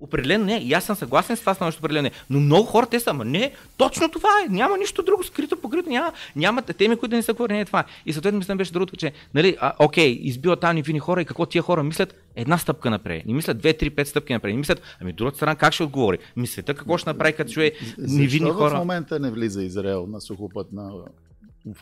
[0.00, 0.56] Определено не.
[0.56, 2.10] И аз съм съгласен с това становище, определено не.
[2.30, 4.48] Но много хора те са, ама не, точно това е.
[4.48, 7.60] Няма нищо друго скрито, покрито, няма, няма теми, които да не са говорени.
[7.60, 7.84] Е това.
[8.06, 11.46] И съответно мисля беше другото, че, нали, а, окей, избива тази невинни хора и какво
[11.46, 12.14] тия хора мислят?
[12.36, 13.26] Една стъпка напред.
[13.26, 14.52] Не мислят две, три, пет стъпки напред.
[14.52, 16.18] Не мислят, ами другата страна как ще отговори?
[16.36, 18.74] Мислята какво ще направи, като чуе невинни хора.
[18.74, 20.92] в момента не влиза Израел на сухопътна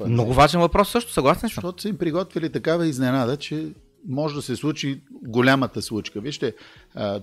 [0.06, 1.54] Много важен въпрос също, съгласен съм.
[1.54, 3.66] Защото са им приготвили такава изненада, че
[4.08, 6.20] може да се случи голямата случка.
[6.20, 6.54] Вижте,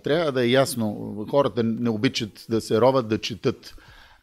[0.04, 3.75] трябва да е ясно, хората не обичат да се роват, да четат.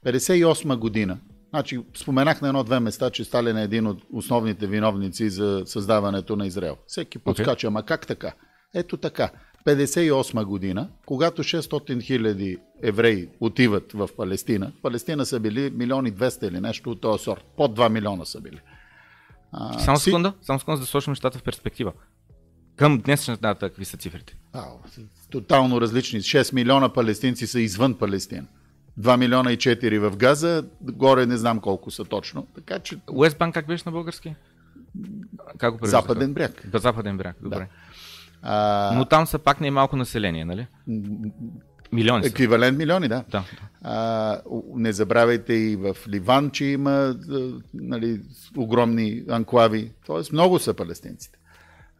[0.06, 1.19] 58 година.
[1.50, 6.46] Значи, споменах на едно-две места, че Сталин е един от основните виновници за създаването на
[6.46, 6.76] Израел.
[6.87, 7.70] Всеки подскача, okay.
[7.70, 8.32] ама как така?
[8.75, 9.31] Ето така.
[9.66, 16.60] 58 година, когато 600 хиляди евреи отиват в Палестина, Палестина са били милиони 200 или
[16.60, 17.44] нещо от този сорт.
[17.56, 18.60] Под 2 милиона са били.
[19.52, 21.93] А, само секунда, само секунда, за да сложим нещата в перспектива.
[22.76, 24.36] Към днешната дата какви са цифрите?
[24.52, 24.64] А,
[25.30, 26.20] тотално различни.
[26.20, 28.46] 6 милиона палестинци са извън Палестина.
[29.00, 32.46] 2 милиона и 4 в Газа, горе не знам колко са точно.
[32.54, 32.98] Така че...
[33.10, 34.34] Уестбанк как беше на български?
[35.58, 36.62] Как го Западен бряг.
[36.66, 37.58] Да, Западен бряг, добре.
[37.58, 37.66] Да.
[38.42, 38.92] А...
[38.94, 40.66] Но там са пак не малко население, нали?
[41.92, 42.28] Милиони са.
[42.28, 43.25] Еквивалент милиони, да.
[43.30, 43.44] да.
[43.82, 44.40] А,
[44.75, 47.16] не забравяйте и в Ливан, че има
[47.75, 48.20] нали,
[48.56, 49.92] огромни анклави.
[50.06, 51.38] Тоест много са палестинците.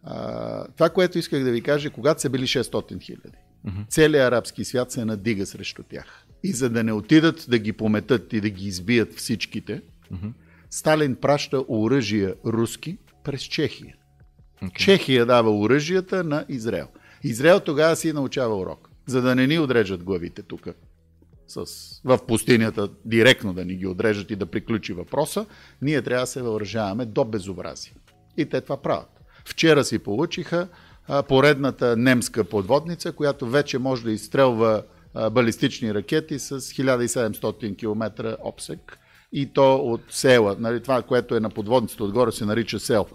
[0.03, 3.89] А, това, което исках да ви кажа, когато са били 600 хиляди, uh-huh.
[3.89, 6.27] целият арабски свят се надига срещу тях.
[6.43, 9.83] И за да не отидат да ги пометат и да ги избият всичките,
[10.13, 10.33] uh-huh.
[10.71, 13.97] Сталин праща оръжия руски през Чехия.
[14.63, 14.73] Okay.
[14.73, 16.89] Чехия дава оръжията на Израел.
[17.25, 20.69] Израел тогава си научава урок, за да не ни отрежат главите тук
[21.47, 21.65] с,
[22.05, 25.47] в пустинята, директно да ни ги отрежат и да приключи въпроса,
[25.83, 27.93] ние трябва да се въоръжаваме до безобразие.
[28.37, 29.12] И те това правят.
[29.45, 30.69] Вчера си получиха
[31.29, 34.83] поредната немска подводница, която вече може да изстрелва
[35.33, 38.99] балистични ракети с 1700 км обсек
[39.33, 40.57] и то от села.
[40.59, 43.07] Нали, това, което е на подводницата отгоре, се нарича сел.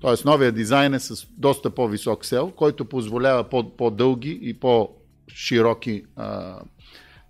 [0.00, 3.44] Тоест новия дизайн е с доста по-висок сел, който позволява
[3.76, 6.58] по-дълги и по-широки а,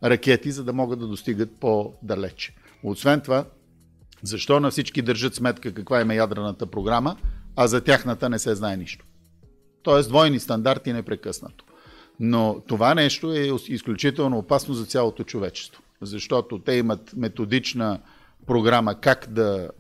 [0.05, 2.55] ракети, за да могат да достигат по-далече.
[2.83, 3.45] Освен това,
[4.23, 7.17] защо на всички държат сметка каква е ядрената програма?
[7.57, 9.07] А за тяхната не се знае нищо.
[9.83, 11.65] Тоест двойни стандарти непрекъснато.
[12.21, 18.01] Но това нещо е изключително опасно за цялото човечество, защото те имат методична
[18.47, 19.71] програма как да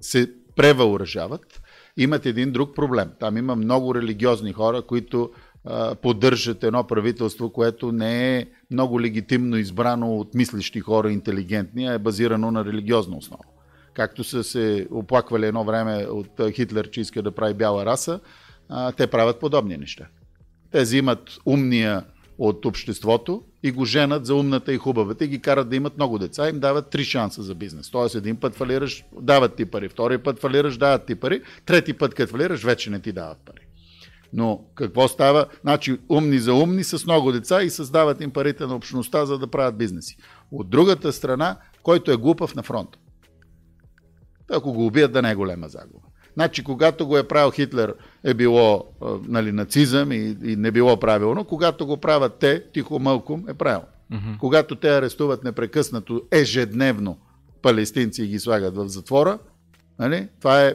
[0.00, 1.62] се превъоръжават.
[1.96, 3.10] Имат един друг проблем.
[3.20, 5.30] Там има много религиозни хора, които
[6.02, 11.98] поддържат едно правителство, което не е много легитимно избрано от мислещи хора, интелигентни, а е
[11.98, 13.44] базирано на религиозна основа
[13.98, 18.20] както са се оплаквали едно време от Хитлер, че иска да прави бяла раса,
[18.96, 20.06] те правят подобни неща.
[20.70, 22.04] Те взимат умния
[22.38, 26.18] от обществото и го женат за умната и хубавата и ги карат да имат много
[26.18, 26.48] деца.
[26.48, 27.90] Им дават три шанса за бизнес.
[27.90, 29.88] Тоест един път фалираш, дават ти пари.
[29.88, 31.42] Втори път фалираш, дават ти пари.
[31.66, 33.66] Трети път, като фалираш, вече не ти дават пари.
[34.32, 35.46] Но какво става?
[35.60, 39.46] Значи умни за умни с много деца и създават им парите на общността, за да
[39.46, 40.16] правят бизнеси.
[40.52, 42.98] От другата страна, който е глупав на фронта.
[44.50, 46.06] Ако го убият, да не е голема загуба.
[46.34, 48.84] Значи, когато го е правил Хитлер, е било
[49.28, 51.44] нали, нацизъм и, и не било правилно.
[51.44, 53.86] Когато го правят те, тихо мълком, е правилно.
[54.12, 54.38] Mm-hmm.
[54.38, 57.18] Когато те арестуват непрекъснато, ежедневно
[57.62, 59.38] палестинци и ги слагат в затвора,
[59.98, 60.74] нали, това е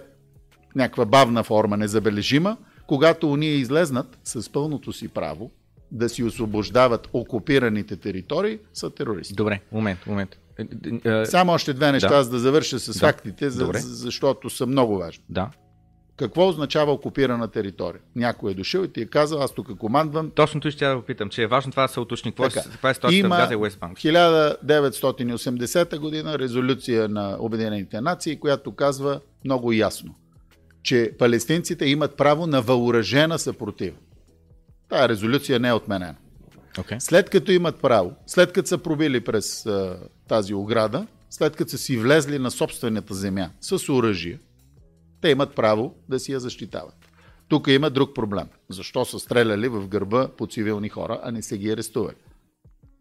[0.75, 2.57] някаква бавна форма, незабележима.
[2.87, 5.51] Когато уния излезнат с пълното си право
[5.91, 9.33] да си освобождават окупираните територии, са терористи.
[9.33, 10.37] Добре, момент, момент.
[10.59, 10.65] Е,
[11.09, 12.23] е, е, Само още две неща, да.
[12.23, 12.99] за да завърша с да.
[12.99, 15.23] фактите, за, защото са много важни.
[15.29, 15.49] Да.
[16.17, 18.01] Какво означава окупирана територия?
[18.15, 20.31] Някой е дошъл и ти е казал, аз тук командвам.
[20.35, 22.31] Точно това ще да попитам, че е важно това да се уточни.
[22.31, 23.97] Какво, така, каква е ситуацията в Газа и Уестбанк?
[23.97, 30.15] 1980 година резолюция на Обединените нации, която казва много ясно,
[30.83, 33.97] че палестинците имат право на въоръжена съпротива.
[34.89, 36.15] Тая резолюция не е отменена.
[36.77, 36.99] Okay.
[36.99, 39.67] След като имат право, след като са пробили през
[40.33, 44.39] тази ограда, след като са си влезли на собствената земя с оръжие,
[45.21, 46.95] те имат право да си я защитават.
[47.47, 48.47] Тук има друг проблем.
[48.69, 52.15] Защо са стреляли в гърба по цивилни хора, а не са ги арестували?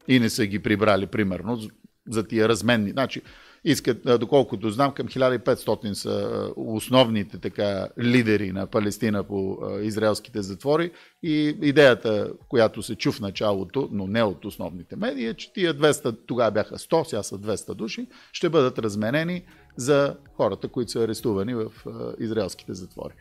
[0.09, 1.61] И не са ги прибрали, примерно,
[2.09, 2.91] за тия разменни.
[2.91, 3.23] Значи,
[3.65, 10.91] искат, доколкото знам, към 1500 са основните така лидери на Палестина по израелските затвори
[11.23, 15.75] и идеята, която се чу в началото, но не от основните медии, е, че тия
[15.75, 19.43] 200, тогава бяха 100, сега са 200 души, ще бъдат разменени
[19.77, 21.73] за хората, които са арестувани в
[22.19, 23.13] израелските затвори.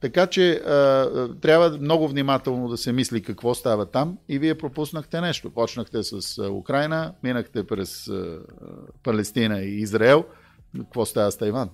[0.00, 5.20] Така че а, трябва много внимателно да се мисли какво става там и вие пропуснахте
[5.20, 5.50] нещо.
[5.50, 8.38] Почнахте с Украина, минахте през а,
[9.02, 10.24] Палестина и Израел.
[10.78, 11.70] Какво става с Тайван?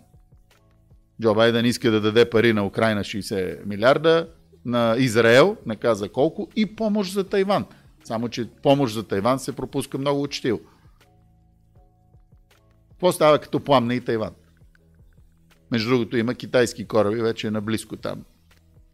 [1.23, 4.29] Джо Байден иска да даде пари на Украина 60 милиарда,
[4.65, 7.67] на Израел, не каза колко, и помощ за Тайван.
[8.05, 10.61] Само, че помощ за Тайван се пропуска много учтиво.
[12.91, 14.31] Какво става като пламне и Тайван?
[15.73, 18.25] Между другото има китайски кораби вече наблизко там.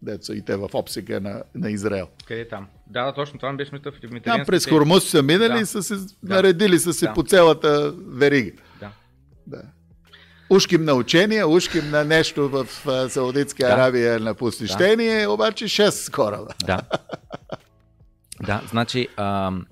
[0.02, 2.08] Деца и те в обсега на, на Израел.
[2.26, 2.66] Къде е там?
[2.86, 5.60] Да, да, точно това беше мисля в Там през Хормуз са минали да.
[5.60, 6.06] и са се да.
[6.22, 7.14] наредили са се да.
[7.14, 8.52] по цялата верига.
[8.80, 8.90] Да.
[9.46, 9.62] да.
[10.50, 12.66] Ушким на учение, ушким на нещо в
[13.10, 13.72] Саудитска да.
[13.72, 15.30] Аравия на посещение, да.
[15.30, 16.54] обаче 6 кораба.
[16.64, 16.80] Да.
[18.46, 19.66] да, значи ам,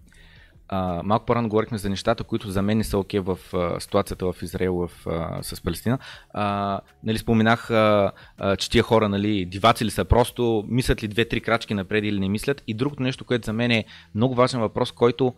[0.69, 3.81] а, малко по-рано говорихме за нещата, които за мен не са окей okay в а,
[3.81, 5.99] ситуацията в Израел в, а, с Палестина.
[6.31, 11.09] А, нали, споменах, а, а, че тия хора нали, диваци ли са, просто мислят ли
[11.09, 12.63] две-три крачки напред или не мислят.
[12.67, 15.35] И другото нещо, което за мен е много важен въпрос, който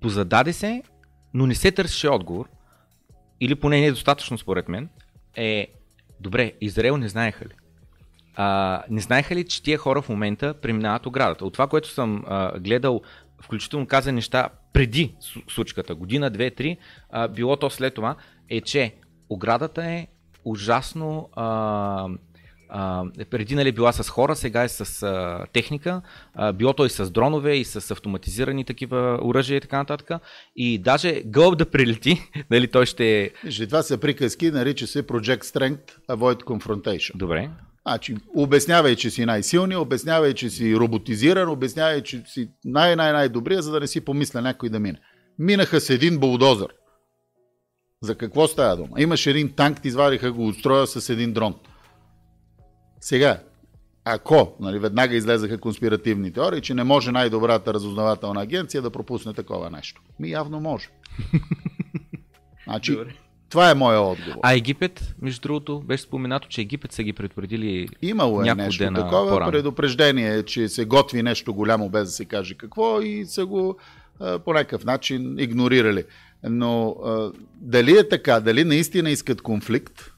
[0.00, 0.82] позададе се,
[1.34, 2.48] но не се търсеше отговор,
[3.40, 4.88] или поне не е достатъчно според мен,
[5.36, 5.68] е
[6.20, 7.52] добре, Израел не знаеха ли?
[8.36, 11.44] А, не знаеха ли, че тия хора в момента преминават оградата?
[11.44, 13.00] От това, което съм а, гледал
[13.42, 15.14] включително каза неща преди
[15.48, 16.76] случката, година, две, три,
[17.10, 18.16] а, било то след това,
[18.50, 18.94] е, че
[19.28, 20.06] оградата е
[20.44, 22.08] ужасно а,
[22.68, 26.02] а, преди нали била с хора, сега е с а, техника,
[26.34, 30.10] а, било то и с дронове, и с автоматизирани такива оръжия и така нататък.
[30.56, 32.20] И даже гълб да прилети,
[32.50, 33.30] нали той ще...
[33.44, 37.16] Вижте, това са приказки, нарича се Project Strength Avoid Confrontation.
[37.16, 37.50] Добре.
[37.88, 43.80] Значи, обяснявай, че си най-силни, обяснявай, че си роботизиран, обяснявай, че си най-най-най-добрия, за да
[43.80, 45.00] не си помисля някой да мине.
[45.38, 46.74] Минаха с един булдозър.
[48.00, 49.00] За какво става дума?
[49.00, 51.54] Имаше един танк, извадиха го устроя с един дрон.
[53.00, 53.42] Сега,
[54.04, 59.70] ако, нали, веднага излезаха конспиративни теории, че не може най-добрата разузнавателна агенция да пропусне такова
[59.70, 60.02] нещо.
[60.18, 60.88] Ми явно може.
[62.64, 63.14] Значи, Добре.
[63.52, 64.38] Това е моя отговор.
[64.42, 68.98] А Египет, между другото, беше споменато, че Египет са ги предупредили Имало е нещо дена
[68.98, 69.52] такова, по-рано.
[69.52, 73.76] предупреждение, че се готви нещо голямо без да се каже какво и са го
[74.44, 76.04] по някакъв начин игнорирали.
[76.44, 76.96] Но
[77.54, 80.12] дали е така, дали наистина искат конфликт,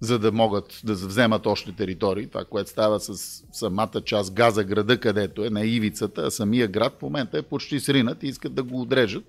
[0.00, 5.00] за да могат да вземат още територии, това, което става с самата част Газа града,
[5.00, 8.62] където е на ивицата, а самия град в момента е почти сринат и искат да
[8.62, 9.24] го отрежат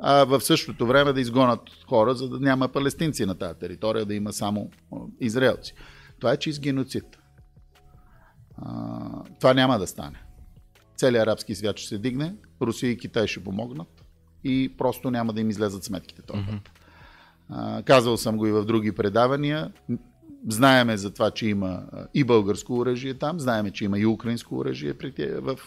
[0.00, 4.14] а в същото време да изгонат хора, за да няма палестинци на тази територия, да
[4.14, 4.70] има само
[5.20, 5.74] израелци.
[6.18, 7.18] Това е чист геноцид.
[8.56, 10.22] А, това няма да стане.
[10.96, 14.04] Целият арабски свят ще се дигне, Русия и Китай ще помогнат
[14.44, 16.42] и просто няма да им излезат сметките този
[17.50, 17.84] Mm-hmm.
[17.84, 19.72] казал съм го и в други предавания.
[20.48, 21.82] Знаеме за това, че има
[22.14, 24.94] и българско оръжие там, знаеме, че има и украинско оръжие
[25.40, 25.58] в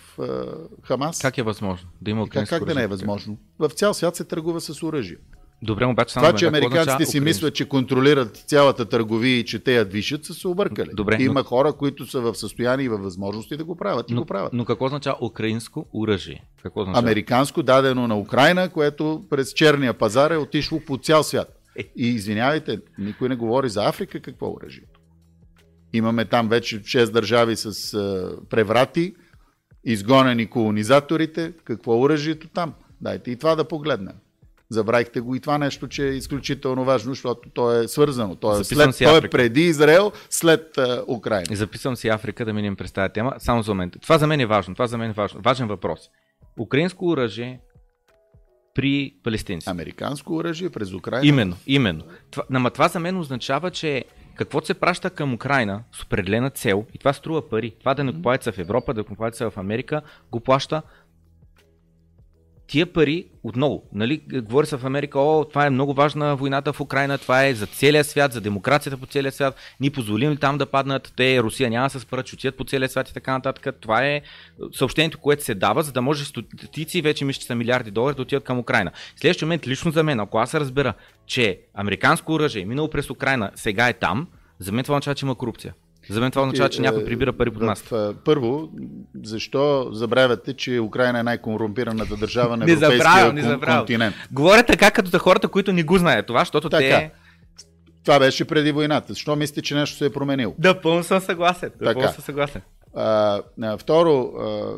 [0.84, 1.20] Хамас.
[1.20, 3.38] Как е възможно да има украинско как, как да не е възможно?
[3.60, 5.17] В цял свят се търгува с оръжие.
[5.62, 9.75] Добре, обаче само Това, че американците си мислят, че контролират цялата търговия и че те
[9.75, 10.89] я движат, са се объркали.
[10.93, 11.43] Добре, Има но...
[11.43, 14.53] хора, които са в състояние и във възможности да го правят и но, го правят.
[14.53, 16.43] Но какво означава украинско оръжие?
[16.63, 17.05] Какво означава?
[17.05, 21.62] Американско, дадено на Украина, което през черния пазар е отишло по цял свят.
[21.77, 24.99] И извинявайте, никой не говори за Африка какво е оръжието.
[25.93, 29.15] Имаме там вече 6 държави с а, преврати,
[29.83, 31.53] изгонени колонизаторите.
[31.63, 32.73] Какво е оръжието там?
[33.01, 34.13] Дайте и това да погледнем.
[34.69, 38.35] Забравихте го и това нещо, че е изключително важно, защото то е свързано.
[38.35, 41.45] То е, след, то е преди Израел, след uh, Украина.
[41.51, 43.33] И записвам си Африка да минем през тази тема.
[43.37, 43.95] Само за момент.
[44.01, 44.75] Това за мен е важно.
[44.75, 45.41] Това за мен е важно.
[45.41, 45.99] Важен въпрос.
[46.59, 47.59] Украинско оръжие
[48.73, 49.69] при палестинци.
[49.69, 51.27] Американско оръжие през Украина.
[51.27, 52.03] Именно, именно.
[52.31, 56.85] Това, ама това за мен означава, че каквото се праща към Украина с определена цел,
[56.93, 60.01] и това струва пари, това да не купуват в Европа, да купуват в Америка,
[60.31, 60.81] го плаща
[62.73, 66.81] тия пари, отново, нали, говори се в Америка, о, това е много важна войната в
[66.81, 70.57] Украина, това е за целия свят, за демокрацията по целия свят, ни позволим ли там
[70.57, 73.75] да паднат, те, Русия няма да се спрат, че по целия свят и така нататък.
[73.81, 74.21] Това е
[74.71, 78.21] съобщението, което се дава, за да може стотици, вече мисля, че са милиарди долари да
[78.21, 78.91] отидат към Украина.
[79.15, 80.93] Следващия момент, лично за мен, ако аз разбера,
[81.25, 84.27] че американско оръжие, е минало през Украина, сега е там,
[84.59, 85.73] за мен това означава, че има корупция.
[86.10, 88.15] За мен това означава, че някой прибира пари под масата.
[88.25, 88.69] Първо,
[89.24, 93.79] защо забравяте, че Украина е най-корумпираната държава на европейския не забравя, не забравя.
[93.79, 94.15] континент?
[94.31, 96.83] Говоря така, като за хората, които не го знаят това, защото така.
[96.83, 97.12] те...
[98.03, 99.13] Това беше преди войната.
[99.13, 100.55] Защо мислите, че нещо се е променило?
[100.57, 101.72] Да, пълно съм съгласен.
[101.79, 102.62] Да, пълно съм съгласен.
[102.95, 103.41] А,
[103.77, 104.74] второ, а,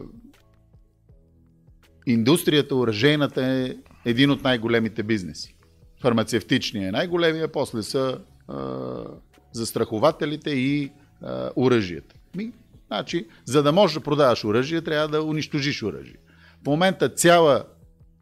[2.06, 5.56] индустрията, оръжейната е един от най-големите бизнеси.
[6.02, 8.18] Фармацевтичният е най-големия, после са
[8.48, 8.58] а,
[9.54, 10.92] застрахователите и
[11.56, 12.16] оръжията.
[12.88, 16.18] Значи, за да можеш да продаваш оръжие, трябва да унищожиш оръжие.
[16.64, 17.64] В момента цяла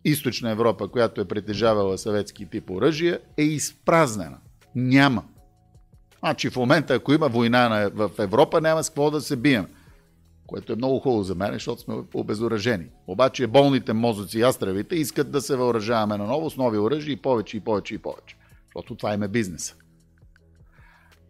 [0.05, 4.38] източна Европа, която е притежавала съветски тип оръжия, е изпразнена.
[4.75, 5.23] Няма.
[6.19, 9.67] Значи в момента, ако има война в Европа, няма с какво да се бием.
[10.47, 12.85] Което е много хубаво за мен, защото сме обезоръжени.
[13.07, 17.21] Обаче болните мозъци и астравите искат да се въоръжаваме на ново с нови оръжия и
[17.21, 18.35] повече и повече и повече.
[18.65, 19.75] Защото това им е бизнеса.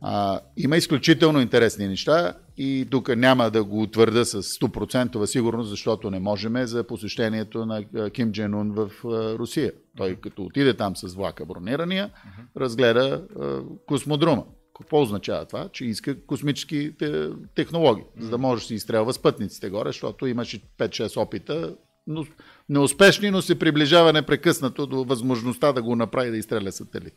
[0.06, 6.12] А, има изключително интересни неща и тук няма да го утвърда с 100% сигурност, защото
[6.12, 8.92] не можем за посещението на Ким Джен Ун в
[9.40, 9.72] Русия.
[9.98, 12.10] Той като отиде там с влака бронирания,
[12.58, 13.24] разгледа
[13.86, 14.44] космодрума.
[14.78, 15.70] Какво означава това?
[15.70, 16.94] Че иска космически
[17.56, 21.76] технологии, за да може да си изстрелва спътниците горе, защото имаше 5-6 опита,
[22.08, 22.26] но
[22.70, 27.14] неуспешни, но се приближава непрекъснато до възможността да го направи да изстреля сателит.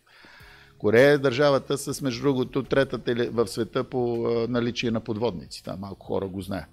[0.79, 5.65] Корея е държавата с, между другото, третата в света по наличие на подводници.
[5.65, 6.69] Там малко хора го знаят.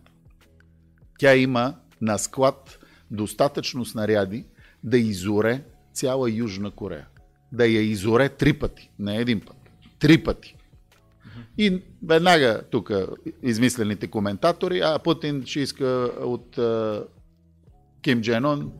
[1.19, 2.79] Тя има на склад
[3.11, 4.45] достатъчно снаряди
[4.83, 7.07] да изоре цяла Южна Корея.
[7.51, 9.55] Да я изоре три пъти, не един път.
[9.99, 10.55] Три пъти.
[11.57, 12.91] И веднага тук
[13.43, 16.59] измислените коментатори, а Путин ще иска от
[18.01, 18.71] Ким Джен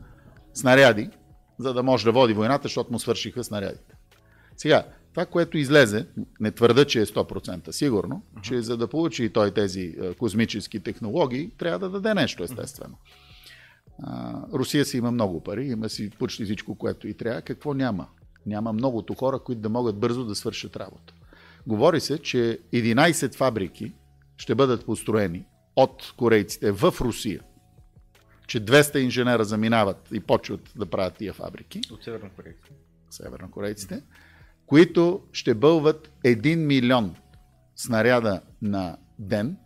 [0.54, 1.10] снаряди,
[1.60, 3.96] за да може да води войната, защото му свършиха снарядите.
[4.58, 6.08] Сега, това, което излезе,
[6.40, 8.42] не твърда, че е 100% сигурно, uh-huh.
[8.42, 12.98] че за да получи той тези космически технологии, трябва да даде нещо, естествено.
[14.04, 17.42] А, Русия си има много пари, има си почти всичко, което и трябва.
[17.42, 18.08] Какво няма?
[18.46, 21.14] Няма многото хора, които да могат бързо да свършат работа.
[21.68, 23.94] Говори се, че 11 фабрики
[24.38, 27.42] ще бъдат построени от корейците в Русия.
[28.48, 31.82] Че 200 инженера заминават и почват да правят тия фабрики.
[31.92, 32.70] От севернокорейците.
[33.10, 34.02] Севернокорейците.
[34.66, 37.16] Които ще бълват 1 милион
[37.76, 39.58] снаряда на ден,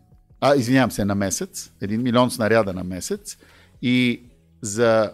[0.41, 3.37] а, извинявам се, на месец, 1 милион снаряда на месец
[3.81, 4.23] и
[4.61, 5.13] за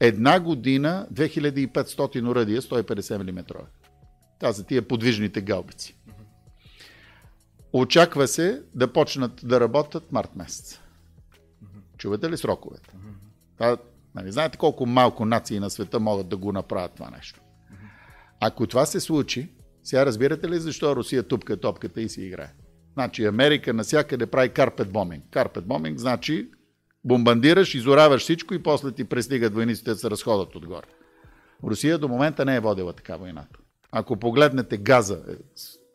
[0.00, 3.44] една година 2500 уръдия 150 мм.
[4.40, 5.96] Това са тия подвижните галбици.
[7.72, 10.80] Очаква се да почнат да работят март месец.
[11.98, 12.90] Чувате ли сроковете?
[13.58, 13.76] Това,
[14.14, 17.40] нали, знаете колко малко нации на света могат да го направят това нещо.
[18.44, 19.48] Ако това се случи,
[19.84, 22.52] сега разбирате ли защо Русия тупка топката и си играе?
[22.94, 25.24] Значи Америка насякъде прави карпет боминг.
[25.30, 26.48] Карпет боминг значи
[27.04, 30.86] бомбандираш, изораваш всичко и после ти пристигат войниците да се разходят отгоре.
[31.64, 33.58] Русия до момента не е водила така войната.
[33.92, 35.32] Ако погледнете газа, е,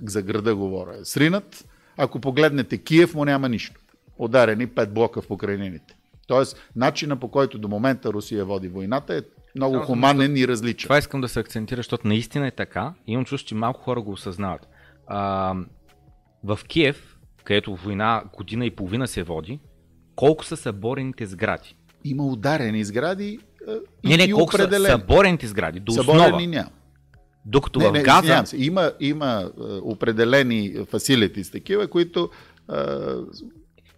[0.01, 1.65] за града говоря, е сринат.
[1.97, 3.81] Ако погледнете Киев, му няма нищо.
[4.17, 5.97] Ударени пет блока в покрайнините.
[6.27, 9.21] Тоест, начина по който до момента Русия води войната е
[9.55, 10.87] много Само хуманен и различен.
[10.87, 12.93] Това искам да се акцентира, защото наистина е така.
[13.07, 14.67] Имам чувство, че малко хора го осъзнават.
[15.07, 15.53] А,
[16.43, 19.59] в Киев, където война година и половина се води,
[20.15, 21.75] колко са съборените сгради?
[22.03, 23.39] Има ударени сгради
[24.03, 24.85] и, не, не, колко определени.
[24.85, 25.79] са съборените сгради?
[25.79, 26.47] До съборени основа.
[26.47, 26.69] няма.
[27.45, 28.41] Докато не, в Газа...
[28.45, 32.29] се, има, има uh, определени фасилити с такива, които
[32.69, 33.43] uh,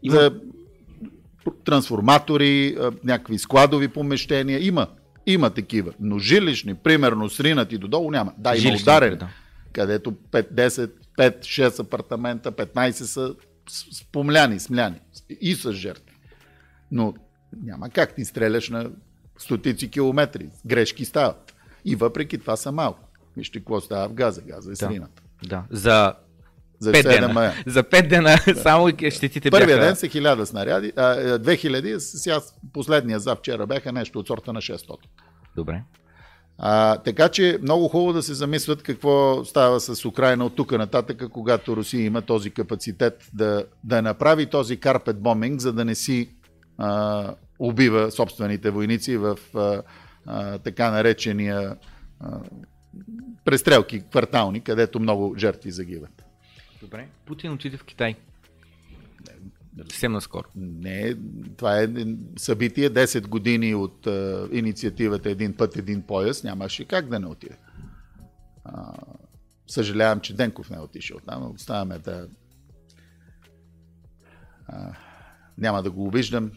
[0.04, 0.16] има...
[0.16, 0.40] за
[1.66, 4.88] трансформатори, някакви складови помещения, има.
[5.26, 5.94] Има такива.
[6.00, 8.34] Но жилищни, примерно сринати додолу няма.
[8.38, 9.16] Да, има ударени.
[9.16, 9.30] Да.
[9.74, 13.36] Където 5, 10, 5, 6 апартамента, 15 са
[13.94, 15.00] спомляни, смляни
[15.42, 16.16] и с жертви.
[16.92, 17.14] Но
[17.64, 18.90] няма как ти стреляш на
[19.38, 20.50] стотици километри.
[20.66, 21.56] Грешки стават.
[21.86, 23.10] И въпреки това са малко.
[23.38, 24.42] Вижте какво става в Газа.
[24.42, 24.76] Газа е да.
[24.76, 25.22] срината.
[25.44, 25.64] Да.
[25.70, 26.14] За
[26.80, 27.34] за 5 дена.
[27.34, 27.54] Мая.
[27.66, 28.56] За 5 дена да.
[28.56, 29.86] само щетите Първия бяха...
[29.86, 32.40] ден са 1000 снаряди, а, 2000, сега
[32.74, 34.96] последния за вчера бяха нещо от сорта на 600.
[35.56, 35.82] Добре.
[36.58, 41.24] А, така че много хубаво да се замислят какво става с Украина от тук нататък,
[41.32, 46.30] когато Русия има този капацитет да, да направи този карпет боминг, за да не си
[46.78, 49.82] а, убива собствените войници в а,
[50.26, 51.76] а, така наречения
[52.20, 52.40] а,
[53.46, 56.19] престрелки квартални, където много жертви загиват.
[56.82, 57.08] Добре.
[57.26, 58.16] Путин отиде в Китай.
[59.78, 60.48] Съвсем наскоро.
[60.56, 61.16] Не,
[61.58, 61.88] това е
[62.38, 66.44] събитие 10 години от а, инициативата Един път, един пояс.
[66.44, 67.58] Нямаше как да не отиде.
[68.66, 68.94] А,
[69.68, 71.52] съжалявам, че Денков не е отишъл там.
[71.52, 72.28] Оставяме да...
[74.68, 74.94] А,
[75.58, 76.52] няма да го обиждам.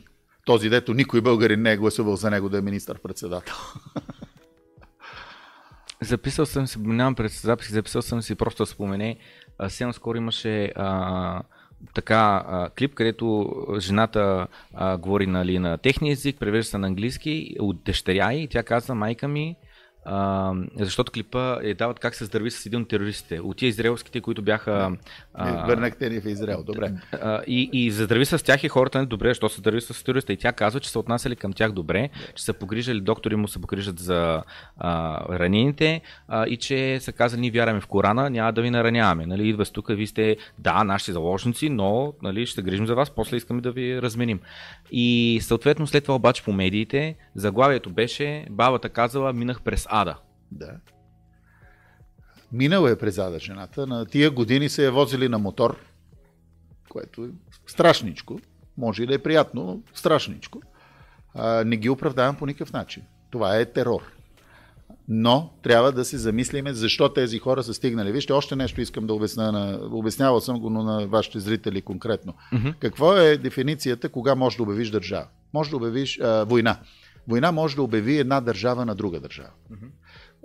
[0.45, 3.55] Този дето никой българин не е гласувал за него да е министър-председател.
[6.03, 9.19] Записал съм си, нямам пред записи, записал съм си просто спомене.
[9.63, 11.43] Съвсем скоро имаше а,
[11.95, 17.57] така а, клип, където жената а, говори нали, на техния език, превежда се на английски
[17.61, 19.57] от дъщеря и тя каза, майка ми
[20.05, 23.41] А, защото клипа е дават как се здрави с един от терористите.
[23.41, 24.97] От тия израелските, които бяха...
[25.35, 26.93] А, Върнахте ни в Израел, добре.
[27.13, 30.33] А, и, и здрави с тях и хората не добре, защото се здрави с терориста.
[30.33, 33.61] И тя казва, че са отнасяли към тях добре, че са погрижали, доктори му се
[33.61, 34.43] погрижат за
[34.79, 39.27] а, ранените а, и че са казали, ние вярваме в Корана, няма да ви нараняваме.
[39.27, 43.11] Нали, идва тук, вие сте, да, наши заложници, но нали, ще се грижим за вас,
[43.11, 44.41] после искаме да ви разменим.
[44.95, 50.17] И съответно след това обаче по медиите заглавието беше, бабата казала, минах през ада.
[50.51, 50.73] Да.
[52.53, 53.87] Минала е през ада жената.
[53.87, 55.77] На тия години се е возили на мотор,
[56.89, 57.29] което е
[57.67, 58.41] страшничко.
[58.79, 60.63] Може и да е приятно, но страшничко.
[61.35, 63.03] А, не ги оправдавам по никакъв начин.
[63.31, 64.03] Това е терор.
[65.15, 68.13] Но трябва да се замислиме защо тези хора са стигнали.
[68.13, 69.53] Вижте, още нещо искам да обясня.
[69.53, 72.35] На, обяснявал съм го, но на вашите зрители конкретно.
[72.53, 72.75] Mm-hmm.
[72.79, 75.27] Какво е дефиницията, кога можеш да обявиш държава?
[75.55, 76.79] Може да обявиш а, война.
[77.29, 79.51] Война може да обяви една държава на друга държава.
[79.73, 79.91] Mm-hmm.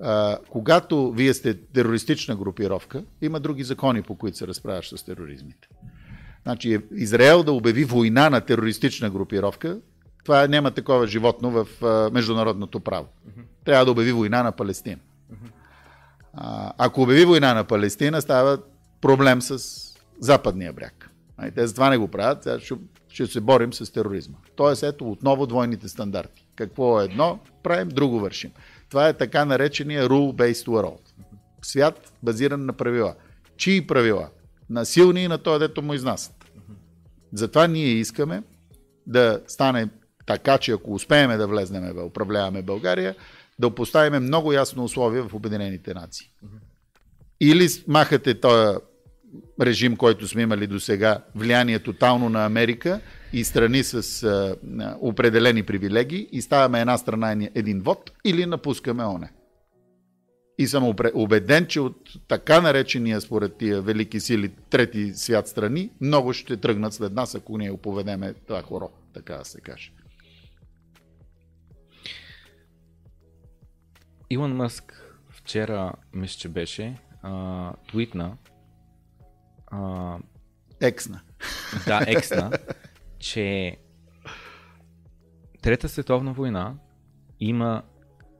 [0.01, 5.67] А, когато вие сте терористична групировка, има други закони, по които се разправяш с тероризмите.
[6.43, 9.79] Значи Израел да обяви война на терористична групировка,
[10.27, 13.07] това няма такова животно в а, международното право.
[13.65, 14.97] Трябва да обяви война на Палестина.
[16.33, 18.57] А, ако обяви война на Палестина, става
[19.01, 19.59] проблем с
[20.19, 21.09] западния бряг.
[21.55, 22.75] Те затова не го правят, ще,
[23.09, 24.37] ще се борим с тероризма.
[24.55, 26.47] Тоест, ето отново двойните стандарти.
[26.55, 28.51] Какво е едно, правим, друго вършим.
[28.89, 31.01] Това е така наречения rule-based world.
[31.61, 33.15] Свят базиран на правила.
[33.57, 34.29] Чии правила?
[34.69, 36.51] На силни и на той, дето му изнасят.
[37.33, 38.43] Затова ние искаме
[39.05, 39.89] да стане
[40.27, 43.15] така, че ако успеем да влезнем да управляваме България,
[43.59, 46.29] да поставим много ясно условие в Обединените нации.
[47.39, 48.77] Или махате този
[49.61, 52.99] режим, който сме имали до сега, влияние тотално на Америка
[53.33, 54.55] и страни с а,
[55.01, 59.31] определени привилегии и ставаме една страна един вод или напускаме ОНЕ.
[60.59, 66.33] И съм убеден, че от така наречения според тия велики сили трети свят страни, много
[66.33, 69.91] ще тръгнат след нас, ако ние оповедеме това хоро, така да се каже.
[74.29, 78.37] Илон Мъск вчера, мисля, че беше, а, твитна.
[79.67, 80.17] А,
[80.81, 81.21] ексна.
[81.85, 82.51] Да, ексна,
[83.19, 83.77] че
[85.61, 86.75] Трета световна война
[87.39, 87.83] има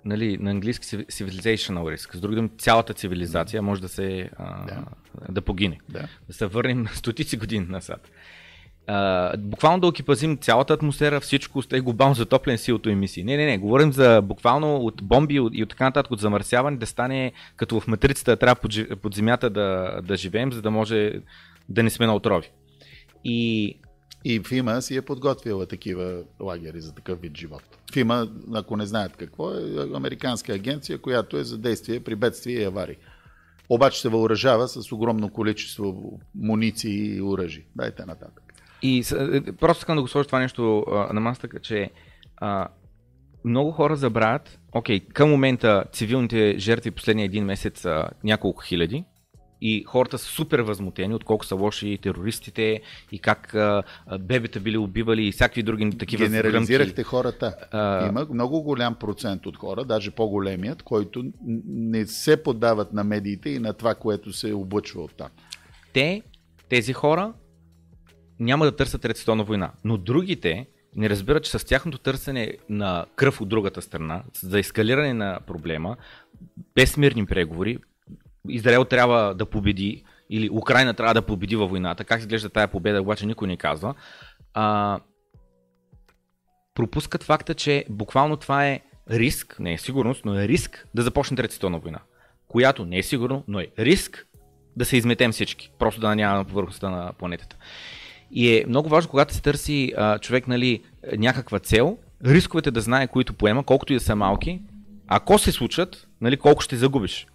[0.06, 2.15] нали, на английски civilizational risk.
[2.15, 4.86] С други думи, цялата цивилизация може да се а, да.
[5.30, 5.80] да погине.
[5.89, 6.08] Да.
[6.28, 8.12] да се върнем стотици години назад.
[8.89, 13.23] Uh, буквално да окипазим цялата атмосфера, всичко, сте глобално затоплен силото емисии.
[13.23, 16.86] Не, не, не, говорим за буквално от бомби и от така нататък, от замърсяване, да
[16.86, 21.13] стане като в матрицата, трябва под, под земята да, да живеем, за да може
[21.69, 22.52] да не сме на отрови.
[23.23, 23.80] И
[24.26, 27.63] и ФИМА си е подготвила такива лагери за такъв вид живот.
[27.93, 32.62] ФИМА, ако не знаят какво е, е американска агенция, която е за действие при бедствия
[32.62, 32.95] и аварии.
[33.69, 37.65] Обаче се въоръжава с огромно количество муниции и оръжи.
[37.76, 38.47] Дайте нататък.
[38.82, 41.92] И е, просто искам да го сложа това нещо а, на масата, че
[42.38, 42.68] а,
[43.46, 49.04] много хора забравят, окей, към момента цивилните жертви последния един месец са няколко хиляди,
[49.62, 53.84] и хората са супер възмутени, отколко са лоши терористите и как а,
[54.20, 57.04] бебета били убивали и всякакви други такива Генерализирахте гръмки.
[57.04, 57.56] хората.
[57.72, 58.08] А...
[58.08, 61.24] Има много голям процент от хора, даже по-големият, които
[61.68, 65.30] не се подават на медиите и на това, което се облъчва от там.
[65.94, 66.22] Те,
[66.70, 67.34] тези хора,
[68.39, 73.41] няма да търсят Трета война, но другите не разбират, че с тяхното търсене на кръв
[73.41, 75.97] от другата страна, за ескалиране на проблема,
[76.76, 77.78] без мирни преговори,
[78.50, 82.04] Израел трябва да победи или Украина трябва да победи във войната.
[82.04, 83.95] Как изглежда тая победа, обаче никой не казва.
[84.54, 85.00] А,
[86.73, 91.38] пропускат факта, че буквално това е риск, не е сигурност, но е риск да започне
[91.38, 92.00] Трета световна война.
[92.47, 94.28] Която не е сигурно, но е риск
[94.76, 95.71] да се изметем всички.
[95.80, 97.58] Просто да няма на повърхността на планетата.
[98.32, 100.82] И е много важно, когато се търси а, човек нали,
[101.18, 104.62] някаква цел, рисковете да знае, които поема, колкото и да са малки,
[105.08, 107.28] ако се случат, нали, колко ще загубиш.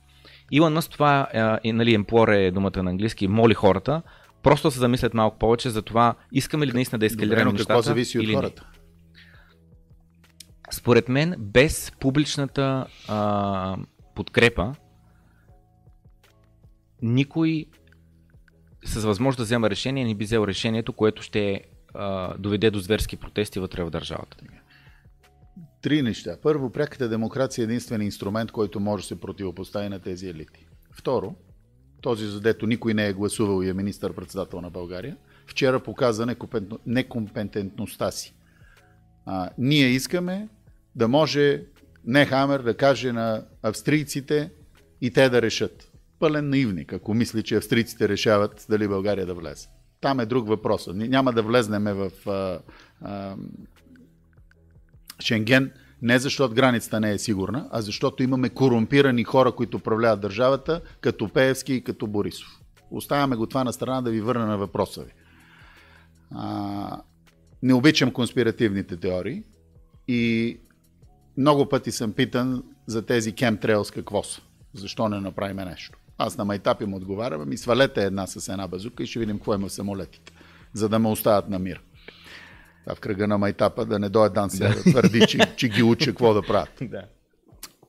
[0.51, 1.27] Илон Мъск това
[1.65, 4.03] е, нали, емплор думата на английски, моли хората,
[4.43, 7.69] просто се замислят малко повече за това, искаме ли наистина да ескалираме Добре, нещата.
[7.69, 8.63] какво зависи от хората?
[8.73, 8.79] Не.
[10.71, 13.77] Според мен, без публичната а,
[14.15, 14.75] подкрепа,
[17.03, 17.67] никой
[18.85, 21.61] с възможност да взема решение не би взел решението, което ще
[21.95, 24.37] а, доведе до зверски протести вътре в държавата.
[25.83, 26.37] Три неща.
[26.43, 30.67] Първо, пряката демокрация е единствен инструмент, който може да се противопостави на тези елити.
[30.93, 31.35] Второ,
[32.01, 35.17] този, задето никой не е гласувал и е министър-председател на България,
[35.47, 36.37] вчера показа
[36.87, 38.35] некомпетентността си.
[39.27, 40.49] А, ние искаме
[40.97, 41.63] да може
[42.05, 44.51] Нехамер да каже на австрийците
[45.01, 45.92] и те да решат.
[46.23, 49.69] Пълен наивник, ако мисли, че австрийците решават дали България да влезе.
[50.01, 50.89] Там е друг въпрос.
[50.93, 52.59] Няма да влезнеме в а,
[53.01, 53.37] а,
[55.21, 60.81] Шенген, не защото границата не е сигурна, а защото имаме корумпирани хора, които управляват държавата,
[61.01, 62.49] като Пеевски и като Борисов.
[62.91, 65.13] Оставяме го това на страна да ви върна на въпроса ви.
[66.31, 67.03] А,
[67.63, 69.43] не обичам конспиративните теории
[70.09, 70.61] и
[71.37, 74.41] много пъти съм питан за тези кемтрейлс какво са.
[74.75, 75.99] Защо не направим нещо?
[76.25, 79.55] Аз на майтап им отговарям, ми свалете една с една базука и ще видим какво
[79.55, 80.33] има в самолетите,
[80.73, 81.83] за да ме оставят на мир.
[82.87, 85.83] А в кръга на майтапа да не дойде дан се да твърди, че, че ги
[85.83, 86.71] учи какво да правят.
[86.83, 87.05] Да.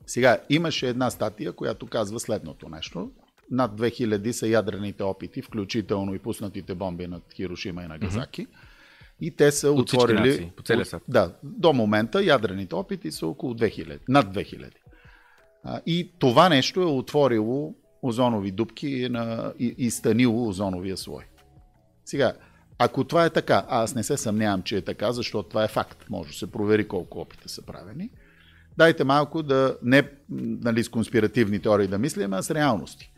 [0.07, 3.11] Сега, имаше една статия, която казва следното нещо.
[3.51, 8.47] Над 2000 са ядрените опити, включително и пуснатите бомби над Хирошима и Нагазаки.
[8.47, 9.21] Mm-hmm.
[9.21, 10.29] И те са От отворили...
[10.29, 11.01] Нации, по целия свят.
[11.07, 14.69] Да, до момента ядрените опити са около 2000, над 2000.
[15.63, 21.23] А, и това нещо е отворило озонови дубки на, и, и станило озоновия слой.
[22.05, 22.33] Сега,
[22.77, 26.05] ако това е така, аз не се съмнявам, че е така, защото това е факт.
[26.09, 28.09] Може да се провери колко опита са правени.
[28.77, 33.11] Дайте малко да не нали, с конспиративни теории да мислим, а с реалности.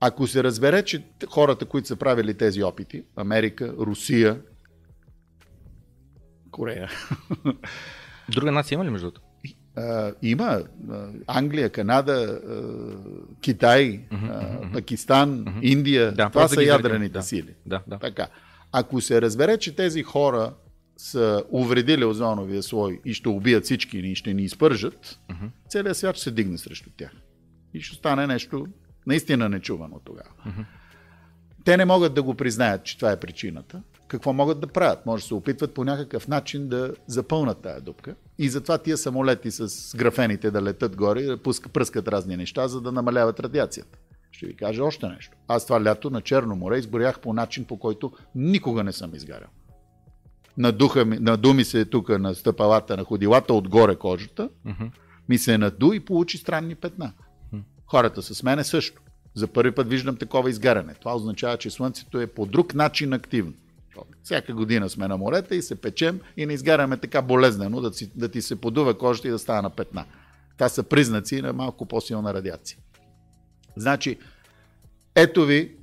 [0.00, 4.40] Ако се разбере, че хората, които са правили тези опити, Америка, Русия,
[6.50, 6.90] Корея.
[8.28, 9.25] Друга нация има ли между другото?
[10.22, 10.62] Има.
[11.26, 12.40] Англия, Канада,
[13.40, 15.62] Китай, mm-hmm, Пакистан, mm-hmm.
[15.62, 16.12] Индия.
[16.12, 17.54] Да, това са ядрените да, сили.
[17.66, 17.98] Да, да.
[17.98, 18.26] Така.
[18.72, 20.54] Ако се разбере, че тези хора
[20.96, 25.50] са увредили озоновия слой и ще убият всички ни и ще ни изпържат, mm-hmm.
[25.68, 27.12] целият свят ще се дигне срещу тях.
[27.74, 28.66] И ще стане нещо
[29.06, 30.30] наистина нечувано тогава.
[30.46, 30.64] Mm-hmm.
[31.64, 33.82] Те не могат да го признаят, че това е причината.
[34.08, 35.06] Какво могат да правят?
[35.06, 38.14] Може да се опитват по някакъв начин да запълнат тая дупка.
[38.38, 41.38] И затова тия самолети с графените да летат горе и да
[41.72, 43.98] пръскат разни неща, за да намаляват радиацията.
[44.32, 45.36] Ще ви кажа още нещо.
[45.48, 49.48] Аз това лято на Черно море изгорях по начин, по който никога не съм изгарял.
[50.58, 54.90] Надуха наду ми се тук на стъпалата, на ходилата, отгоре кожата, uh-huh.
[55.28, 57.12] ми се наду и получи странни петна.
[57.86, 59.02] Хората с мене също.
[59.34, 60.94] За първи път виждам такова изгаряне.
[60.94, 63.52] Това означава, че Слънцето е по друг начин активно.
[64.22, 68.10] Всяка година сме на морета и се печем и не изгаряме така болезнено да, си,
[68.14, 70.04] да ти се подува кожата и да става на петна.
[70.56, 72.78] Това са признаци на малко по-силна радиация.
[73.76, 74.18] Значи,
[75.14, 75.76] ето ви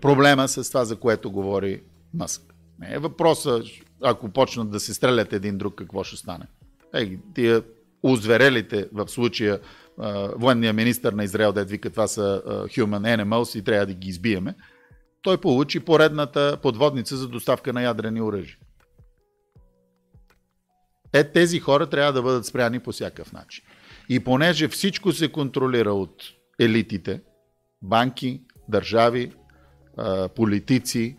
[0.00, 1.82] проблема с това, за което говори
[2.14, 2.42] Мъск.
[2.80, 3.62] Не е въпроса,
[4.02, 6.46] ако почнат да се стрелят един друг, какво ще стане.
[6.94, 7.62] Ей, тия
[8.02, 9.60] озверелите в случая
[10.36, 14.54] военния министр на Израел, да вика това са human animals и трябва да ги избиеме,
[15.22, 18.56] той получи поредната подводница за доставка на ядрени оръжия.
[21.12, 23.64] Е, тези хора трябва да бъдат спряни по всякакъв начин.
[24.08, 26.22] И понеже всичко се контролира от
[26.58, 27.20] елитите,
[27.82, 29.32] банки, държави,
[30.34, 31.16] политици,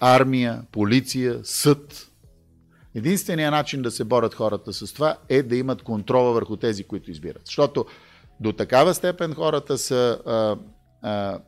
[0.00, 2.10] армия, полиция, съд,
[2.94, 7.10] единственият начин да се борят хората с това е да имат контрола върху тези, които
[7.10, 7.42] избират.
[7.44, 7.86] Защото
[8.40, 10.18] до такава степен хората са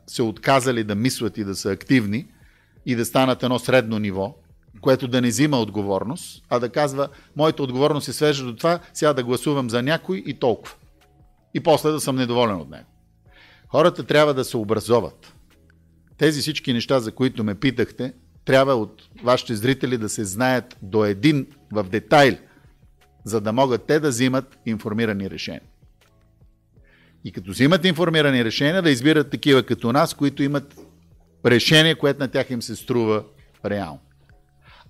[0.07, 2.27] се отказали да мислят и да са активни
[2.85, 4.35] и да станат едно средно ниво,
[4.81, 9.13] което да не взима отговорност, а да казва, моята отговорност се свежда до това, сега
[9.13, 10.75] да гласувам за някой и толкова.
[11.53, 12.85] И после да съм недоволен от него.
[13.67, 15.33] Хората трябва да се образоват.
[16.17, 18.13] Тези всички неща, за които ме питахте,
[18.45, 22.35] трябва от вашите зрители да се знаят до един в детайл,
[23.25, 25.61] за да могат те да взимат информирани решения.
[27.25, 30.75] И като взимат информирани решения, да избират такива като нас, които имат
[31.45, 33.23] решение, което на тях им се струва
[33.65, 33.99] реално.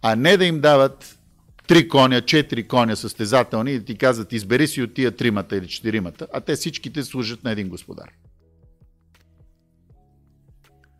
[0.01, 1.19] А не да им дават
[1.67, 5.67] три коня, четири коня състезателни и да ти казват избери си от тия тримата или
[5.67, 8.11] четиримата, а те всичките служат на един господар.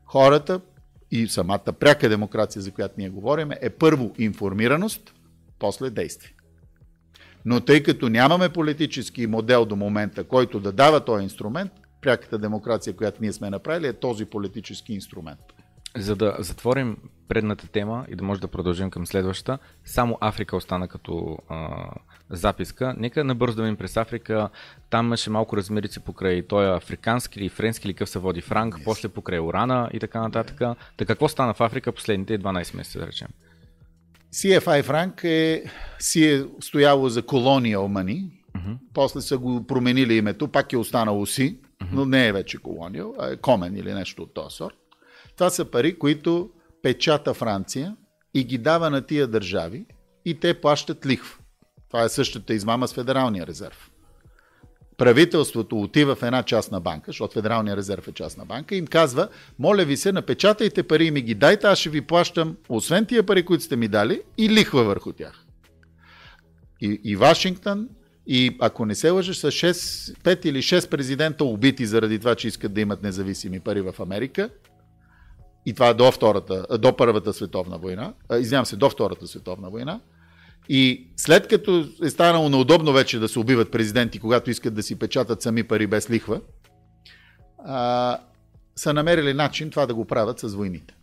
[0.05, 0.61] Хората
[1.11, 5.13] и самата пряка демокрация, за която ние говорим, е първо информираност,
[5.59, 6.33] после действие.
[7.45, 12.95] Но тъй като нямаме политически модел до момента, който да дава този инструмент, пряката демокрация,
[12.95, 15.39] която ние сме направили, е този политически инструмент.
[15.97, 20.88] За да затворим предната тема и да може да продължим към следващата, само Африка остана
[20.88, 21.86] като а,
[22.29, 22.95] записка.
[22.97, 24.49] Нека набързо да през Африка.
[24.89, 28.84] Там имаше малко размерици покрай той африкански или френски или къв се води франк, yes.
[28.84, 30.60] после покрай Урана и така нататък.
[30.60, 30.75] Yeah.
[30.97, 33.27] Така какво стана в Африка последните 12 месеца, да речем?
[34.33, 35.63] CFI франк е,
[35.99, 38.77] си е стояло за Colonial Money, uh-huh.
[38.93, 41.87] после са го променили името, пак е останало си, uh-huh.
[41.91, 44.75] но не е вече Colonial, а е Комен или нещо от този сорт.
[45.37, 46.49] Това са пари, които
[46.81, 47.95] печата Франция
[48.33, 49.85] и ги дава на тия държави
[50.25, 51.37] и те плащат лихва.
[51.89, 53.92] Това е същата измама с Федералния резерв.
[54.97, 59.27] Правителството отива в една частна банка, защото Федералния резерв е частна банка, им казва,
[59.60, 63.23] моля ви се, напечатайте пари и ми ги дайте, аз ще ви плащам, освен тия
[63.25, 65.45] пари, които сте ми дали, и лихва върху тях.
[66.82, 67.89] И, и Вашингтон,
[68.27, 72.47] и ако не се лъжа, са 6, 5 или 6 президента убити заради това, че
[72.47, 74.49] искат да имат независими пари в Америка.
[75.65, 78.13] И това е до, втората, до Първата световна война.
[78.39, 79.99] Извинявам се, до Втората световна война.
[80.69, 84.99] И след като е станало неудобно вече да се убиват президенти, когато искат да си
[84.99, 86.41] печатат сами пари без лихва,
[87.65, 88.17] а,
[88.76, 90.95] са намерили начин това да го правят с войните.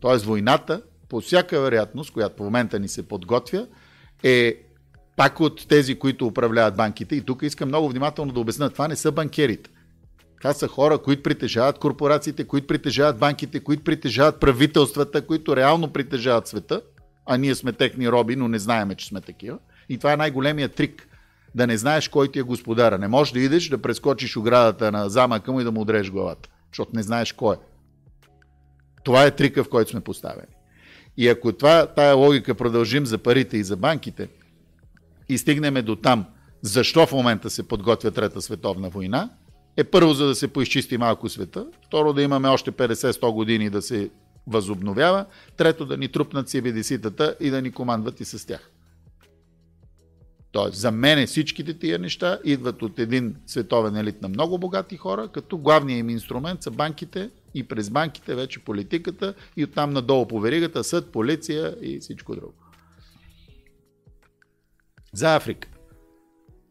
[0.00, 3.66] Тоест войната, по всяка вероятност, която в момента ни се подготвя,
[4.22, 4.56] е
[5.16, 7.16] пак от тези, които управляват банките.
[7.16, 9.70] И тук искам много внимателно да обясня, това не са банкерите.
[10.40, 16.46] Това са хора, които притежават корпорациите, които притежават банките, които притежават правителствата, които реално притежават
[16.46, 16.80] света,
[17.28, 19.58] а ние сме техни роби, но не знаеме, че сме такива.
[19.88, 21.08] И това е най-големия трик.
[21.54, 22.98] Да не знаеш кой ти е господара.
[22.98, 26.48] Не можеш да идеш да прескочиш оградата на замъка му и да му удреш главата,
[26.72, 27.58] защото не знаеш кой е.
[29.04, 30.54] Това е трика, в който сме поставени.
[31.16, 34.28] И ако това, тая логика продължим за парите и за банките,
[35.28, 36.24] и стигнем до там,
[36.62, 39.30] защо в момента се подготвя Трета световна война,
[39.76, 43.82] е първо за да се поизчисти малко света, второ да имаме още 50-100 години да
[43.82, 44.10] се
[44.48, 48.70] възобновява, трето да ни трупнат CBDC-тата и да ни командват и с тях.
[50.52, 55.28] Тоест, за мен всичките тия неща идват от един световен елит на много богати хора,
[55.28, 60.40] като главният им инструмент са банките и през банките вече политиката и оттам надолу по
[60.40, 62.54] веригата съд, полиция и всичко друго.
[65.12, 65.68] За Африка.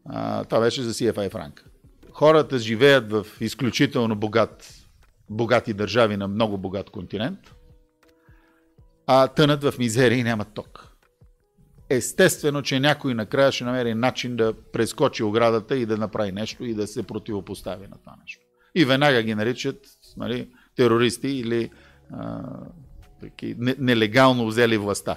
[0.04, 1.64] А, това беше за CFI Франка.
[2.12, 4.74] Хората живеят в изключително богат,
[5.30, 7.38] богати държави на много богат континент,
[9.10, 10.88] а тънат в мизерия и нямат ток.
[11.90, 16.74] Естествено, че някой накрая ще намери начин да прескочи оградата и да направи нещо и
[16.74, 18.44] да се противопостави на това нещо.
[18.74, 21.70] И веднага ги наричат нали, терористи или
[22.12, 22.42] а,
[23.78, 25.16] нелегално взели властта.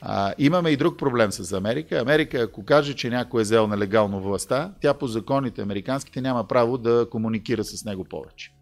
[0.00, 2.00] А, имаме и друг проблем с Америка.
[2.00, 6.78] Америка, ако каже, че някой е взел нелегално властта, тя по законите американските няма право
[6.78, 8.52] да комуникира с него повече.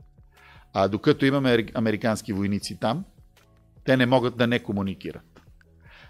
[0.72, 3.04] А докато имаме американски войници там,
[3.84, 5.40] те не могат да не комуникират.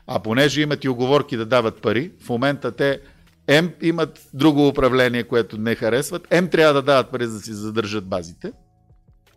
[0.06, 3.00] А понеже имат и оговорки да дават пари, в момента те
[3.48, 7.52] М имат друго управление, което не харесват, М трябва да дават пари за да си
[7.52, 8.52] задържат базите,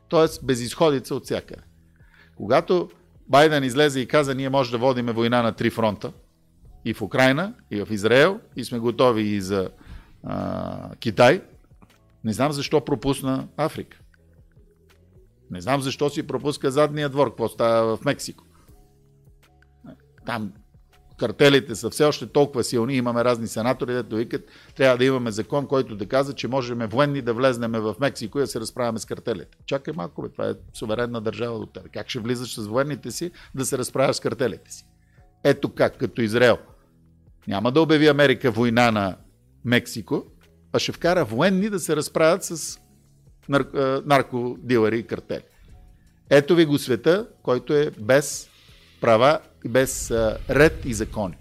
[0.09, 0.45] т.е.
[0.45, 1.55] безисходица от всяка.
[2.35, 2.89] Когато
[3.27, 6.11] Байден излезе и каза, ние може да водиме война на три фронта.
[6.85, 9.69] И в Украина, и в Израел, и сме готови и за
[10.23, 11.41] а, Китай.
[12.23, 13.97] Не знам защо пропусна Африка.
[15.51, 18.43] Не знам защо си пропуска задния двор, какво става в Мексико.
[20.25, 20.53] Там
[21.17, 24.41] картелите са все още толкова силни, имаме разни сенатори, дето викат,
[24.75, 28.41] трябва да имаме закон, който да казва, че можем военни да влезнем в Мексико и
[28.41, 29.57] да се разправяме с картелите.
[29.65, 31.89] Чакай малко, бе, това е суверенна държава до тебе.
[31.89, 34.85] Как ще влизаш с военните си да се разправяш с картелите си?
[35.43, 36.57] Ето как, като Израел.
[37.47, 39.17] Няма да обяви Америка война на
[39.65, 40.23] Мексико,
[40.73, 42.79] а ще вкара военни да се разправят с
[43.49, 43.65] нар...
[44.05, 45.43] наркодилъри и картели.
[46.29, 48.49] Ето ви го света, който е без
[49.01, 51.35] права и без а, ред и закони.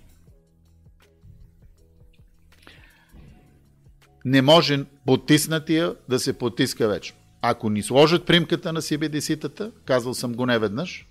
[4.24, 7.14] Не може потиснатия да се потиска вече.
[7.42, 11.06] Ако ни сложат примката на CBDC-тата, казал съм го не веднъж,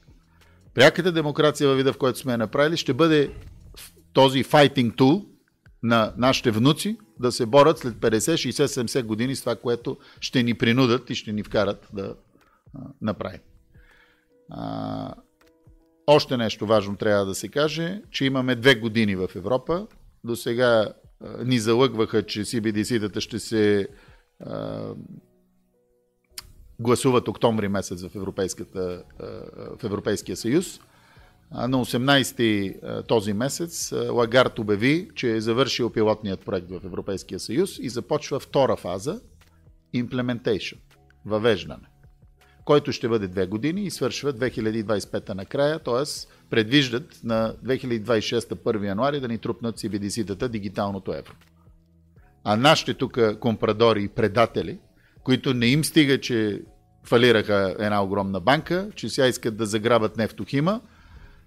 [0.73, 3.32] пряката демокрация във вида, в който сме направили, ще бъде
[4.13, 5.25] този fighting tool
[5.84, 10.43] на нашите внуци да се борят след 50, 60, 70 години с това, което ще
[10.43, 12.15] ни принудат и ще ни вкарат да
[12.76, 13.41] а, направим.
[14.49, 15.13] А,
[16.08, 19.88] още нещо важно трябва да се каже, че имаме две години в Европа.
[20.23, 20.93] До сега
[21.43, 23.88] ни залъгваха, че CBDC-тата ще се
[24.39, 24.89] а,
[26.80, 28.10] гласуват октомври месец в,
[29.80, 30.80] в Европейския съюз.
[31.53, 32.75] На 18-ти
[33.07, 38.75] този месец Лагард обяви, че е завършил пилотният проект в Европейския съюз и започва втора
[38.75, 39.21] фаза
[39.95, 40.77] Implementation,
[41.25, 41.93] въвеждане
[42.65, 46.27] който ще бъде две години и свършва 2025 накрая, т.е.
[46.49, 51.33] предвиждат на 2026 1 януари да ни трупнат CBDC-тата дигиталното евро.
[52.43, 54.79] А нашите тук компрадори и предатели,
[55.23, 56.61] които не им стига, че
[57.03, 60.81] фалираха една огромна банка, че сега искат да заграбат нефтохима,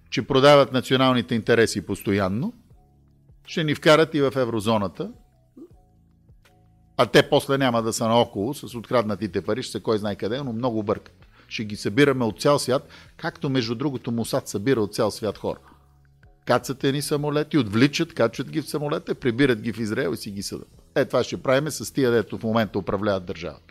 [0.09, 2.53] че продават националните интереси постоянно,
[3.45, 5.11] ще ни вкарат и в еврозоната,
[6.97, 10.43] а те после няма да са наоколо с откраднатите пари, ще се кой знае къде,
[10.43, 11.27] но много бъркат.
[11.47, 15.59] Ще ги събираме от цял свят, както между другото Мусад събира от цял свят хора.
[16.45, 20.43] кацат ни самолети, отвличат, качват ги в самолета, прибират ги в Израел и си ги
[20.43, 20.67] съдат.
[20.95, 23.66] Е, това ще правиме с тия, дето в момента управляват държавата.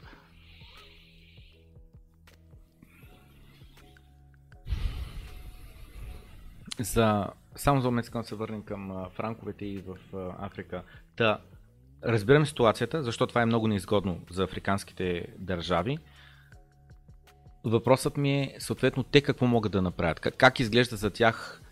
[6.80, 7.26] За...
[7.56, 9.96] Само за момент искам да се върнем към франковете и в
[10.38, 10.82] Африка.
[11.16, 11.38] Та,
[12.04, 15.98] разбирам ситуацията, защото това е много неизгодно за африканските държави.
[17.64, 20.20] Въпросът ми е, съответно, те какво могат да направят?
[20.20, 21.62] Как, как изглежда за тях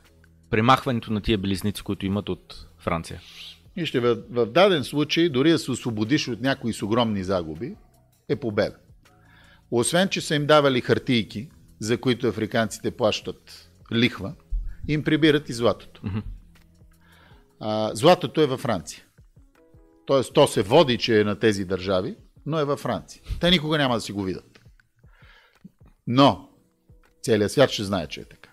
[0.51, 3.21] премахването на тия белизници, които имат от Франция?
[3.77, 7.77] Вижте, в, в даден случай, дори да се освободиш от някои с огромни загуби,
[8.29, 8.77] е победа.
[9.71, 11.49] Освен, че са им давали хартийки,
[11.79, 14.35] за които африканците плащат лихва,
[14.89, 16.03] им прибират и златото.
[16.03, 16.23] Mm-hmm.
[17.61, 19.05] А, златото е във Франция.
[20.07, 22.17] Тоест, то се води, че е на тези държави,
[22.47, 23.23] но е във Франция.
[23.41, 24.61] Те никога няма да си го видят.
[26.07, 26.49] Но,
[27.23, 28.51] целият свят ще знае, че е така.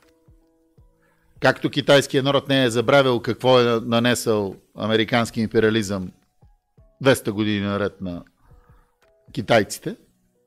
[1.40, 6.12] Както китайският народ не е забравил какво е нанесъл американски империализъм
[7.04, 8.24] 200 години наред на
[9.32, 9.96] китайците,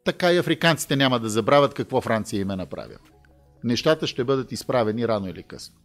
[0.04, 2.98] така и африканците няма да забравят какво Франция им е направила.
[3.64, 5.76] Нещата ще бъдат изправени рано или късно.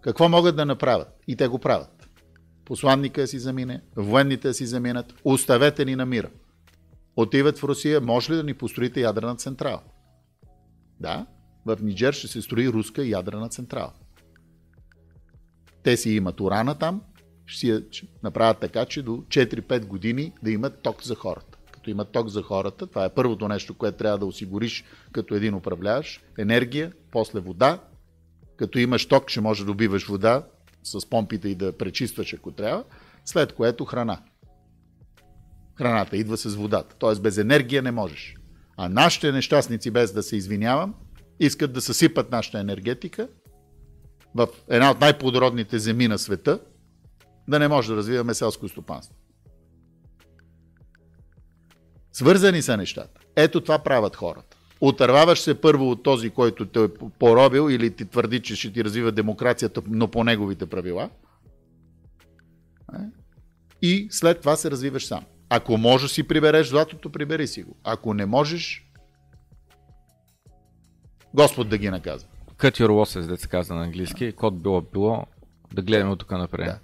[0.00, 1.08] Какво могат да направят?
[1.26, 2.08] И те го правят.
[2.64, 6.30] Посланника си замине, военните си заминат, оставете ни на мира.
[7.16, 9.82] Отиват в Русия, може ли да ни построите ядрена централа?
[11.00, 11.26] Да,
[11.66, 13.92] в Ниджер ще се строи руска ядрена централа.
[15.82, 17.02] Те си имат урана там,
[17.46, 21.55] ще си направят така, че до 4-5 години да имат ток за хората.
[21.86, 25.54] Като имат ток за хората, това е първото нещо, което трябва да осигуриш като един
[25.54, 26.20] управляваш.
[26.38, 27.80] Енергия, после вода.
[28.56, 30.46] Като имаш ток, ще може да добиваш вода
[30.82, 32.84] с помпите и да пречистваш, ако трябва.
[33.24, 34.22] След което храна.
[35.74, 36.96] Храната идва с водата.
[36.96, 37.20] Т.е.
[37.20, 38.34] без енергия не можеш.
[38.76, 40.94] А нашите нещастници, без да се извинявам,
[41.40, 43.28] искат да съсипат нашата енергетика
[44.34, 46.60] в една от най-плодородните земи на света,
[47.48, 49.16] да не може да развиваме селско стопанство.
[52.16, 53.20] Свързани са нещата.
[53.36, 54.56] Ето това правят хората.
[54.80, 56.88] Отърваваш се първо от този, който те е
[57.18, 61.10] поробил или ти твърди, че ще ти развива демокрацията, но по неговите правила.
[62.94, 62.98] Е?
[63.82, 65.24] И след това се развиваш сам.
[65.48, 67.76] Ако можеш си прибереш златото, прибери си го.
[67.84, 68.90] Ако не можеш,
[71.34, 72.28] Господ да ги наказва.
[72.58, 74.32] Cut your losses, да се казва на английски.
[74.32, 75.26] Код било било.
[75.74, 76.66] Да гледаме от тук напред.
[76.66, 76.78] Да.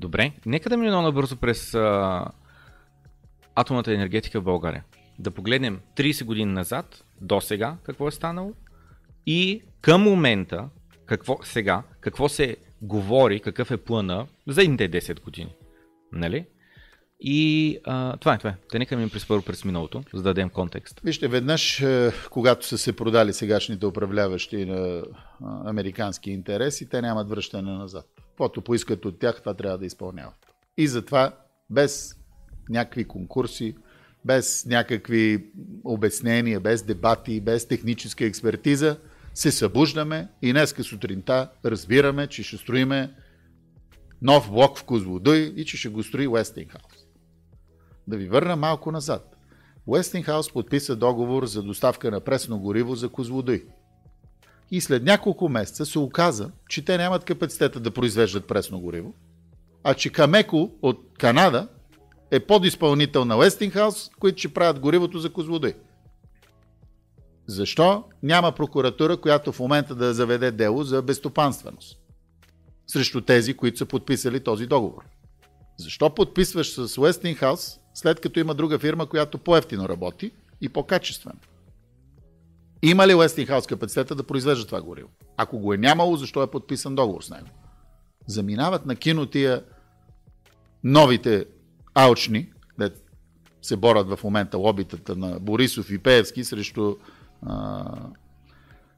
[0.00, 2.24] Добре, нека да минем набързо през а,
[3.60, 4.84] атомната енергетика в България.
[5.18, 8.52] Да погледнем 30 години назад, до сега, какво е станало
[9.26, 10.68] и към момента,
[11.06, 15.54] какво сега, какво се говори, какъв е плана за едните 10 години.
[16.12, 16.46] Нали?
[17.20, 18.56] И а, това е, това е.
[18.70, 21.00] Те нека ми първо през миналото, за да дадем контекст.
[21.04, 25.02] Вижте, веднъж, е, когато са се продали сегашните управляващи на
[25.64, 28.06] американски интереси, те нямат връщане назад.
[28.28, 30.46] Каквото поискат от тях, това трябва да изпълняват.
[30.76, 31.32] И затова,
[31.70, 32.17] без
[32.70, 33.74] някакви конкурси,
[34.24, 35.50] без някакви
[35.84, 38.96] обяснения, без дебати, без техническа експертиза,
[39.34, 43.14] се събуждаме и днеска сутринта разбираме, че ще строиме
[44.22, 46.92] нов блок в Козлодуй и че ще го строи Уестингхаус.
[48.06, 49.36] Да ви върна малко назад.
[49.86, 53.64] Уестингхаус подписа договор за доставка на пресно гориво за Козлодуй.
[54.70, 59.14] И след няколко месеца се оказа, че те нямат капацитета да произвеждат пресно гориво,
[59.84, 61.68] а че Камеко от Канада
[62.30, 65.74] е подизпълнител на Уестингхаус, които ще правят горивото за Козлодуй.
[67.46, 71.98] Защо няма прокуратура, която в момента да заведе дело за безстопанственост
[72.86, 75.02] срещу тези, които са подписали този договор?
[75.78, 81.38] Защо подписваш с Westinghouse, след като има друга фирма, която по-ефтино работи и по-качествено?
[82.82, 85.08] Има ли Westinghouse капацитета да произвежда това гориво?
[85.36, 87.48] Ако го е нямало, защо е подписан договор с него?
[88.26, 89.64] Заминават на кино тия
[90.84, 91.46] новите
[91.94, 92.90] алчни, де
[93.62, 96.96] се борят в момента лобитата на Борисов и Пеевски срещу
[97.42, 97.84] а,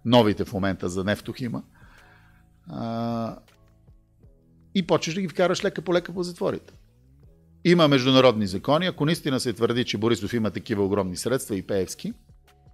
[0.04, 1.62] новите в момента за нефтохима.
[2.68, 3.36] А,
[4.74, 6.74] и почваш да ги вкараш лека по лека по затворите.
[7.64, 8.86] Има международни закони.
[8.86, 12.12] Ако наистина се твърди, че Борисов има такива огромни средства и Пеевски,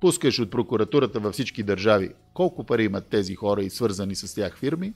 [0.01, 4.59] пускаш от прокуратурата във всички държави колко пари имат тези хора и свързани с тях
[4.59, 4.95] фирми,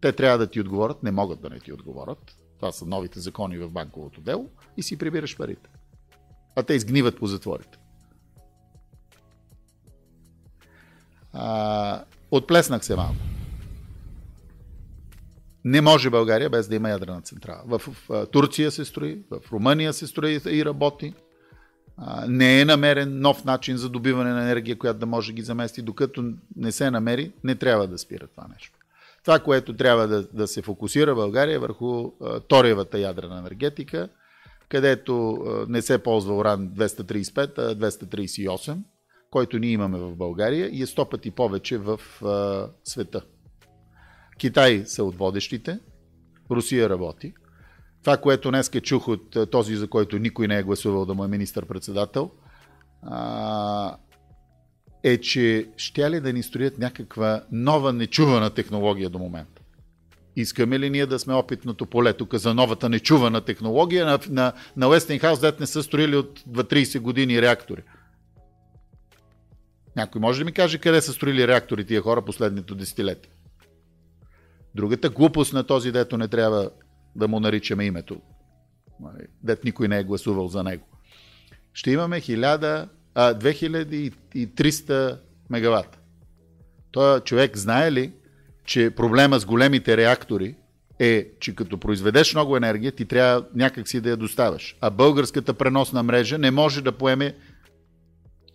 [0.00, 2.36] те трябва да ти отговорят, не могат да не ти отговорят.
[2.56, 5.70] Това са новите закони в банковото дело и си прибираш парите.
[6.56, 7.78] А те изгниват по затворите.
[11.32, 13.14] А, отплеснах се малко.
[15.64, 17.62] Не може България без да има ядрена централа.
[17.66, 21.14] В, в, в Турция се строи, в Румъния се строи и работи.
[21.96, 25.42] А, не е намерен нов начин за добиване на енергия, която да може да ги
[25.42, 25.82] замести.
[25.82, 28.78] Докато не се намери, не трябва да спира това нещо.
[29.24, 34.08] Това, което трябва да, да се фокусира България е върху а, ториевата ядрена енергетика,
[34.68, 38.78] където а, не се ползва уран 235, а 238,
[39.30, 43.24] който ние имаме в България и е 100 пъти повече в а, света.
[44.38, 45.78] Китай са от водещите,
[46.50, 47.32] Русия работи.
[48.00, 51.28] Това, което днес чух от този, за който никой не е гласувал да му е
[51.28, 52.30] министър-председател,
[53.02, 53.96] а,
[55.04, 59.62] е, че ще ли да ни строят някаква нова нечувана технология до момента.
[60.36, 64.86] Искаме ли ние да сме опитното поле тук за новата нечувана технология на, на, на
[64.86, 67.82] Westinghouse, дет не са строили от 30 години реактори?
[69.96, 73.32] Някой може да ми каже къде са строили реактори тия хора последното десетилетие?
[74.74, 76.70] Другата глупост на този, дето не трябва
[77.16, 78.20] да му наричаме името,
[79.00, 80.86] нали, дет никой не е гласувал за него.
[81.72, 85.18] Ще имаме 1000, а, 2300
[85.50, 85.98] мегаватта.
[86.90, 88.12] Той човек знае ли,
[88.64, 90.54] че проблема с големите реактори
[90.98, 94.76] е, че като произведеш много енергия, ти трябва някакси да я доставяш.
[94.80, 97.36] А българската преносна мрежа не може да поеме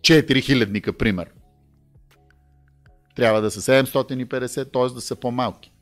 [0.00, 1.30] 4000 пример.
[3.16, 4.94] Трябва да са 750, т.е.
[4.94, 5.72] да са по-малки.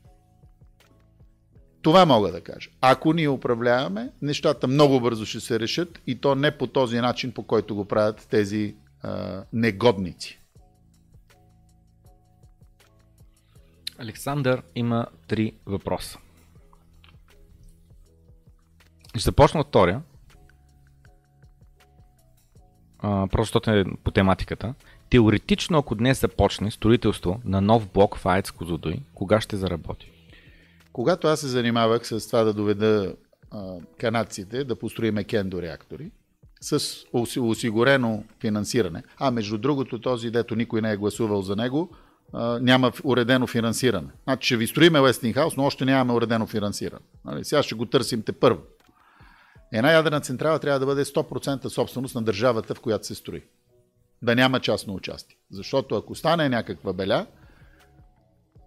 [1.81, 2.69] Това мога да кажа.
[2.81, 7.31] Ако ние управляваме, нещата много бързо ще се решат и то не по този начин,
[7.31, 10.39] по който го правят тези а, негодници.
[13.97, 16.19] Александър има три въпроса.
[19.09, 20.01] Ще започна от втория.
[23.01, 24.73] просто е по тематиката.
[25.09, 30.08] Теоретично, ако днес започне строителство на нов блок в АЕЦ Козудой, кога ще заработи?
[30.93, 33.13] Когато аз се занимавах с това да доведа
[33.51, 36.11] а, канадците да построиме кендо реактори,
[36.61, 36.79] с
[37.39, 41.89] осигурено финансиране, а между другото този, дето никой не е гласувал за него,
[42.33, 44.07] а, няма уредено финансиране.
[44.23, 47.05] Значи ще ви строиме Westinghouse, но още нямаме уредено финансиране.
[47.25, 47.45] Нали?
[47.45, 48.61] Сега ще го търсим те първо.
[49.73, 53.43] Една ядрена централа трябва да бъде 100% собственост на държавата, в която се строи.
[54.21, 55.37] Да няма частно участие.
[55.51, 57.25] Защото ако стане някаква беля,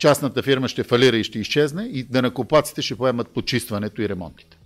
[0.02, 4.58] частната фирма ще фалира и ще изчезне и да накопаците ще поемат почистването и ремонтите.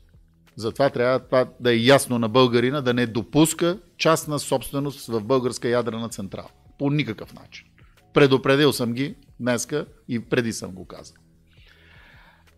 [0.57, 5.69] Затова трябва това да е ясно на българина да не допуска частна собственост в българска
[5.69, 6.49] ядрена централа.
[6.79, 7.67] По никакъв начин.
[8.15, 11.17] Предупредил съм ги днеска и преди съм го казал.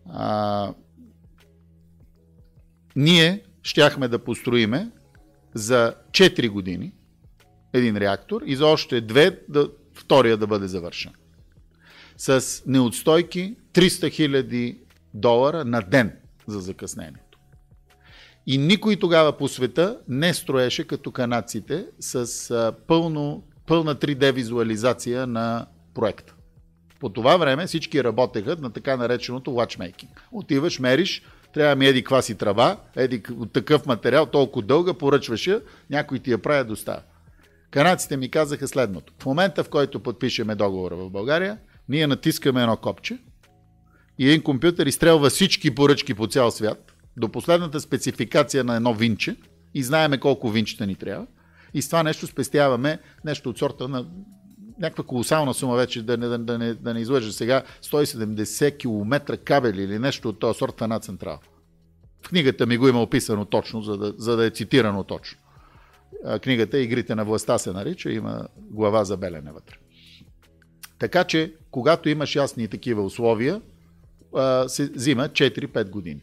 [0.09, 0.73] А,
[2.95, 4.91] ние щяхме да построиме
[5.53, 6.93] за 4 години
[7.73, 11.11] един реактор и за още две да, втория да бъде завършен
[12.19, 14.77] с неотстойки 300 000
[15.13, 16.11] долара на ден
[16.47, 17.39] за закъснението.
[18.47, 25.65] И никой тогава по света не строеше като канадците с пълно, пълна 3D визуализация на
[25.93, 26.33] проекта.
[26.99, 30.09] По това време всички работеха на така нареченото watchmaking.
[30.31, 31.21] Отиваш, мериш,
[31.53, 35.59] трябва ми еди кваси трава, еди такъв материал, толкова дълга, поръчваше,
[35.89, 37.01] някой ти я прави доставя.
[37.71, 39.13] Канадците ми казаха следното.
[39.19, 41.57] В момента, в който подпишеме договора в България,
[41.89, 43.17] ние натискаме едно копче
[44.19, 49.35] и един компютър изстрелва всички поръчки по цял свят до последната спецификация на едно винче
[49.73, 51.27] и знаеме колко винчета ни трябва.
[51.73, 54.05] И с това нещо спестяваме нещо от сорта на
[54.79, 59.37] някаква колосална сума вече, да не, да, да не, да не излъжа сега, 170 км
[59.37, 61.39] кабели или нещо от този сорт в една централа.
[62.21, 65.39] В книгата ми го има описано точно, за да, за да е цитирано точно.
[66.41, 69.75] Книгата Игрите на властта се нарича, има глава за белене вътре.
[70.99, 73.61] Така че, когато имаш ясни такива условия,
[74.67, 76.21] се взима 4-5 години.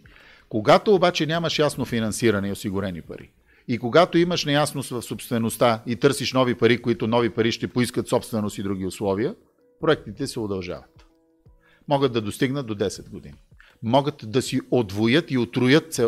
[0.49, 3.31] Когато обаче нямаш ясно финансиране и осигурени пари,
[3.69, 8.09] и когато имаш неясност в собствеността и търсиш нови пари, които нови пари ще поискат
[8.09, 9.35] собственост и други условия,
[9.81, 11.07] проектите се удължават.
[11.89, 13.35] Могат да достигнат до 10 години.
[13.83, 16.01] Могат да си отвоят и отруят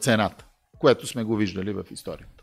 [0.00, 0.44] цената,
[0.78, 2.33] което сме го виждали в историята.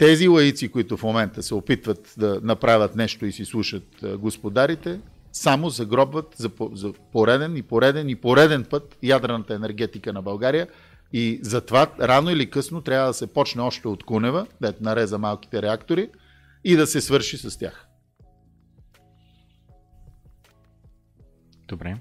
[0.00, 5.00] Тези лаици, които в момента се опитват да направят нещо и си слушат господарите,
[5.32, 10.68] само загробват за, за пореден и пореден и пореден път ядрената енергетика на България.
[11.12, 15.62] И затова рано или късно трябва да се почне още от Кунева, да нареза малките
[15.62, 16.10] реактори
[16.64, 17.86] и да се свърши с тях.
[21.68, 21.96] Добре.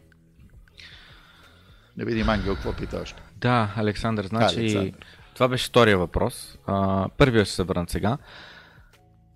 [1.98, 3.22] Да видим Ангел какво пита още.
[3.38, 5.06] Да, Александър, значи Александър.
[5.40, 6.58] Това беше втория въпрос.
[6.68, 8.18] А, първия ще се върна сега.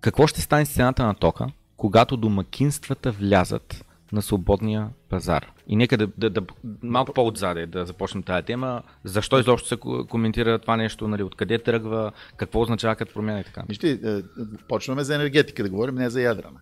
[0.00, 1.46] Какво ще стане с цената на тока,
[1.76, 5.52] когато домакинствата влязат на свободния пазар?
[5.66, 6.40] И нека да, да, да
[6.82, 8.82] малко по-отзаде да започнем тази тема.
[9.04, 9.76] Защо изобщо се
[10.08, 11.08] коментира това нещо?
[11.08, 12.12] Нали, откъде тръгва?
[12.36, 13.62] Какво означава като промяна и така?
[13.68, 14.22] Вижте, е,
[14.68, 16.60] почваме за енергетика да говорим, не за ядрена.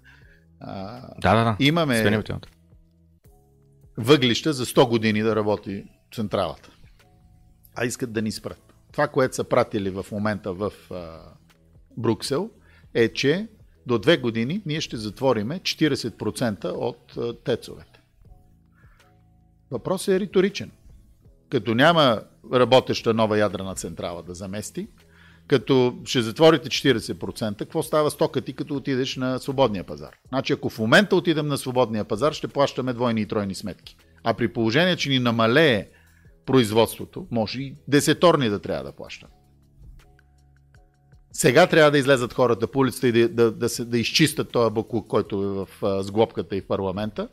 [0.61, 1.57] А, да, да, да.
[1.59, 2.23] Имаме,
[3.97, 5.85] въглища за 100 години да работи
[6.15, 6.71] централата.
[7.75, 8.72] А искат да ни спрат.
[8.93, 11.19] Това, което са пратили в момента в а,
[11.97, 12.51] Бруксел,
[12.95, 13.49] е, че
[13.87, 18.01] до две години ние ще затвориме 40% от а, тецовете.
[19.71, 20.71] Въпросът е риторичен.
[21.51, 22.23] Като няма
[22.55, 24.89] работеща нова ядрена централа да замести,
[25.47, 30.17] като ще затворите 40%, какво става стоката като отидеш на свободния пазар?
[30.29, 33.97] Значи ако в момента отидем на свободния пазар, ще плащаме двойни и тройни сметки.
[34.25, 35.89] А при положение, че ни намалее
[36.47, 39.33] производството, може и десеторни да трябва да плащаме.
[41.33, 44.75] Сега трябва да излезат хората по улицата и да, да, да, се, да изчистят този
[44.75, 47.29] баклук, който е в а, сглобката и в парламента,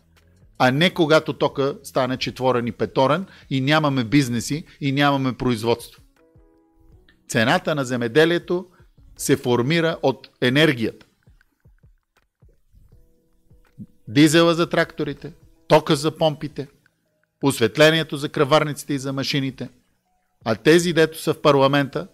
[0.57, 6.01] а не когато тока стане четворен и петорен и нямаме бизнеси и нямаме производство.
[7.29, 8.65] Цената на земеделието
[9.17, 11.05] се формира от енергията.
[14.07, 15.33] Дизела за тракторите,
[15.67, 16.67] тока за помпите,
[17.43, 19.69] осветлението за кръварниците и за машините.
[20.45, 22.07] А тези, дето са в парламента,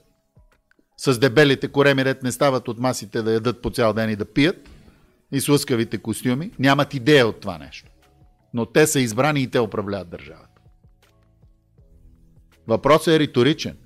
[0.97, 4.25] с дебелите кореми ред не стават от масите да ядат по цял ден и да
[4.25, 4.69] пият,
[5.31, 7.91] и с лъскавите костюми, нямат идея от това нещо.
[8.53, 10.61] Но те са избрани и те управляват държавата.
[12.67, 13.77] Въпросът е риторичен.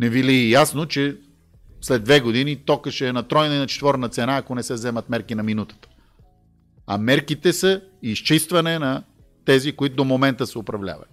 [0.00, 1.16] Не ви ли е ясно, че
[1.80, 4.74] след две години тока ще е на тройна и на четворна цена, ако не се
[4.74, 5.88] вземат мерки на минутата.
[6.86, 9.02] А мерките са изчистване на
[9.46, 11.10] тези, които до момента са управлявали.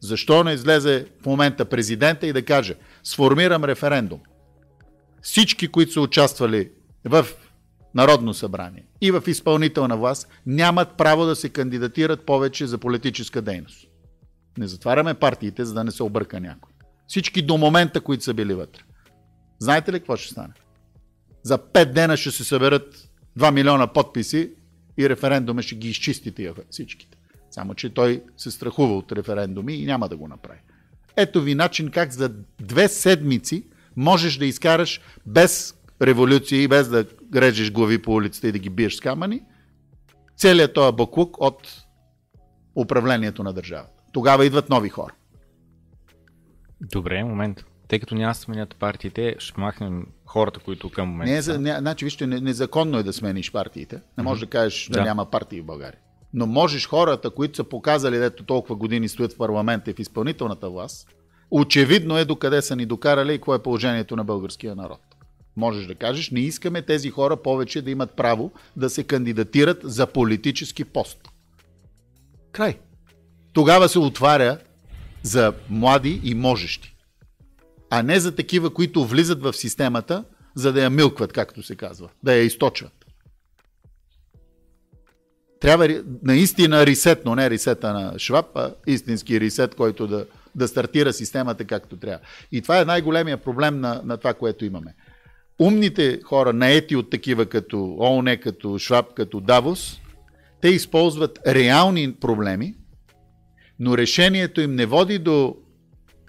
[0.00, 4.20] Защо не излезе в момента президента и да каже, сформирам референдум.
[5.22, 6.70] Всички, които са участвали
[7.04, 7.26] в
[7.94, 13.86] Народно събрание и в изпълнителна власт, нямат право да се кандидатират повече за политическа дейност.
[14.58, 16.72] Не затваряме партиите, за да не се обърка някой.
[17.08, 18.82] Всички до момента, които са били вътре.
[19.58, 20.54] Знаете ли какво ще стане?
[21.42, 24.50] За 5 дена ще се съберат 2 милиона подписи
[24.98, 27.17] и референдума ще ги изчисти тия всичките.
[27.50, 30.60] Само, че той се страхува от референдуми и няма да го направи.
[31.16, 37.04] Ето ви начин как за две седмици можеш да изкараш без революция и без да
[37.34, 39.42] режеш глави по улицата и да ги биеш с камъни,
[40.36, 41.84] целият този баклук от
[42.76, 44.02] управлението на държавата.
[44.12, 45.12] Тогава идват нови хора.
[46.80, 47.64] Добре, момент.
[47.88, 51.32] Тъй като няма сменят партиите, ще махнем хората, които към момента.
[51.32, 54.00] Не, за, не, значи, вижте, незаконно е да смениш партиите.
[54.18, 54.40] Не mm-hmm.
[54.40, 54.98] да кажеш да.
[54.98, 56.00] да няма партии в България.
[56.34, 60.70] Но можеш хората, които са показали, дето толкова години стоят в парламента и в изпълнителната
[60.70, 61.08] власт,
[61.50, 65.00] очевидно е докъде са ни докарали и какво е положението на българския народ.
[65.56, 70.06] Можеш да кажеш, не искаме тези хора повече да имат право да се кандидатират за
[70.06, 71.18] политически пост.
[72.52, 72.78] Край.
[73.52, 74.58] Тогава се отваря
[75.22, 76.94] за млади и можещи.
[77.90, 80.24] А не за такива, които влизат в системата,
[80.54, 82.97] за да я милкват, както се казва, да я източват.
[85.60, 91.12] Трябва наистина ресет, но не ресета на Шваб, а истински ресет, който да, да стартира
[91.12, 92.18] системата както трябва.
[92.52, 94.94] И това е най-големия проблем на, на това, което имаме.
[95.58, 100.00] Умните хора, наети от такива като ООН, като Шваб, като Давос,
[100.60, 102.74] те използват реални проблеми,
[103.78, 105.56] но решението им не води до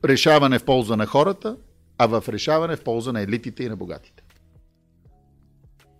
[0.05, 1.57] решаване в полза на хората,
[1.97, 4.23] а в решаване в полза на елитите и на богатите.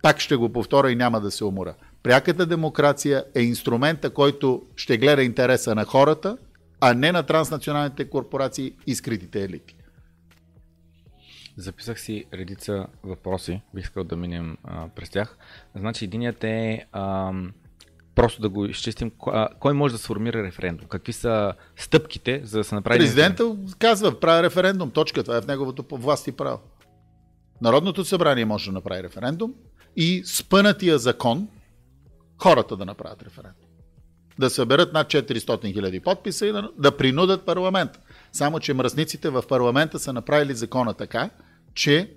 [0.02, 1.74] Пак ще го повторя и няма да се умора.
[2.02, 6.36] Пряката демокрация е инструмента, който ще гледа интереса на хората,
[6.80, 9.76] а не на транснационалните корпорации и скритите елити.
[11.56, 15.38] Записах си редица въпроси, бих искал да минем а, през тях.
[15.74, 17.32] Значи, единият е а,
[18.14, 19.12] просто да го изчистим.
[19.60, 20.88] Кой може да сформира референдум?
[20.88, 22.98] Какви са стъпките, за да се направи...
[22.98, 23.74] Президента референдум?
[23.78, 26.60] казва, прави референдум, точка, това е в неговото власт и право.
[27.62, 29.54] Народното събрание може да направи референдум
[29.96, 31.48] и спънатия закон
[32.40, 33.66] хората да направят референдум.
[34.38, 37.90] Да съберат над 400 хиляди подписа и да, да принудат парламент.
[38.32, 41.30] Само, че мръсниците в парламента са направили закона така,
[41.74, 42.10] че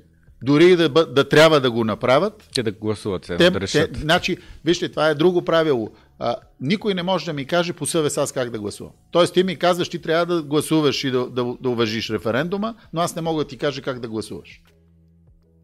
[0.44, 2.50] дори да, да трябва да го направят.
[2.56, 3.94] Те да гласуват, те, да решат.
[3.94, 5.92] Те, значи, вижте, това е друго правило.
[6.20, 8.94] А, никой не може да ми каже по съвест аз как да гласувам.
[9.12, 13.02] Тоест ти ми казваш, ти трябва да гласуваш и да, да, да уважиш референдума, но
[13.02, 14.62] аз не мога да ти кажа как да гласуваш.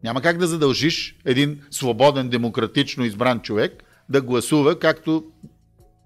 [0.04, 5.24] Няма как да задължиш един свободен, демократично избран човек да гласува както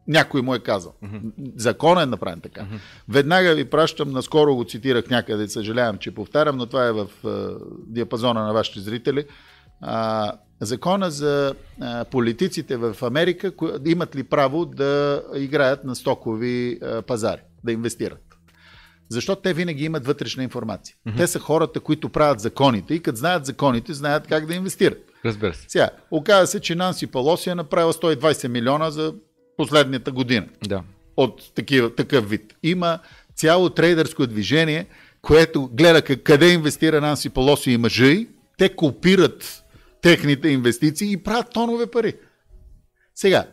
[0.09, 0.95] някой му е казал.
[1.05, 1.33] Mm-hmm.
[1.57, 2.61] Закон е направен така.
[2.61, 2.79] Mm-hmm.
[3.09, 7.07] Веднага ви пращам, наскоро го цитирах някъде, съжалявам, че повтарям, но това е в
[7.87, 9.25] диапазона на вашите зрители.
[9.81, 13.53] А, закона за а, политиците в Америка
[13.87, 18.21] имат ли право да играят на стокови а, пазари, да инвестират.
[19.09, 20.97] Защото те винаги имат вътрешна информация.
[21.07, 21.17] Mm-hmm.
[21.17, 24.99] Те са хората, които правят законите и като знаят законите, знаят как да инвестират.
[25.25, 25.65] Разбира се.
[25.69, 29.15] Сега, оказа се, че Нанси Палоси е направила 120 милиона за
[29.57, 30.47] последната година.
[30.69, 30.83] Да.
[31.17, 32.55] от такива, такъв вид.
[32.63, 32.99] Има
[33.35, 34.87] цяло трейдърско движение,
[35.23, 39.65] което гледа къде инвестира Нанси Полоси и мъжи, те копират
[40.03, 42.15] техните инвестиции и правят тонове пари.
[43.15, 43.47] Сега,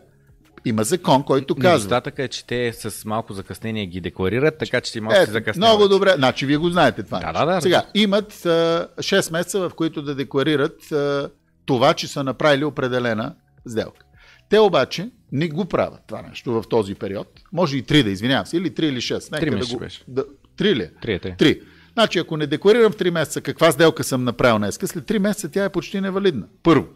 [0.66, 1.72] има закон, който казва.
[1.72, 5.32] Недостатък е, че те с малко закъснение ги декларират, така че ти малко е, се
[5.32, 5.78] закъсняват.
[5.78, 6.14] Много добре.
[6.18, 7.20] Значи вие го знаете това.
[7.20, 7.62] Да, да, да.
[7.62, 11.30] Сега, имат а, 6 месеца, в които да декларират а,
[11.72, 13.36] това, че са направили определена
[13.68, 14.06] сделка.
[14.50, 17.28] Те обаче не го правят това нещо в този период.
[17.54, 19.40] Може и 3 да извинявам се, или 3 или 6.
[19.40, 19.80] Три да месеца го...
[19.80, 20.04] беше.
[20.08, 20.26] Да,
[20.58, 20.90] 3 ли?
[21.02, 21.32] Три е три.
[21.32, 21.62] 3.
[21.94, 25.52] Значи, ако не декларирам в 3 месеца каква сделка съм направил днес, след 3 месеца
[25.52, 26.48] тя е почти невалидна.
[26.64, 26.88] Първо.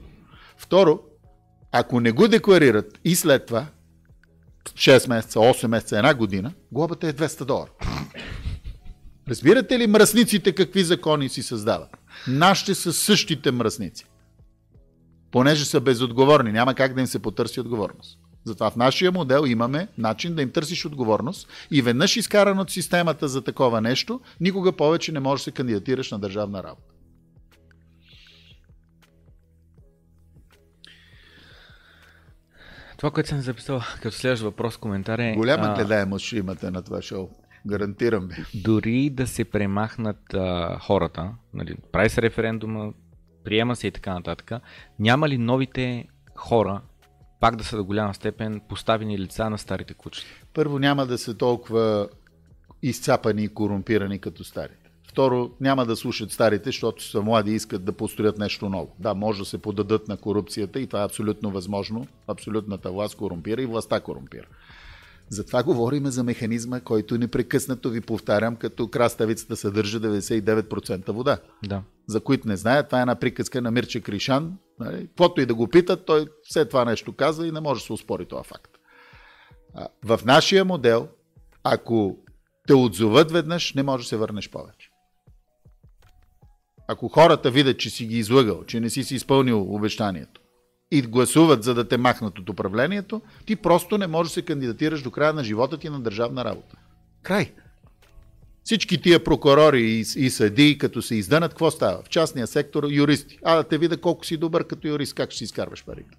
[0.57, 0.99] Второ,
[1.71, 3.65] ако не го декларират и след това,
[4.69, 7.71] 6 месеца, 8 месеца, една година, глобата е 200 долара.
[9.29, 11.89] Разбирате ли мръсниците какви закони си създават?
[12.27, 14.05] Нашите са същите мръсници.
[15.35, 18.19] Понеже са безотговорни, няма как да им се потърси отговорност.
[18.43, 23.27] Затова в нашия модел имаме начин да им търсиш отговорност и веднъж изкаран от системата
[23.27, 26.93] за такова нещо, никога повече не можеш да се кандидатираш на държавна работа.
[32.97, 35.33] Това, което съм записал като следващ въпрос, коментар е...
[35.33, 37.29] Голяма гледаемост ще имате на това шоу.
[37.67, 38.61] Гарантирам ви.
[38.61, 42.93] Дори да се премахнат а, хората, нали, прави се референдума,
[43.45, 44.51] приема се и така нататък,
[44.99, 46.81] няма ли новите хора
[47.39, 50.27] пак да са до голяма степен поставени лица на старите кучета?
[50.53, 52.09] Първо няма да са толкова
[52.81, 54.89] изцапани и корумпирани като старите.
[55.07, 58.95] Второ, няма да слушат старите, защото са млади и искат да построят нещо ново.
[58.99, 62.07] Да, може да се подадат на корупцията и това е абсолютно възможно.
[62.27, 64.45] Абсолютната власт корумпира и властта корумпира.
[65.29, 71.37] Затова говорим за механизма, който непрекъснато ви повтарям, като краставицата съдържа 99% вода.
[71.63, 71.83] Да.
[72.07, 74.57] За които не знаят, това е една приказка на Мирче Кришан.
[74.79, 75.07] Нали?
[75.07, 77.93] Каквото и да го питат, той все това нещо каза и не може да се
[77.93, 78.71] успори това факт.
[80.03, 81.07] В нашия модел,
[81.63, 82.17] ако
[82.67, 84.89] те отзоват веднъж, не може да се върнеш повече.
[86.87, 90.41] Ако хората видят, че си ги излъгал, че не си си изпълнил обещанието
[90.91, 95.01] и гласуват за да те махнат от управлението, ти просто не можеш да се кандидатираш
[95.01, 96.77] до края на живота ти на държавна работа.
[97.23, 97.51] Край.
[98.63, 102.03] Всички тия прокурори и, и съдии, като се издънат, какво става?
[102.03, 103.39] В частния сектор юристи.
[103.43, 106.17] А да те видя колко си добър като юрист, как ще си изкарваш парите.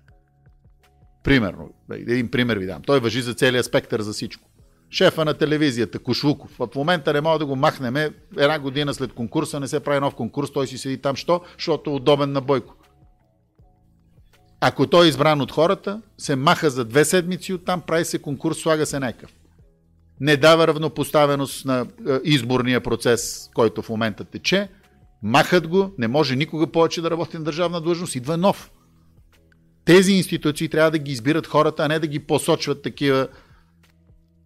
[1.25, 2.83] Примерно, един пример ви дам.
[2.83, 4.49] Той въжи за целия спектър за всичко.
[4.91, 6.51] Шефа на телевизията, Кошлуков.
[6.59, 7.97] В момента не мога да го махнем.
[8.37, 11.17] Една година след конкурса не се прави нов конкурс, той си седи там.
[11.17, 11.41] Що?
[11.59, 12.75] Защото е удобен на Бойко.
[14.69, 18.59] Ако той е избран от хората, се маха за две седмици оттам, прави се конкурс,
[18.59, 19.31] слага се някакъв.
[20.21, 24.69] Не дава равнопоставеност на е, изборния процес, който в момента тече.
[25.23, 28.71] Махат го, не може никога повече да работи на държавна длъжност, идва нов.
[29.85, 33.29] Тези институции трябва да ги избират хората, а не да ги посочват такива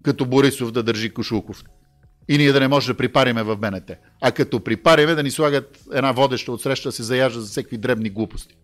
[0.03, 1.65] като Борисов да държи Кошулков.
[2.29, 3.91] И ние да не може да припариме в БНТ.
[4.21, 7.79] А като припариме да ни слагат една водеща от среща да се заяжда за всеки
[7.79, 8.57] дребни глупости.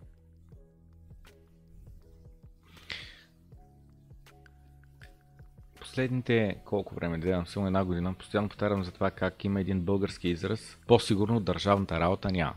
[5.97, 10.29] Последните колко време, да само една година, постоянно повтарям за това как има един български
[10.29, 12.55] израз, по-сигурно държавната работа няма.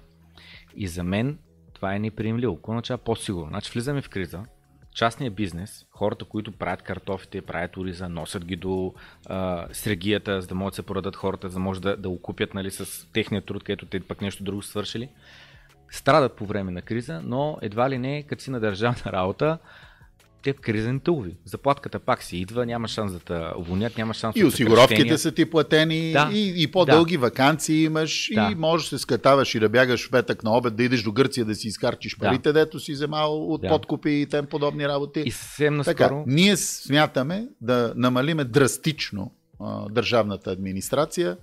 [0.75, 1.37] И за мен
[1.73, 2.55] това е неприемливо.
[2.55, 3.49] Какво означава по-сигурно?
[3.49, 4.43] Значи влизаме в криза,
[4.93, 8.93] частния бизнес, хората, които правят картофите, правят ориза, носят ги до
[9.25, 12.53] а, срегията, за да могат да се продадат хората, за да може да, да окупят
[12.53, 15.09] нали, с техния труд, където те пък нещо друго свършили,
[15.91, 19.57] страдат по време на криза, но едва ли не, като си на държавна работа,
[20.43, 21.37] те в те лови.
[21.45, 25.31] Заплатката пак си идва, няма шанс да те уволнят, няма шанс И от осигуровките са
[25.31, 26.29] ти платени, Да.
[26.33, 28.49] и, и по-дълги вакансии имаш, Да.
[28.51, 31.11] и можеш да се скатаваш и да бягаш в петък на обед, да идеш до
[31.11, 32.25] Гърция да си изкарчиш Да.
[32.25, 33.67] парите, дето си вземал от Да.
[33.67, 35.23] подкупи и тем подобни работи.
[35.25, 36.23] И съвсем Така, наскоро...
[36.27, 41.37] ние смятаме да намалиме драстично а, държавната администрация.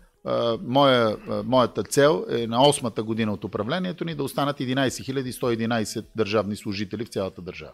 [0.63, 6.57] Моя, моята цел е на 8-та година от управлението ни да останат 11 111 държавни
[6.57, 7.73] служители в цялата държава.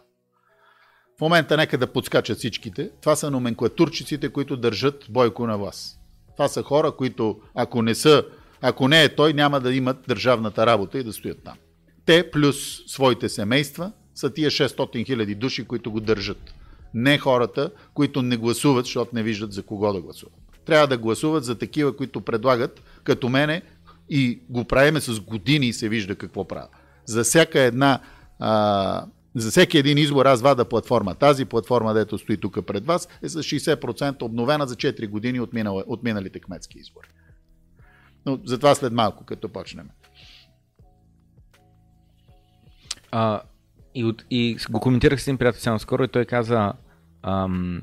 [1.17, 2.89] В момента нека да подскачат всичките.
[3.01, 5.99] Това са номенклатурчиците, които държат Бойко на власт.
[6.37, 8.23] Това са хора, които ако не са,
[8.61, 11.57] ако не е той, няма да имат държавната работа и да стоят там.
[12.05, 16.53] Те плюс своите семейства са тия 600 хиляди души, които го държат.
[16.93, 20.35] Не хората, които не гласуват, защото не виждат за кого да гласуват.
[20.65, 23.61] Трябва да гласуват за такива, които предлагат, като мене,
[24.09, 26.67] и го правиме с години и се вижда какво правя.
[27.05, 27.99] За всяка една
[28.39, 29.05] а,
[29.35, 31.15] за всеки един избор аз вада платформа.
[31.15, 35.53] Тази платформа, дето стои тук пред вас, е с 60% обновена за 4 години от,
[35.53, 37.07] минала, от миналите кметски избори.
[38.25, 39.89] Но за това след малко, като почнем.
[43.11, 43.41] А,
[43.95, 46.73] и, от, и го коментирах с един приятел само скоро и той каза,
[47.21, 47.81] ам,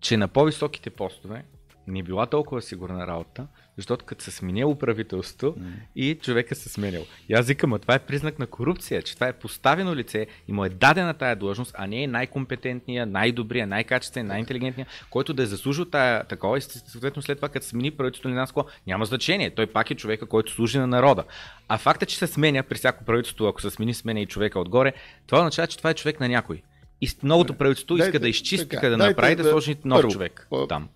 [0.00, 1.44] че на по-високите постове
[1.86, 3.46] не била толкова сигурна работа,
[3.76, 5.72] защото като се сменило правителството mm.
[5.96, 7.06] и човека се сменил.
[7.28, 10.52] И аз викам, а това е признак на корупция, че това е поставено лице и
[10.52, 15.46] му е дадена тая длъжност, а не е най-компетентния, най-добрия, най-качествен, най-интелигентния, който да е
[15.46, 18.52] заслужил тая такова и съответно след това, като смени правителството на нас,
[18.86, 19.50] няма значение.
[19.50, 21.24] Той пак е човека, който служи на народа.
[21.68, 24.92] А факта, че се сменя при всяко правителство, ако се смени, сменя и човека отгоре,
[25.26, 26.62] това означава, че това е човек на някой.
[27.00, 30.48] И новото правителство иска да изчисти, така, да направи да, да сложи нов първо, човек
[30.68, 30.88] там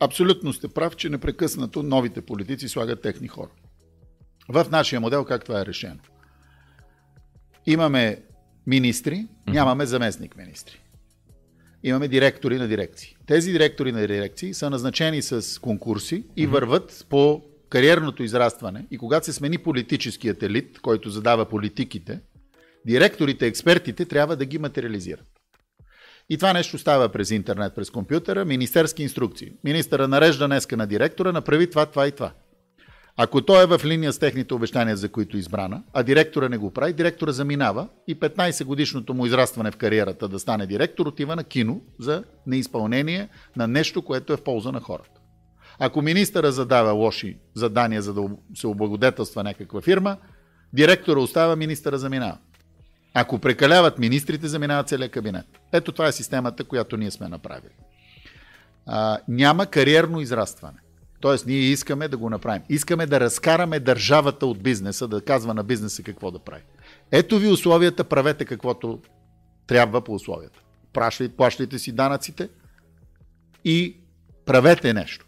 [0.00, 3.50] абсолютно сте прав, че непрекъснато новите политици слагат техни хора.
[4.48, 6.00] В нашия модел как това е решено?
[7.66, 8.22] Имаме
[8.66, 10.80] министри, нямаме заместник министри.
[11.82, 13.16] Имаме директори на дирекции.
[13.26, 18.86] Тези директори на дирекции са назначени с конкурси и върват по кариерното израстване.
[18.90, 22.20] И когато се смени политическият елит, който задава политиките,
[22.86, 25.29] директорите, експертите трябва да ги материализират.
[26.30, 29.52] И това нещо става през интернет, през компютъра, министерски инструкции.
[29.64, 32.32] Министъра нарежда днеска на директора, направи това, това и това.
[33.16, 36.58] Ако той е в линия с техните обещания, за които е избрана, а директора не
[36.58, 41.36] го прави, директора заминава и 15 годишното му израстване в кариерата да стане директор отива
[41.36, 45.20] на кино за неизпълнение на нещо, което е в полза на хората.
[45.78, 50.16] Ако министъра задава лоши задания, за да се облагодетелства някаква фирма,
[50.72, 52.38] директора остава, министъра заминава.
[53.14, 55.59] Ако прекаляват министрите, заминава целият кабинет.
[55.72, 57.72] Ето това е системата, която ние сме направили.
[58.86, 60.78] А, няма кариерно израстване.
[61.20, 62.62] Тоест, ние искаме да го направим.
[62.68, 66.62] Искаме да разкараме държавата от бизнеса, да казва на бизнеса какво да прави.
[67.12, 69.00] Ето ви условията, правете каквото
[69.66, 70.60] трябва по условията.
[71.36, 72.48] Плащайте, си данъците
[73.64, 73.96] и
[74.46, 75.26] правете нещо.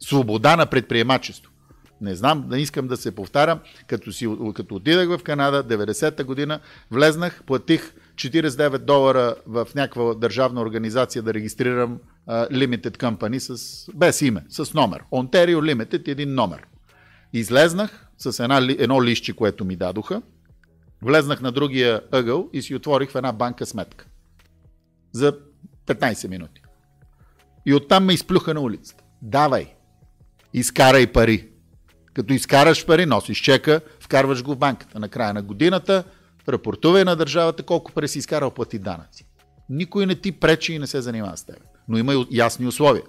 [0.00, 1.52] Свобода на предприемачество.
[2.00, 3.60] Не знам, не искам да се повтарям.
[3.86, 7.94] Като, си, като отидах в Канада, 90-та година, влезнах, платих
[8.28, 11.98] 49 долара в някаква държавна организация да регистрирам
[12.28, 15.02] Limited Company с, без име, с номер.
[15.12, 16.66] Ontario Limited един номер.
[17.32, 20.22] Излезнах с една, едно лище, което ми дадоха,
[21.02, 24.06] влезнах на другия ъгъл и си отворих в една банка сметка.
[25.12, 25.38] За
[25.86, 26.62] 15 минути.
[27.66, 29.04] И оттам ме изплюха на улицата.
[29.22, 29.74] Давай,
[30.54, 31.48] изкарай пари.
[32.14, 35.00] Като изкараш пари, носиш чека, вкарваш го в банката.
[35.00, 36.04] На края на годината
[36.48, 39.26] рапортувай на държавата колко пари си изкарал плати данъци.
[39.68, 41.56] Никой не ти пречи и не се занимава с теб.
[41.88, 43.02] Но има ясни условия.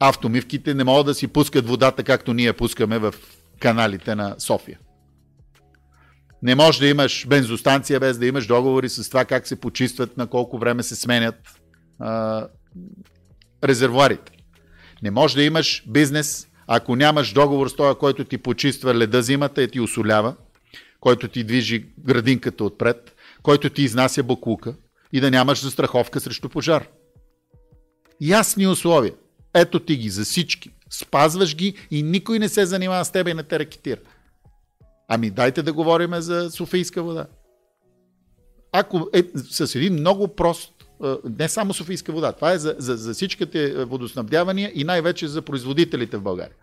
[0.00, 3.14] Автомивките не могат да си пускат водата, както ние пускаме в
[3.60, 4.78] каналите на София.
[6.42, 10.26] Не можеш да имаш бензостанция без да имаш договори с това как се почистват, на
[10.26, 11.60] колко време се сменят
[11.98, 12.46] а,
[13.64, 14.32] резервуарите.
[15.02, 19.62] Не можеш да имаш бизнес ако нямаш договор с този, който ти почиства леда зимата
[19.62, 20.34] и ти осолява,
[21.00, 24.74] който ти движи градинката отпред, който ти изнася баклука
[25.12, 26.88] и да нямаш застраховка срещу пожар.
[28.20, 29.14] Ясни условия.
[29.54, 30.70] Ето ти ги за всички.
[30.90, 34.00] Спазваш ги и никой не се занимава с тебе и не те ракетира.
[35.08, 37.26] Ами дайте да говорим за Софийска вода.
[38.72, 40.72] Ако е с един много прост
[41.38, 46.16] не само Софийска вода, това е за, за, за всичките водоснабдявания и най-вече за производителите
[46.16, 46.54] в България.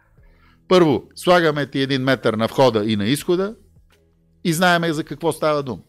[0.68, 3.56] Първо, слагаме ти един метър на входа и на изхода
[4.46, 5.82] и знаеме за какво става дума.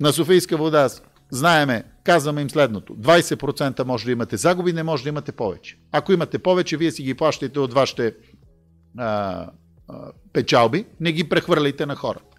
[0.00, 0.88] На Софийска вода
[1.30, 2.96] знаеме, казваме им следното.
[2.96, 5.78] 20% може да имате загуби, не може да имате повече.
[5.92, 8.14] Ако имате повече, вие си ги плащате от вашите
[8.98, 9.50] а,
[9.88, 12.36] а, печалби, не ги прехвърляйте на хората.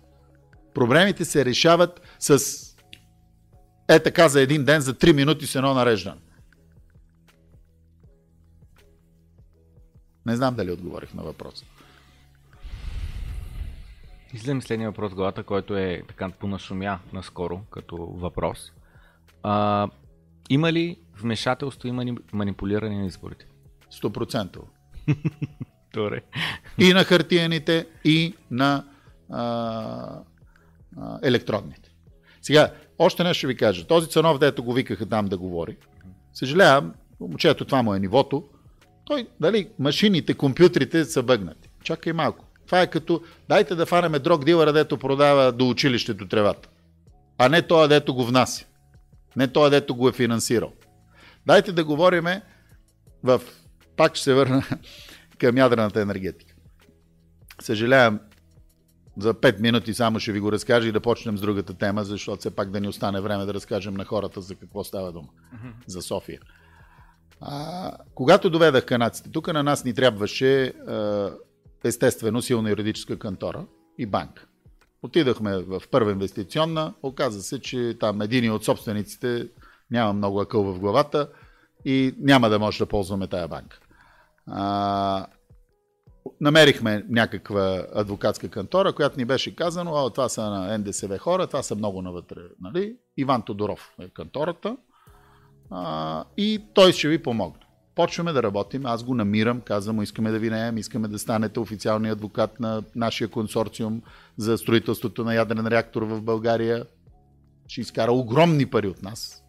[0.74, 2.40] Проблемите се решават с
[3.88, 6.22] е така за един ден, за 3 минути с едно нареждане.
[10.26, 11.66] Не знам дали отговорих на въпроса.
[14.34, 18.72] Излизам следния въпрос главата, който е така понашумя наскоро като въпрос.
[19.44, 19.88] А,
[20.50, 23.46] има ли вмешателство и манипулиране на изборите?
[23.94, 24.60] 100%.
[25.94, 26.22] Добре.
[26.78, 28.86] И на хартияните, и на
[29.30, 29.42] а,
[30.98, 31.92] а, електронните.
[32.42, 33.88] Сега, още нещо ще ви кажа.
[33.88, 35.78] Този ценов, дето го викаха там да говори,
[36.34, 38.44] съжалявам, момчето това му е нивото,
[39.06, 41.70] той, дали, машините, компютрите са бъгнати.
[41.84, 42.46] Чакай малко.
[42.72, 46.70] Това е като, дайте да фанеме дрог дилъра, дето продава до училището тревата.
[47.38, 48.66] А не той, дето го внася.
[49.36, 50.74] Не той, дето го е финансирал.
[51.46, 52.42] Дайте да говориме
[53.24, 53.42] в...
[53.98, 54.64] Пак ще се върна
[55.38, 56.56] към ядрената енергетика.
[57.62, 58.20] Съжалявам,
[59.18, 62.40] за 5 минути само ще ви го разкажа и да почнем с другата тема, защото
[62.40, 65.28] все пак да ни остане време да разкажем на хората за какво става дума.
[65.28, 65.74] Mm-hmm.
[65.88, 66.40] За София.
[67.42, 71.32] А, когато доведах канадците, тук на нас ни трябваше а,
[71.84, 73.66] естествено силна юридическа кантора
[73.98, 74.48] и банк.
[75.04, 79.48] Отидахме в първа инвестиционна, оказа се, че там един от собствениците
[79.92, 81.30] няма много акъл в главата
[81.86, 83.80] и няма да може да ползваме тая банка.
[84.48, 85.28] А,
[86.42, 91.64] намерихме някаква адвокатска кантора, която ни беше казано, а това са на НДСВ хора, това
[91.64, 92.42] са много навътре.
[92.62, 92.96] Нали?
[93.18, 94.78] Иван Тодоров е кантората
[95.72, 97.66] а, и той ще ви помогне.
[98.02, 102.14] Почваме да работим, аз го намирам, казвам искаме да ви наем, искаме да станете официалния
[102.14, 104.02] адвокат на нашия консорциум
[104.38, 106.86] за строителството на ядрен реактор в България.
[107.68, 109.44] Ще изкара огромни пари от нас.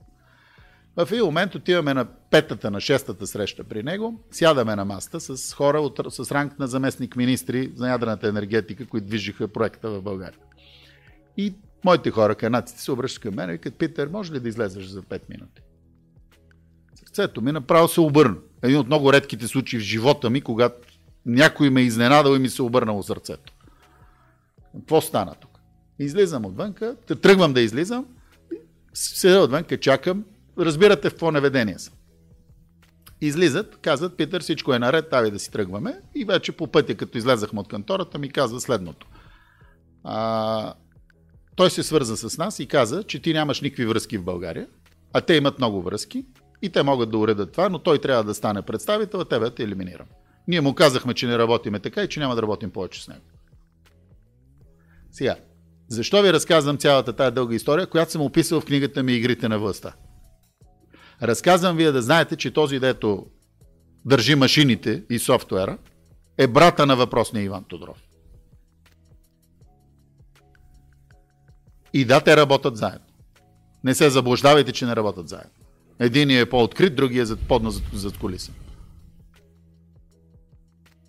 [0.96, 5.55] В един момент отиваме на петата, на шестата среща при него, сядаме на маста с
[5.55, 10.40] хора от, с ранг на заместник министри за ядрената енергетика, които движиха проекта в България.
[11.36, 14.84] И моите хора, канадците, се обръщат към мен и казват, Питер, може ли да излезеш
[14.84, 15.62] за 5 минути?
[17.12, 18.36] Сърцето ми направо се обърна.
[18.62, 20.88] Един от много редките случаи в живота ми, когато
[21.26, 23.52] някой ме е изненадал и ми се обърнало сърцето.
[24.76, 25.58] Какво стана тук?
[25.98, 28.06] Излизам отвънка, тръгвам да излизам,
[28.94, 30.24] седя отвънка, чакам,
[30.58, 31.94] разбирате в какво наведение съм.
[33.20, 36.00] Излизат, казват, Питър, всичко е наред, тази да си тръгваме.
[36.14, 39.06] И вече по пътя, като излезахме от кантората, ми казва следното.
[40.04, 40.74] А,
[41.56, 44.66] той се свърза с нас и каза, че ти нямаш никакви връзки в България,
[45.12, 46.24] а те имат много връзки
[46.62, 49.62] и те могат да уредат това, но той трябва да стане представител, а тебе те
[49.62, 50.06] елиминирам.
[50.48, 53.22] Ние му казахме, че не работиме така и че няма да работим повече с него.
[55.10, 55.36] Сега,
[55.88, 59.58] защо ви разказвам цялата тази дълга история, която съм описал в книгата ми Игрите на
[59.58, 59.92] властта?
[61.22, 63.26] Разказвам вие да знаете, че този, дето
[64.04, 65.78] държи машините и софтуера,
[66.38, 68.02] е брата на въпросния Иван Тодоров.
[71.92, 73.06] И да, те работят заедно.
[73.84, 75.61] Не се заблуждавайте, че не работят заедно.
[75.99, 78.53] Единият е по-открит, другия е по зад, зад колиса.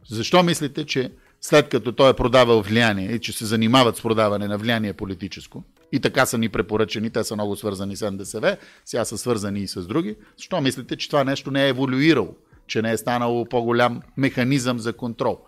[0.09, 1.11] Защо мислите, че
[1.41, 5.63] след като той е продавал влияние и че се занимават с продаване на влияние политическо,
[5.91, 9.67] и така са ни препоръчени, те са много свързани с НДСВ, сега са свързани и
[9.67, 10.15] с други.
[10.38, 12.36] Защо мислите, че това нещо не е еволюирало,
[12.67, 15.39] че не е станало по-голям механизъм за контрол?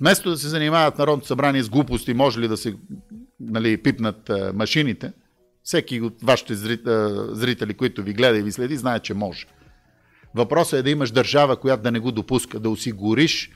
[0.00, 2.76] Вместо да се занимават Народното събрание с глупости, може ли да се
[3.40, 5.12] нали, пипнат а, машините,
[5.64, 9.46] всеки от вашите зрители, които ви гледа и ви следи, знае, че може.
[10.34, 13.50] Въпросът е да имаш държава, която да не го допуска, да осигуриш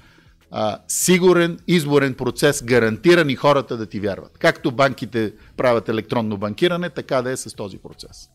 [0.51, 4.39] а, сигурен изборен процес, гарантиран и хората да ти вярват.
[4.39, 8.29] Както банките правят електронно банкиране, така да е с този процес.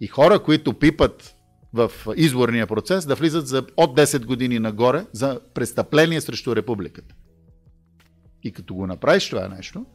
[0.00, 1.34] И хора, които пипат
[1.72, 7.14] в изборния процес, да влизат за от 10 години нагоре за престъпление срещу републиката.
[8.42, 9.86] И като го направиш това нещо,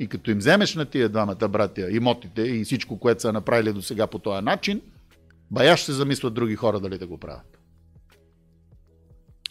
[0.00, 3.82] и като им вземеш на тия двамата братя имотите и всичко, което са направили до
[3.82, 4.80] сега по този начин,
[5.50, 7.58] бая ще се замислят други хора дали да го правят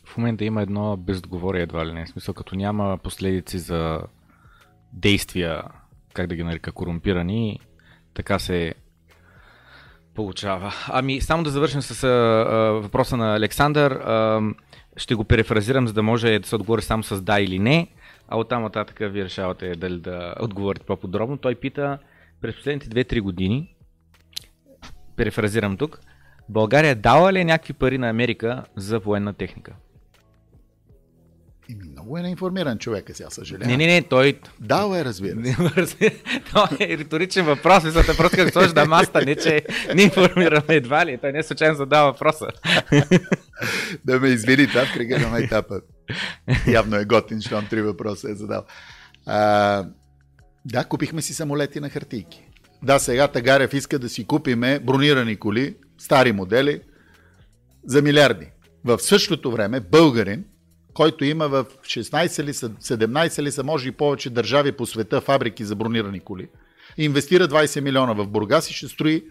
[0.08, 2.06] в момента има едно бездоговорие едва ли не.
[2.06, 4.02] В смисъл, като няма последици за
[4.94, 5.64] действия,
[6.14, 7.60] как да ги нарека, корумпирани,
[8.14, 8.74] така се
[10.16, 10.74] получава.
[10.88, 13.92] Ами, само да завършим с а, а, въпроса на Александър.
[13.92, 14.42] А,
[14.96, 17.88] ще го перефразирам, за да може да се отговори само с да или не,
[18.28, 21.38] а оттам нататък вие решавате дали да отговорите по-подробно.
[21.38, 21.98] Той пита
[22.42, 23.76] през последните 2-3 години,
[25.16, 26.00] перефразирам тук,
[26.50, 29.76] България дала ли е някакви пари на Америка за военна техника?
[31.70, 33.68] Ими, много е неинформиран човек, сега съжалявам.
[33.68, 34.40] Не, не, не, той...
[34.60, 36.22] Да, е, разбира се.
[36.46, 39.66] Това е риторичен въпрос, мисля, просто като сложиш на маста, не че
[39.96, 41.18] не информираме едва ли.
[41.18, 42.48] Той не е случайно задава въпроса.
[44.06, 45.82] да ме извини, това в кръга на етапа.
[46.68, 48.64] Явно е готин, щом три въпроса е задал.
[49.26, 49.86] А,
[50.66, 52.44] да, купихме си самолети на хартийки.
[52.84, 56.82] Да, сега Тагарев иска да си купиме бронирани коли, стари модели,
[57.86, 58.48] за милиарди.
[58.86, 60.46] В същото време българин
[60.98, 65.66] който има в 16 или 17 или са, може и повече държави по света фабрики
[65.66, 66.50] за бронирани коли,
[66.98, 69.24] инвестира 20 милиона в Бургас и ще строи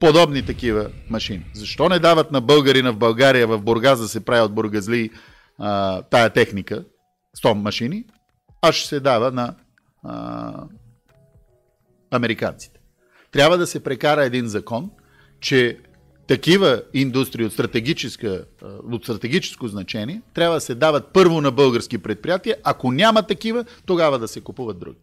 [0.00, 1.44] подобни такива машини.
[1.54, 5.10] Защо не дават на българина в България, в Бургас да се прави от бургазли
[5.58, 6.84] а, тая техника,
[7.44, 8.04] 100 машини,
[8.62, 9.54] а ще се дава на
[10.04, 10.64] а,
[12.10, 12.80] американците.
[13.30, 14.90] Трябва да се прекара един закон,
[15.40, 15.78] че
[16.32, 17.52] такива индустрии от,
[18.92, 22.56] от стратегическо значение трябва да се дават първо на български предприятия.
[22.64, 24.98] Ако няма такива, тогава да се купуват други.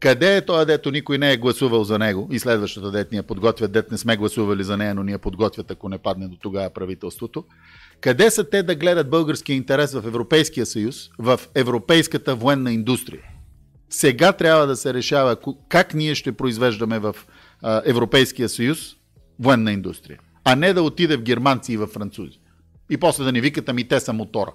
[0.00, 3.72] Къде е това, дето никой не е гласувал за него и следващата дет ние подготвят,
[3.72, 7.44] дет не сме гласували за нея, но ние подготвят, ако не падне до тогава правителството.
[8.00, 13.22] Къде са те да гледат българския интерес в Европейския съюз, в европейската военна индустрия?
[13.90, 15.36] Сега трябва да се решава
[15.68, 17.16] как ние ще произвеждаме в
[17.84, 18.96] Европейския съюз
[19.38, 22.40] военна индустрия а не да отиде в германци и в французи.
[22.90, 24.52] И после да ни викат, ами те са мотора.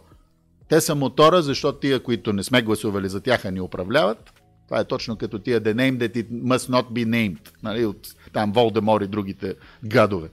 [0.70, 4.34] Те са мотора, защото тия, които не сме гласували за тях, ни управляват.
[4.68, 7.50] Това е точно като тия The name that it must not be named.
[7.64, 10.30] Нали, от там Волдемор и другите гадове.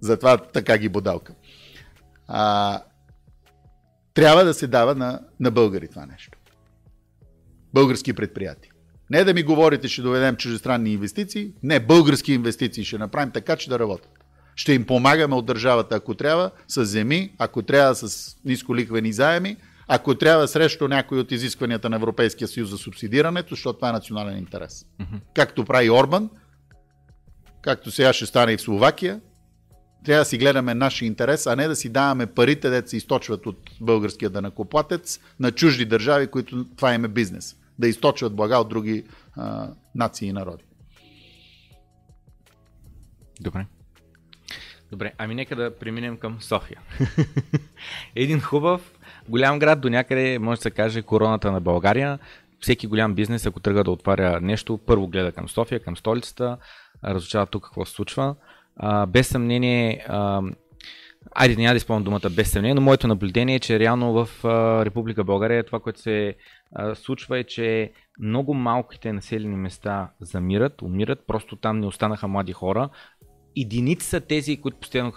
[0.00, 1.34] Затова така ги бодалка.
[2.28, 2.82] А,
[4.14, 6.38] трябва да се дава на, на българи това нещо.
[7.74, 8.72] Български предприятия.
[9.10, 11.52] Не да ми говорите, ще доведем чужестранни инвестиции.
[11.62, 14.15] Не, български инвестиции ще направим така, че да работят.
[14.56, 19.56] Ще им помагаме от държавата, ако трябва, с земи, ако трябва с нисколиквени заеми,
[19.88, 24.38] ако трябва срещу някои от изискванията на Европейския съюз за субсидирането, защото това е национален
[24.38, 24.86] интерес.
[25.00, 25.20] Mm-hmm.
[25.34, 26.30] Както прави Орбан,
[27.62, 29.20] както сега ще стане и в Словакия,
[30.04, 33.46] трябва да си гледаме нашия интерес, а не да си даваме парите, да се източват
[33.46, 37.56] от българския данакоплатец на чужди държави, които това им е бизнес.
[37.78, 39.04] Да източват блага от други
[39.36, 40.64] а, нации и народи.
[43.40, 43.66] Добре.
[44.96, 46.80] Добре, ами нека да преминем към София.
[48.16, 48.92] Един хубав,
[49.28, 52.18] голям град, до някъде може да се каже короната на България.
[52.60, 56.56] Всеки голям бизнес, ако тръгва да отваря нещо, първо гледа към София, към столицата,
[57.04, 58.34] разучава тук какво се случва.
[58.76, 60.42] А, без съмнение, а,
[61.34, 64.84] айде няма да изпълням думата без съмнение, но моето наблюдение е, че реално в а,
[64.84, 66.34] Република България това, което се
[66.74, 72.52] а, случва е, че много малките населени места замират, умират, просто там не останаха млади
[72.52, 72.88] хора,
[73.56, 75.12] единици са тези, които постоянно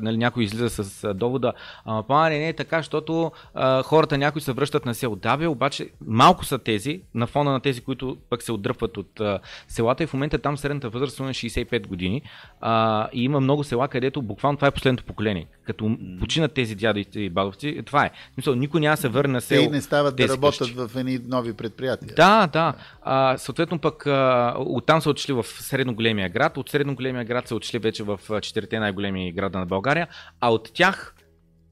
[0.00, 1.52] нали, някой излиза с довода,
[1.84, 5.16] ама па не, не е така, защото а, хората някои се връщат на село.
[5.16, 9.20] Да, бе, обаче малко са тези, на фона на тези, които пък се отдръпват от
[9.20, 12.22] а, селата и в момента там средната възраст е 65 години
[12.60, 15.46] а, и има много села, където буквално това е последното поколение.
[15.64, 18.10] Като починат тези дяди и бабовци, това е.
[18.36, 19.64] Мисъл, никой няма да се върне на село.
[19.64, 20.74] Те не стават да работят къщи.
[20.74, 22.14] в едни нови предприятия.
[22.16, 22.74] Да, да.
[23.02, 27.48] А, съответно пък а, оттам са отшли в средно големия град, от средно големия град
[27.48, 30.08] са отшли отишли вече в четирите най-големи града на България,
[30.40, 31.14] а от тях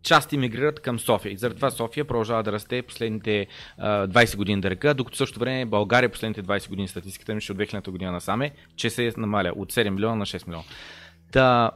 [0.02, 1.32] част иммигрират към София.
[1.32, 3.46] И заради това София продължава да расте последните
[3.78, 7.52] а, 20 години да река, докато също време България последните 20 години статистиката ми ще
[7.52, 10.64] от 2000 година насаме, че се намаля от 7 милиона на 6 милиона.
[11.32, 11.70] Та,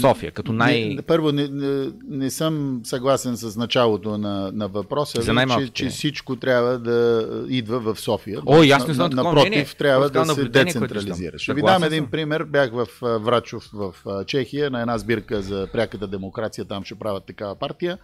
[0.00, 0.94] София, като най...
[0.94, 5.88] Не, първо, не, не, не съм съгласен с началото на, на въпроса, За че, че
[5.88, 8.40] всичко трябва да идва в София.
[8.46, 9.10] О, ясно съм.
[9.12, 11.38] Напротив, не, трябва да се децентрализира.
[11.38, 12.44] Ще ви дам един пример.
[12.44, 13.94] Бях в Врачов в
[14.26, 16.64] Чехия на една сбирка за пряката демокрация.
[16.64, 17.98] Там ще правят такава партия.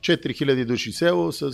[0.00, 1.52] 4000 души село с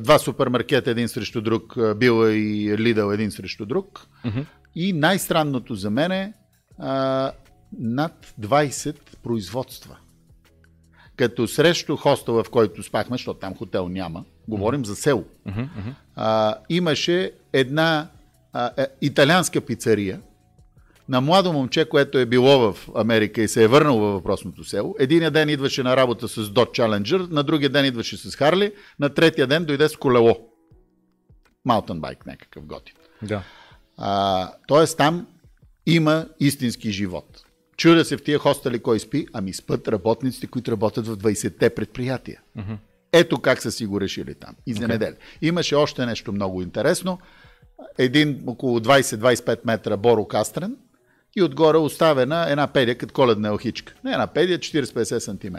[0.00, 4.06] два супермаркета един срещу друг, Била и Лидъл един срещу друг.
[4.74, 6.32] И най-странното за мен е
[7.78, 9.96] над 20 производства.
[11.16, 15.24] Като срещу хостела, в който спахме, защото там хотел няма, говорим за село,
[16.16, 18.08] а, имаше една
[18.52, 20.20] а, е, италианска пицария
[21.08, 24.94] на младо момче, което е било в Америка и се е върнало във въпросното село.
[24.98, 29.14] Единия ден идваше на работа с Dodge Challenger, на другия ден идваше с Харли, на
[29.14, 30.48] третия ден дойде с колело.
[31.64, 32.94] Маутънбайк някакъв готин.
[33.22, 33.42] Да.
[33.96, 35.26] А, тоест там
[35.86, 37.44] има истински живот.
[37.82, 42.40] Чудя се в тия хостели кой спи, ами спът работниците, които работят в 20-те предприятия.
[42.58, 42.76] Mm-hmm.
[43.12, 44.54] Ето как са си го решили там.
[44.66, 45.16] И Okay.
[45.42, 47.18] Имаше още нещо много интересно.
[47.98, 50.76] Един около 20-25 метра борокастрен
[51.36, 53.94] и отгоре оставена една педия като коледна елхичка.
[54.04, 55.56] Не една педия, 40-50 см.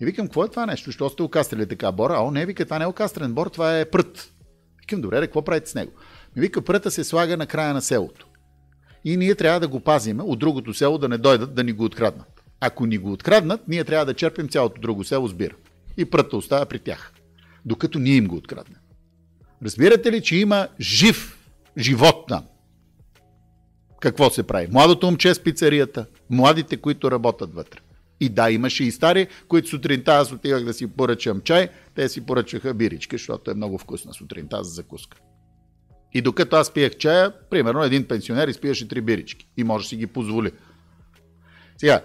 [0.00, 0.92] И викам, какво е това нещо?
[0.92, 2.14] Що сте окастрили така бора?
[2.18, 4.32] А, не, вика, това не е окастрен бор, това е прът.
[4.80, 5.92] Викам, добре, какво правите с него?
[6.36, 8.26] Ми вика, пръта се слага на края на селото
[9.04, 11.84] и ние трябва да го пазим от другото село да не дойдат да ни го
[11.84, 12.42] откраднат.
[12.60, 15.54] Ако ни го откраднат, ние трябва да черпим цялото друго село с бира.
[15.96, 17.12] И прътта остава при тях.
[17.64, 18.78] Докато ние им го откраднем.
[19.64, 21.38] Разбирате ли, че има жив
[21.78, 22.44] живот там?
[24.00, 24.68] Какво се прави?
[24.72, 27.78] Младото момче с пицарията, младите, които работят вътре.
[28.20, 32.26] И да, имаше и стари, които сутринта аз отивах да си поръчам чай, те си
[32.26, 35.18] поръчаха бирички, защото е много вкусна сутринта за закуска.
[36.14, 39.96] И докато аз пиех чая, примерно един пенсионер изпиеше три бирички и може да си
[39.96, 40.52] ги позволи.
[41.78, 42.00] Сега,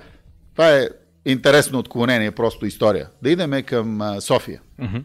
[0.53, 0.89] това е
[1.26, 3.10] интересно отклонение, просто история.
[3.22, 4.62] Да идеме към а, София.
[4.80, 5.03] Mm-hmm.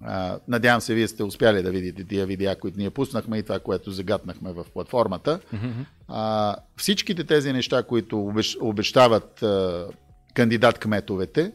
[0.00, 3.58] А, надявам се, вие сте успяли да видите тия видеа, които ние пуснахме и това,
[3.58, 5.40] което загатнахме в платформата.
[5.54, 5.84] Mm-hmm.
[6.08, 9.86] А, всичките тези неща, които обещават а,
[10.34, 11.52] кандидат кметовете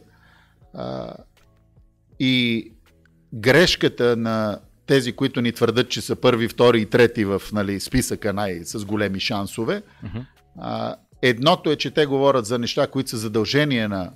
[0.74, 1.14] а,
[2.20, 2.72] и
[3.34, 4.60] грешката на
[4.90, 8.84] тези, които ни твърдат, че са първи, втори и трети в нали, списъка най- с
[8.84, 9.82] големи шансове.
[10.04, 10.26] Uh-huh.
[10.58, 14.12] А, едното е, че те говорят за неща, които са задължения на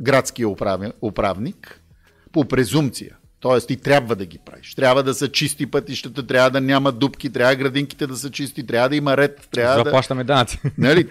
[0.00, 0.48] градския
[1.02, 1.82] управник
[2.32, 3.16] по презумпция.
[3.40, 4.74] Тоест ти трябва да ги правиш.
[4.74, 8.88] Трябва да са чисти пътищата, трябва да няма дупки, трябва градинките да са чисти, трябва
[8.88, 9.48] да има ред.
[9.50, 10.34] Трябва Заплащаме да...
[10.34, 10.60] данъци.
[10.78, 11.08] Нали?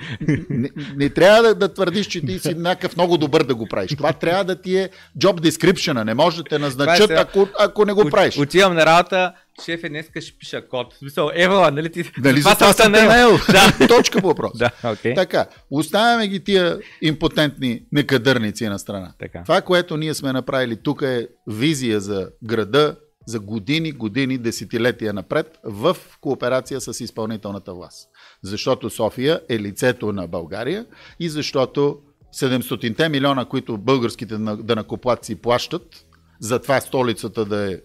[0.50, 3.96] Не, не трябва да, да твърдиш, че ти си някакъв много добър да го правиш.
[3.98, 4.90] Това трябва да ти е
[5.20, 8.38] job description Не може да те назначат, е ако, ако не го правиш.
[8.38, 9.34] Отивам на работа,
[9.66, 10.94] шефе, днеска ще пиша код.
[10.94, 12.12] В смисъл, евала, нали ти?
[12.18, 13.38] Дали за това съм наел?
[13.52, 13.88] Да.
[13.88, 14.52] Точка по въпрос.
[14.58, 15.14] Да, окей.
[15.14, 19.14] Така, оставяме ги тия импотентни некадърници на страна.
[19.20, 19.44] Така.
[19.44, 22.96] Това, което ние сме направили тук е визия за града
[23.26, 28.10] за години, години, десетилетия напред в кооперация с изпълнителната власт.
[28.44, 30.86] Защото София е лицето на България
[31.20, 32.00] и защото
[32.36, 36.06] 700 милиона, които българските данакоплатци плащат,
[36.40, 37.78] за това столицата да е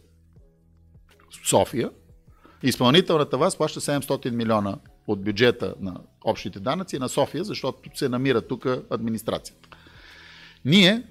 [1.45, 1.91] София,
[2.63, 8.41] изпълнителната власт плаща 700 милиона от бюджета на общите данъци на София, защото се намира
[8.41, 9.69] тук администрацията.
[10.65, 11.03] Ние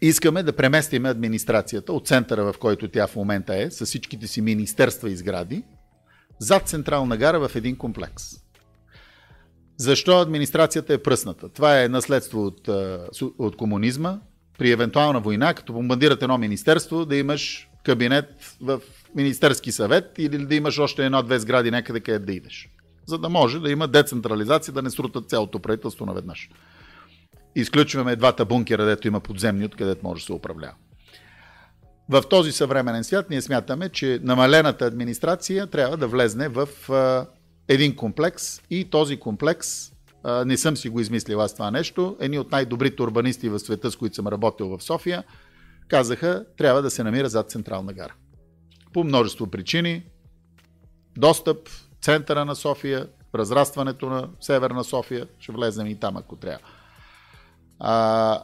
[0.00, 4.40] искаме да преместим администрацията от центъра, в който тя в момента е, с всичките си
[4.40, 5.62] министерства и сгради,
[6.38, 8.24] зад Централна гара в един комплекс.
[9.76, 11.48] Защо администрацията е пръсната?
[11.48, 12.68] Това е наследство от,
[13.38, 14.18] от комунизма.
[14.58, 18.80] При евентуална война, като бомбандират едно министерство, да имаш кабинет в
[19.14, 22.68] Министерски съвет или да имаш още едно-две сгради някъде къде да идеш.
[23.06, 26.50] За да може да има децентрализация, да не срутат цялото правителство наведнъж.
[27.56, 30.74] Изключваме двата бункера, дето има подземни, откъдето може да се управлява.
[32.08, 36.68] В този съвременен свят ние смятаме, че намалената администрация трябва да влезне в
[37.68, 39.92] един комплекс и този комплекс,
[40.44, 43.96] не съм си го измислил аз това нещо, едни от най-добрите урбанисти в света, с
[43.96, 45.24] които съм работил в София,
[45.88, 48.14] казаха, трябва да се намира зад Централна гара.
[48.92, 50.02] По множество причини,
[51.16, 51.68] достъп,
[52.00, 56.66] центъра на София, разрастването на Северна София, ще влезем и там, ако трябва.
[57.78, 58.42] А,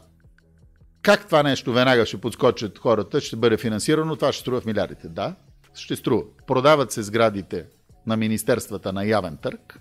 [1.03, 5.09] как това нещо веднага ще подскочат хората, ще бъде финансирано, това ще струва в милиардите.
[5.09, 5.35] Да,
[5.75, 6.23] ще струва.
[6.47, 7.67] Продават се сградите
[8.07, 9.81] на министерствата на явен търг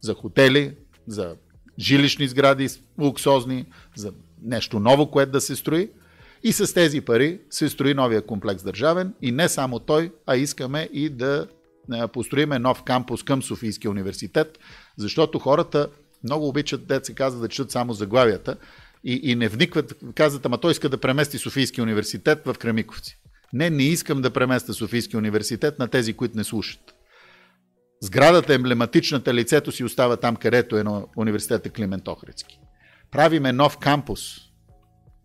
[0.00, 0.76] за хотели,
[1.06, 1.36] за
[1.78, 2.68] жилищни сгради,
[3.00, 5.90] луксозни, за нещо ново, което да се строи.
[6.44, 10.88] И с тези пари се строи новия комплекс държавен и не само той, а искаме
[10.92, 11.46] и да
[12.12, 14.58] построиме нов кампус към Софийския университет,
[14.98, 15.88] защото хората
[16.24, 18.56] много обичат, дет се да четат само заглавията
[19.04, 23.18] и, и не вникват, казват, ама той иска да премести Софийския университет в Кремиковци.
[23.52, 26.80] Не, не искам да преместя Софийския университет на тези, които не слушат.
[28.00, 32.58] Сградата, емблематичната лицето си остава там, където е на университета Климент Охридски.
[33.10, 34.20] Правиме нов кампус,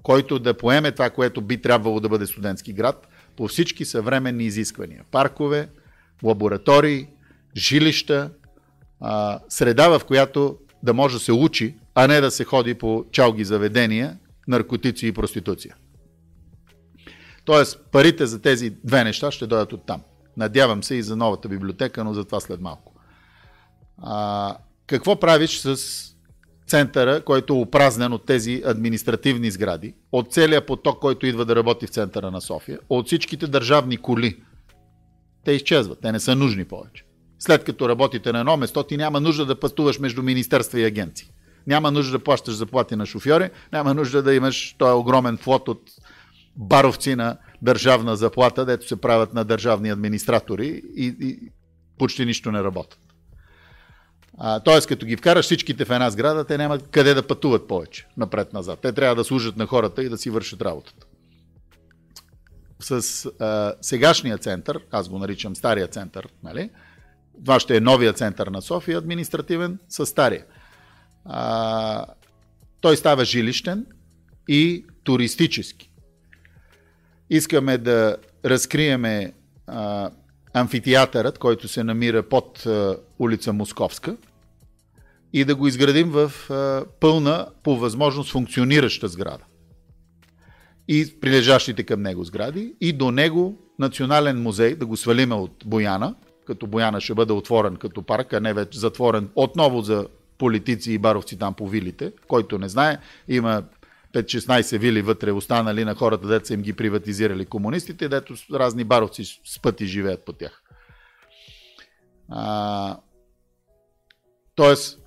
[0.04, 3.08] който да поеме това, което би трябвало да бъде студентски град,
[3.38, 5.04] по всички съвременни изисквания.
[5.12, 5.70] Паркове,
[6.24, 7.08] лаборатории,
[7.56, 8.32] жилища,
[9.50, 13.44] среда, в която да може да се учи, а не да се ходи по чалги
[13.44, 14.18] заведения,
[14.48, 15.76] наркотици и проституция.
[17.46, 20.02] Тоест, парите за тези две неща ще дойдат от там.
[20.38, 22.94] Надявам се и за новата библиотека, но за това след малко.
[23.98, 24.58] А,
[24.88, 25.78] какво правиш с
[26.70, 31.88] центъра, който е опразнен от тези административни сгради, от целият поток, който идва да работи
[31.88, 34.44] в центъра на София, от всичките държавни коли?
[35.46, 37.04] Те изчезват, те не са нужни повече.
[37.40, 41.32] След като работите на едно место, ти няма нужда да пътуваш между министерства и агенции.
[41.68, 45.82] Няма нужда да плащаш заплати на шофьори, няма нужда да имаш този огромен флот от
[46.56, 51.40] баровци на държавна заплата, дето се правят на държавни администратори и, и
[51.98, 53.00] почти нищо не работят.
[54.66, 58.80] Тоест, като ги вкараш всичките в една сграда, те няма къде да пътуват повече напред-назад.
[58.82, 61.06] Те трябва да служат на хората и да си вършат работата.
[62.80, 66.70] С а, сегашния център, аз го наричам стария център, нали,
[67.46, 70.46] това ще е новия център на София, административен, с стария.
[71.26, 72.06] А,
[72.82, 73.86] той става жилищен
[74.48, 75.92] и туристически.
[77.30, 79.34] Искаме да разкриеме
[79.68, 80.10] а,
[80.54, 84.18] амфитеатърът, който се намира под а, улица Московска
[85.34, 86.32] и да го изградим в
[87.00, 89.44] пълна, по възможност, функционираща сграда.
[90.88, 96.16] И прилежащите към него сгради, и до него национален музей, да го свалиме от Бояна–
[96.50, 100.08] като Бояна ще бъде отворен като парк, а не вече затворен отново за
[100.38, 102.12] политици и баровци там по вилите.
[102.28, 102.98] Който не знае,
[103.28, 103.64] има
[104.14, 109.24] 5-16 вили вътре останали на хората, дето са им ги приватизирали комунистите, дето разни баровци
[109.46, 110.64] с пъти живеят по тях.
[112.30, 112.98] А,
[114.56, 115.00] тоест,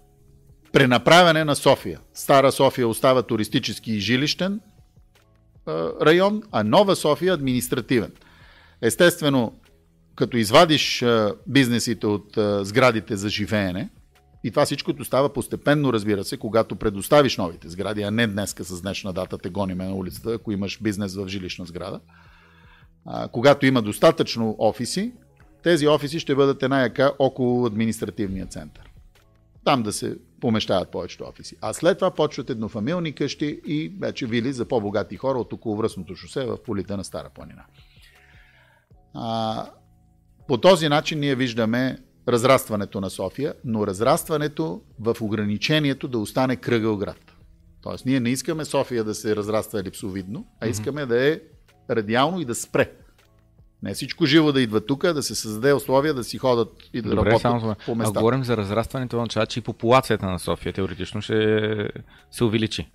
[0.72, 2.00] пренаправяне на София.
[2.14, 4.60] Стара София остава туристически и жилищен
[6.02, 8.12] район, а Нова София административен.
[8.82, 9.52] Естествено,
[10.14, 11.04] като извадиш
[11.46, 13.88] бизнесите от сградите за живеене,
[14.44, 18.82] и това всичкото става постепенно, разбира се, когато предоставиш новите сгради, а не днеска с
[18.82, 22.00] днешна дата те гониме на улицата, ако имаш бизнес в жилищна сграда.
[23.06, 25.12] А, когато има достатъчно офиси,
[25.62, 28.91] тези офиси ще бъдат една яка около административния център.
[29.64, 31.56] Там да се помещават повечето офиси.
[31.60, 36.16] А след това почват еднофамилни къщи и вече вили за по-богати хора от около връзното
[36.16, 37.64] шосе в полите на Стара планина.
[39.14, 39.66] А,
[40.48, 41.98] По този начин ние виждаме
[42.28, 47.36] разрастването на София, но разрастването в ограничението да остане кръгъл град.
[47.82, 51.06] Тоест, ние не искаме София да се разраства елипсовидно, а искаме mm-hmm.
[51.06, 51.40] да е
[51.90, 52.92] радиално и да спре.
[53.82, 57.08] Не всичко живо да идва тук, да се създаде условия да си ходят и да
[57.08, 58.12] Добре, работят само, по места.
[58.16, 61.88] А говорим за разрастването, означава, че и популацията на София теоретично ще
[62.30, 62.90] се увеличи.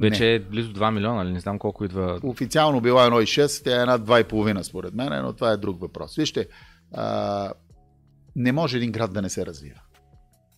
[0.00, 0.34] Вече не.
[0.34, 2.20] е близо 2 милиона, или не знам колко идва.
[2.22, 6.16] Официално била 1,6, тя е една 2,5 според мен, но това е друг въпрос.
[6.16, 6.46] Вижте,
[6.94, 7.52] а,
[8.36, 9.80] не може един град да не се развива.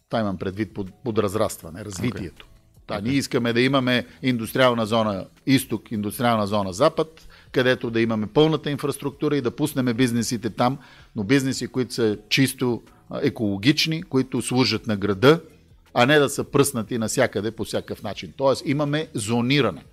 [0.09, 2.47] Това имам предвид под, под разрастване, развитието.
[2.47, 2.87] Okay.
[2.87, 3.03] Та, okay.
[3.03, 9.37] Ние искаме да имаме индустриална зона изток, индустриална зона запад, където да имаме пълната инфраструктура
[9.37, 10.79] и да пуснем бизнесите там,
[11.17, 12.83] но бизнеси, които са чисто
[13.23, 15.41] екологични, които служат на града,
[15.95, 18.33] а не да са пръснати насякъде по всякакъв начин.
[18.37, 19.85] Тоест имаме зониране.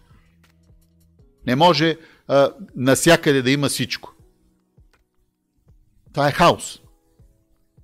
[1.47, 1.97] Не може
[2.27, 4.13] а, насякъде да има всичко.
[6.13, 6.79] Това е хаос.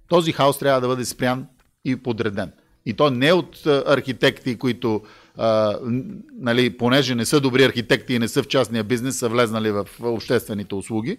[0.08, 1.48] Този хаос трябва да бъде спрян
[1.86, 2.52] и подреден.
[2.86, 5.02] И то не от архитекти, които,
[5.38, 5.80] а,
[6.40, 9.88] нали, понеже не са добри архитекти и не са в частния бизнес, са влезнали в
[10.02, 11.18] обществените услуги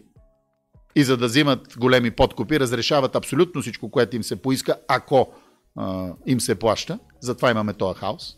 [0.94, 5.32] и за да взимат големи подкупи, разрешават абсолютно всичко, което им се поиска, ако
[5.76, 6.98] а, им се плаща.
[7.20, 8.36] Затова имаме този хаос.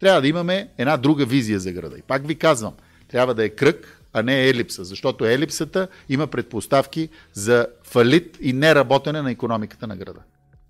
[0.00, 1.98] Трябва да имаме една друга визия за града.
[1.98, 2.74] И пак ви казвам,
[3.08, 9.22] трябва да е кръг, а не елипса, защото елипсата има предпоставки за фалит и неработене
[9.22, 10.20] на економиката на града.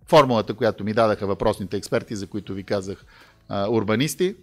[0.09, 3.05] Формулата, която ми дадаха въпросните експерти, за които ви казах
[3.49, 4.37] а, урбанисти,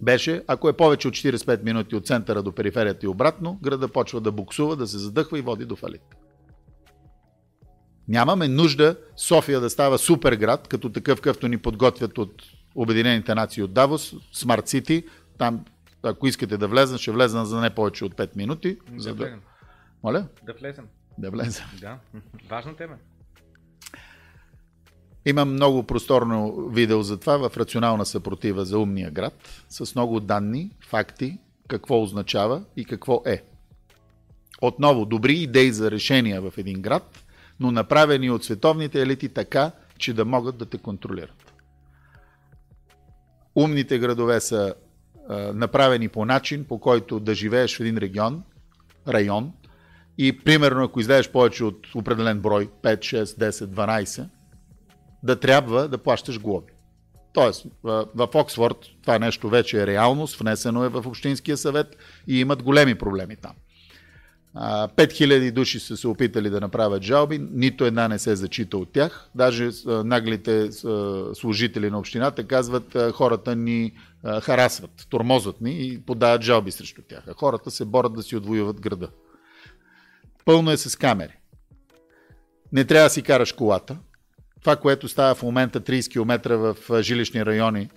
[0.00, 4.20] беше, ако е повече от 45 минути от центъра до периферията и обратно, града почва
[4.20, 6.02] да буксува, да се задъхва и води до фалит.
[8.08, 12.42] Нямаме нужда София да става супер град, като такъв, какъвто ни подготвят от
[12.74, 15.04] Обединените нации от Давос, Смарт Сити.
[15.38, 15.64] Там,
[16.02, 18.78] ако искате да влезем, ще влезем за не повече от 5 минути.
[18.90, 19.36] Да за да...
[20.02, 20.26] Моля?
[20.42, 20.84] Да влезем.
[21.18, 21.64] Да влезем.
[21.80, 21.98] Да,
[22.48, 22.94] важна тема.
[25.26, 30.70] Имам много просторно видео за това в рационална съпротива за умния град, с много данни,
[30.88, 31.38] факти,
[31.68, 33.42] какво означава и какво е.
[34.60, 37.24] Отново, добри идеи за решения в един град,
[37.60, 41.52] но направени от световните елити така, че да могат да те контролират.
[43.54, 44.74] Умните градове са
[45.28, 48.42] а, направени по начин, по който да живееш в един регион,
[49.08, 49.52] район,
[50.18, 54.28] и примерно ако излезеш повече от определен брой, 5, 6, 10, 12,
[55.22, 56.72] да трябва да плащаш глоби.
[57.32, 61.96] Тоест, в, Оксфорд това нещо вече е реалност, внесено е в Общинския съвет
[62.28, 63.52] и имат големи проблеми там.
[64.54, 69.30] 5000 души са се опитали да направят жалби, нито една не се зачита от тях.
[69.34, 70.72] Даже наглите
[71.34, 73.92] служители на общината казват, хората ни
[74.42, 77.24] харасват, тормозват ни и подават жалби срещу тях.
[77.28, 79.08] А хората се борят да си отвоюват града.
[80.44, 81.36] Пълно е с камери.
[82.72, 83.96] Не трябва да си караш колата.
[84.60, 87.90] Това, което става в момента 30 км в жилищни райони,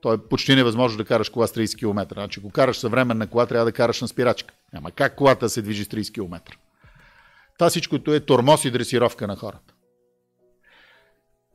[0.00, 2.14] то е почти невъзможно да караш кола с 30 км.
[2.14, 4.54] Значи, ако караш съвременна кола, трябва да караш на спирачка.
[4.72, 6.56] Няма как колата се движи с 30 км.
[7.58, 9.74] Това всичкото е тормоз и дресировка на хората.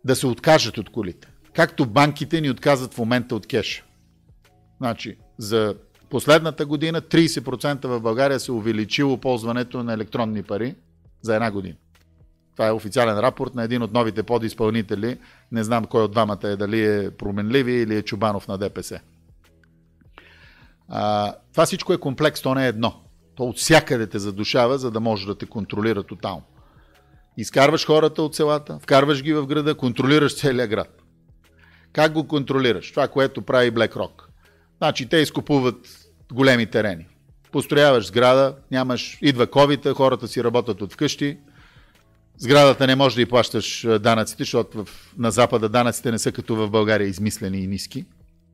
[0.05, 1.27] Да се откажат от колите.
[1.53, 3.83] Както банките ни отказват в момента от кеша.
[4.77, 5.75] Значи, за
[6.09, 10.75] последната година 30% в България се увеличило ползването на електронни пари
[11.21, 11.75] за една година.
[12.55, 15.17] Това е официален рапорт на един от новите подизпълнители.
[15.51, 18.99] Не знам кой от двамата е, дали е променливи или е Чубанов на ДПС.
[20.89, 23.01] А, това всичко е комплекс, то не е едно.
[23.35, 26.43] То от всякъде те задушава, за да може да те контролира тотално.
[27.37, 31.01] Изкарваш хората от селата, вкарваш ги в града, контролираш целия град.
[31.91, 32.91] Как го контролираш?
[32.91, 34.23] Това, което прави BlackRock.
[34.77, 35.75] Значи те изкупуват
[36.31, 37.07] големи терени.
[37.51, 41.37] Построяваш сграда, нямаш, идва ковита, хората си работят от вкъщи,
[42.37, 46.55] Сградата не може да и плащаш данъците, защото в, на Запада данъците не са като
[46.55, 48.05] в България измислени и ниски.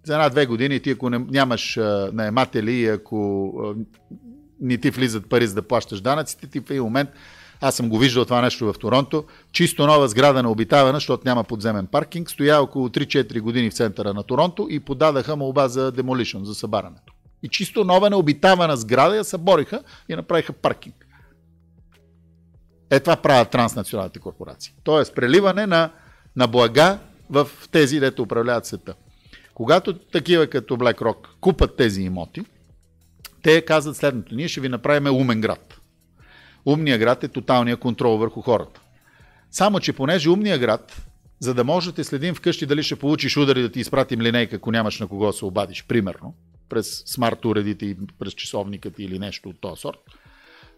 [0.04, 1.80] За една-две години ти ако не, нямаш
[2.14, 3.54] наематели и ако
[4.62, 7.10] не ти влизат пари за да плащаш данъците, ти в един момент,
[7.62, 11.44] аз съм го виждал това нещо в Торонто, чисто нова сграда на обитавана, защото няма
[11.44, 16.46] подземен паркинг, стоя около 3-4 години в центъра на Торонто и подадаха молба за демолишън,
[16.46, 17.14] за събарането.
[17.44, 21.01] И чисто нова необитавана сграда я събориха и направиха паркинг.
[22.92, 24.74] Е това правят транснационалните корпорации.
[24.84, 25.92] Тоест преливане на,
[26.36, 27.00] на блага
[27.30, 28.94] в тези, дето управляват света.
[29.54, 32.44] Когато такива като BlackRock купат тези имоти,
[33.44, 34.36] те казват следното.
[34.36, 35.82] Ние ще ви направим умен град.
[36.66, 38.82] Умният град е тоталния контрол върху хората.
[39.52, 41.02] Само, че понеже умния град,
[41.40, 44.72] за да можете да следим вкъщи дали ще получиш удари да ти изпратим линейка, ако
[44.72, 46.36] нямаш на кого се обадиш, примерно,
[46.70, 50.00] през смарт уредите и през часовникът или нещо от този сорт,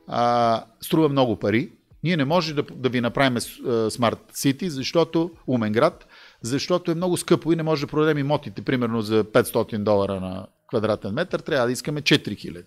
[0.08, 1.72] а, струва много пари.
[2.04, 6.08] Ние не можем да, да ви направим Smart City, защото умен град,
[6.42, 10.48] защото е много скъпо и не може да продадем имотите, примерно за 500 долара на
[10.70, 12.64] квадратен метър, трябва да искаме 4000.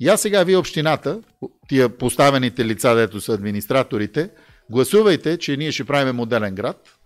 [0.00, 1.20] И аз сега вие общината,
[1.68, 4.30] тия поставените лица, дето са администраторите,
[4.70, 6.96] гласувайте, че ние ще правим моделен град.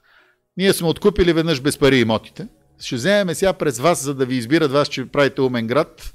[0.56, 2.48] Ние сме откупили веднъж без пари имотите.
[2.80, 6.14] Ще вземем сега през вас, за да ви избират вас, че правите умен град,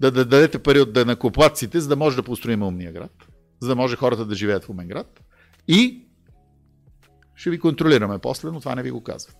[0.00, 3.12] да, да дадете пари от накоплаците, за да може да построим умния град,
[3.60, 5.20] за да може хората да живеят в умен град.
[5.68, 6.04] И
[7.34, 9.36] ще ви контролираме после, но това не ви го казват.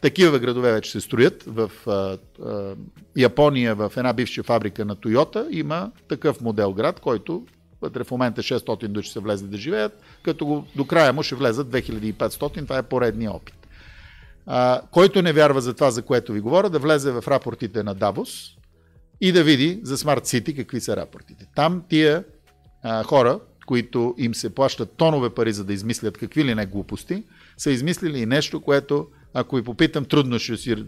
[0.00, 1.42] Такива градове вече се строят.
[1.46, 2.76] В а, а,
[3.16, 7.46] Япония, в една бивша фабрика на Тойота, има такъв модел град, който
[7.82, 11.34] вътре в момента 600 души се влезе да живеят, като го, до края му ще
[11.34, 12.62] влезат 2500.
[12.62, 13.68] Това е поредния опит.
[14.46, 17.94] А, който не вярва за това, за което ви говоря, да влезе в рапортите на
[17.94, 18.56] Давос
[19.20, 21.46] и да види за Smart City какви са рапортите.
[21.54, 22.24] Там тия
[22.84, 27.24] а, хора, които им се плащат тонове пари, за да измислят какви ли не глупости,
[27.56, 30.84] са измислили и нещо, което, ако ви попитам, трудно ще, си,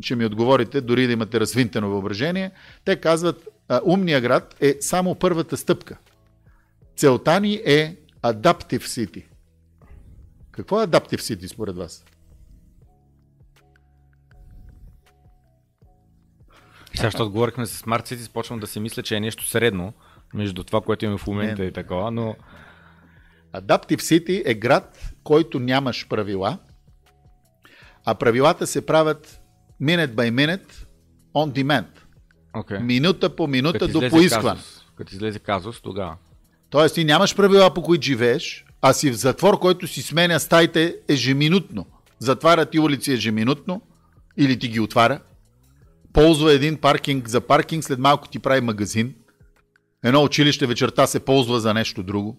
[0.00, 2.50] ще ми отговорите, дори да имате развинтено въображение.
[2.84, 5.98] Те казват, а, умния град е само първата стъпка.
[6.96, 9.24] Целта ни е Adaptive City.
[10.50, 12.04] Какво е Adaptive City според вас?
[16.94, 19.92] Сега, защото говорихме с Smart City, започвам да си мисля, че е нещо средно
[20.34, 22.36] между това, което имаме в момента не, и такова, но...
[23.54, 26.58] Adaptive City е град, който нямаш правила,
[28.04, 29.40] а правилата се правят
[29.82, 30.84] minute by minute
[31.34, 31.86] on demand.
[32.54, 32.80] Okay.
[32.82, 34.60] Минута по минута Като до поискване.
[34.96, 36.16] Като излезе казус, тогава.
[36.70, 40.96] Тоест ти нямаш правила по които живееш, а си в затвор, който си сменя стаите
[41.08, 41.86] ежеминутно.
[42.18, 43.82] Затваря ти улици ежеминутно
[44.36, 45.20] или ти ги отваря.
[46.12, 49.14] Ползва един паркинг за паркинг, след малко ти прави магазин.
[50.04, 52.38] Едно училище вечерта се ползва за нещо друго.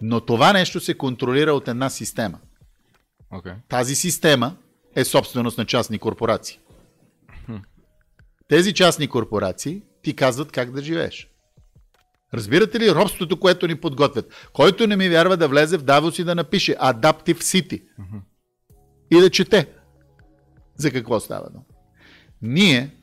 [0.00, 2.38] Но това нещо се контролира от една система.
[3.32, 3.54] Okay.
[3.68, 4.56] Тази система
[4.96, 6.58] е собственост на частни корпорации.
[8.48, 11.30] Тези частни корпорации ти казват как да живееш.
[12.34, 14.48] Разбирате ли робството, което ни подготвят?
[14.52, 17.82] Който не ми вярва да влезе в Давос и да напише Adaptive City.
[17.82, 18.20] Mm-hmm.
[19.10, 19.68] И да чете.
[20.76, 21.48] За какво става?
[22.42, 22.96] Ние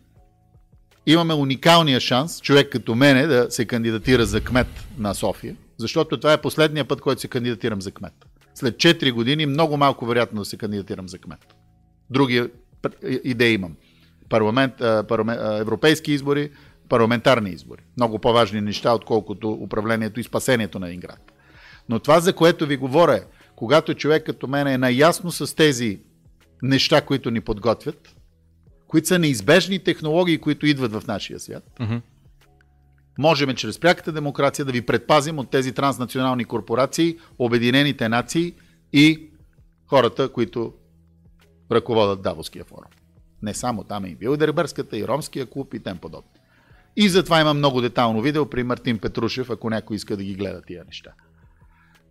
[1.06, 4.68] имаме уникалния шанс, човек като мене, да се кандидатира за кмет
[4.98, 8.14] на София, защото това е последния път, който се кандидатирам за кмет.
[8.56, 11.56] След 4 години много малко вероятно да се кандидатирам за кмет.
[12.10, 12.44] Други
[13.24, 13.76] идеи имам.
[14.30, 14.74] Парламент,
[15.08, 16.52] парламент, европейски избори,
[16.90, 17.82] парламентарни избори.
[17.98, 21.32] Много по-важни неща, отколкото управлението и спасението на един град.
[21.90, 23.24] Но това, за което ви говоря
[23.56, 26.00] когато човек като мен е наясно с тези
[26.64, 28.15] неща, които ни подготвят,
[28.88, 32.02] които са неизбежни технологии, които идват в нашия свят, mm-hmm.
[33.18, 38.54] можем чрез пряката демокрация да ви предпазим от тези транснационални корпорации, Обединените нации
[38.94, 39.30] и
[39.88, 40.74] хората, които
[41.72, 42.92] ръководят Давоския форум.
[43.42, 46.30] Не само там е и Билдербърската, и Ромския клуб и тем подобно.
[46.96, 50.62] И затова има много детално видео при Мартин Петрушев, ако някой иска да ги гледа
[50.62, 51.12] тия неща.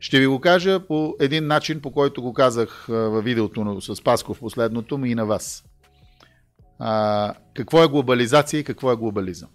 [0.00, 4.40] Ще ви го кажа по един начин, по който го казах във видеото с Пасков
[4.40, 5.64] последното ми и на вас.
[6.78, 9.48] А, какво е глобализация и какво е глобализъм?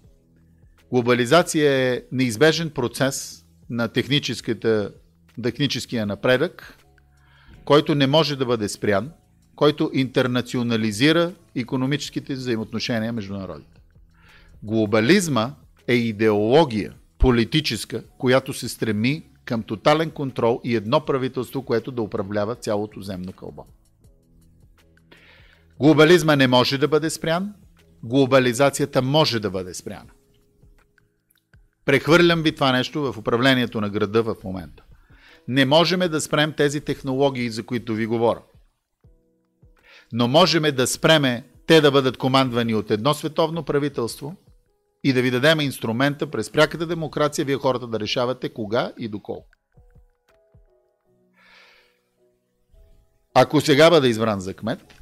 [0.91, 6.77] Глобализация е неизбежен процес на техническия напредък,
[7.65, 9.11] който не може да бъде спрян,
[9.55, 13.81] който интернационализира економическите взаимоотношения между народите.
[14.63, 15.53] Глобализма
[15.87, 22.55] е идеология, политическа, която се стреми към тотален контрол и едно правителство, което да управлява
[22.55, 23.65] цялото земно кълбо.
[25.81, 27.53] Глобализма не може да бъде спрян,
[28.03, 30.11] глобализацията може да бъде спряна.
[31.85, 34.83] Прехвърлям ви това нещо в управлението на града в момента.
[35.47, 38.41] Не можем да спрем тези технологии, за които ви говоря.
[40.13, 44.35] Но можем да спреме те да бъдат командвани от едно световно правителство
[45.03, 49.47] и да ви дадем инструмента през пряката демокрация, вие хората да решавате кога и доколко.
[53.33, 54.98] Ако сега бъда избран за кмет,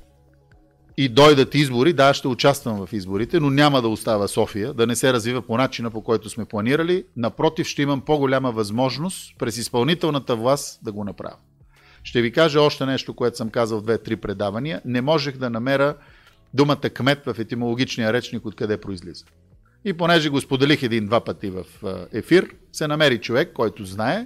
[0.98, 4.96] и дойдат избори, да, ще участвам в изборите, но няма да остава София, да не
[4.96, 7.04] се развива по начина, по който сме планирали.
[7.18, 11.36] Напротив, ще имам по-голяма възможност през изпълнителната власт да го направя.
[12.04, 14.82] Ще ви кажа още нещо, което съм казал в две-три предавания.
[14.86, 15.96] Не можех да намеря
[16.54, 19.26] думата кмет в етимологичния речник, откъде произлиза.
[19.86, 21.66] И понеже го споделих един-два пъти в
[22.14, 24.26] ефир, се намери човек, който знае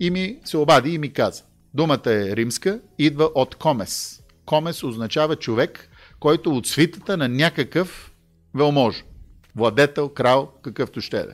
[0.00, 1.42] и ми се обади и ми каза.
[1.74, 4.22] Думата е римска, идва от комес.
[4.46, 5.88] Комес означава човек,
[6.24, 8.12] който от свитата на някакъв
[8.54, 9.04] велмож.
[9.56, 11.26] Владетел, крал, какъвто ще е.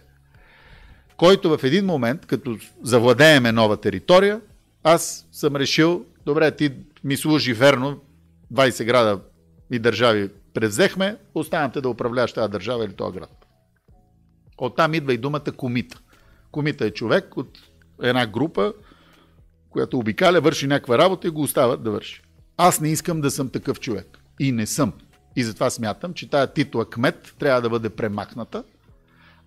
[1.17, 4.41] който в един момент, като завладееме нова територия,
[4.83, 6.73] аз съм решил, добре, ти
[7.05, 8.01] ми служи верно,
[8.53, 9.21] 20 града
[9.71, 13.47] и държави превзехме, оставям те да управляваш тази държава или този град.
[14.59, 16.01] Оттам идва и думата комита.
[16.51, 17.59] Комита е човек от
[18.03, 18.73] една група,
[19.71, 22.23] която обикаля, върши някаква работа и го остават да върши.
[22.57, 24.20] Аз не искам да съм такъв човек.
[24.41, 24.93] И не съм.
[25.37, 28.65] И затова смятам, че тая титла кмет трябва да бъде премахната,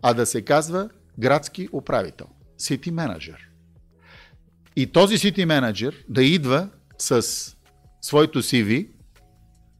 [0.01, 0.89] а да се казва
[1.19, 2.27] градски управител.
[2.57, 3.49] Сити менеджер.
[4.75, 7.23] И този сити менеджер да идва с
[8.01, 8.87] своето CV,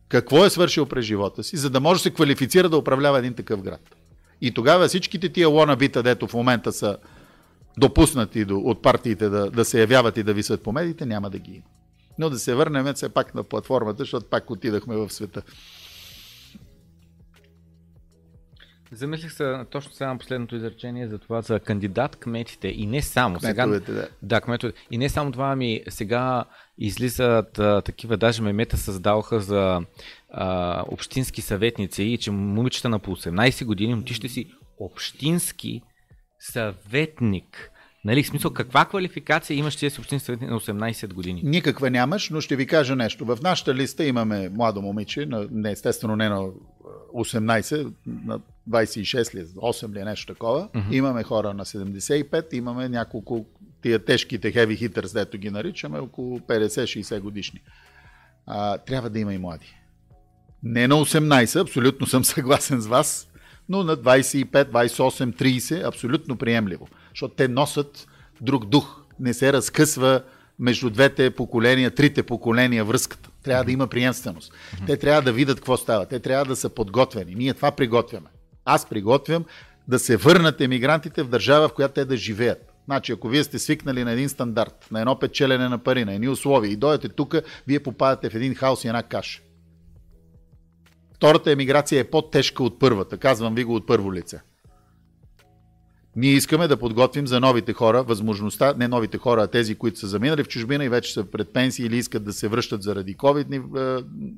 [0.10, 3.34] какво е свършил през живота си, за да може да се квалифицира да управлява един
[3.34, 3.95] такъв град.
[4.41, 6.98] И тогава всичките тия лонабита, дето в момента са
[7.77, 11.40] допуснати до, от партиите да, да се явяват и да висят по медиите, няма да
[11.40, 11.65] ги има.
[12.19, 15.41] Но да се върнем все пак на платформата, защото пак отидахме в света.
[18.91, 23.40] Замислих се точно сега на последното изречение за това за кандидат кметите и не само.
[23.40, 24.07] Кметовете, сега, да.
[24.22, 24.80] Да, кметовете.
[24.91, 26.45] И не само това, ами сега
[26.77, 29.81] излизат а, такива, даже мемета създаваха за
[30.30, 35.81] а, общински съветници и че момичета на по 18 години, ти ще си общински
[36.40, 37.69] съветник.
[38.05, 41.41] Нали, в смисъл, каква квалификация имаш ти си общински съветник на 18 години?
[41.43, 43.25] Никаква нямаш, но ще ви кажа нещо.
[43.25, 46.49] В нашата листа имаме младо момиче, на, не, естествено не на
[47.15, 47.91] 18,
[48.25, 48.39] на
[48.69, 50.69] 26 ли, 8 ли нещо такова.
[50.69, 50.93] Mm-hmm.
[50.93, 53.45] Имаме хора на 75, имаме няколко
[53.81, 57.61] тия тежките heavy hitters, дето ги наричаме, около 50-60 годишни.
[58.45, 59.75] А, трябва да има и млади.
[60.63, 63.27] Не на 18, абсолютно съм съгласен с вас,
[63.69, 68.07] но на 25, 28, 30 абсолютно приемливо, защото те носят
[68.41, 68.99] друг дух.
[69.19, 70.22] Не се разкъсва
[70.60, 73.30] между двете поколения, трите поколения връзката.
[73.44, 74.53] Трябва да има приемственост.
[74.88, 76.06] Те трябва да видят какво става.
[76.06, 77.35] Те трябва да са подготвени.
[77.35, 78.27] Ние това приготвяме.
[78.65, 79.45] Аз приготвям
[79.88, 82.73] да се върнат емигрантите в държава, в която те да живеят.
[82.85, 86.30] Значи, ако вие сте свикнали на един стандарт, на едно печелене на пари, на едни
[86.30, 87.35] условия и дойдете тук,
[87.68, 89.41] вие попадате в един хаос и една каша.
[91.23, 93.17] Втората емиграция е по-тежка от първата.
[93.17, 94.41] Казвам ви го от първо лице.
[96.15, 100.07] Ние искаме да подготвим за новите хора възможността, не новите хора, а тези, които са
[100.07, 103.55] заминали в чужбина и вече са пред пенсии или искат да се връщат заради ковидни
[103.55, 103.61] е,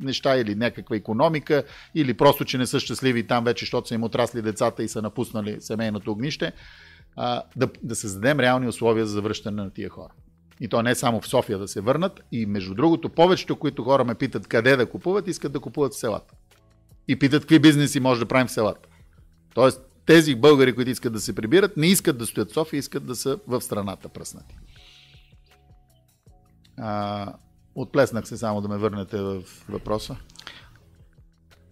[0.02, 1.64] неща или някаква економика,
[1.96, 5.02] или просто, че не са щастливи там вече, защото са им отрасли децата и са
[5.02, 6.52] напуснали семейното огнище,
[7.56, 10.14] да, да създадем реални условия за завръщане на тия хора.
[10.60, 12.22] И то не само в София да се върнат.
[12.32, 16.00] И между другото, повечето, които хора ме питат къде да купуват, искат да купуват в
[16.00, 16.35] селата.
[17.08, 18.90] И питат какви бизнеси може да правим в селата.
[19.54, 23.06] Тоест, тези българи, които искат да се прибират, не искат да стоят в София, искат
[23.06, 24.58] да са в страната пръснати.
[26.78, 27.34] А,
[27.76, 30.16] отплеснах се само да ме върнете в въпроса.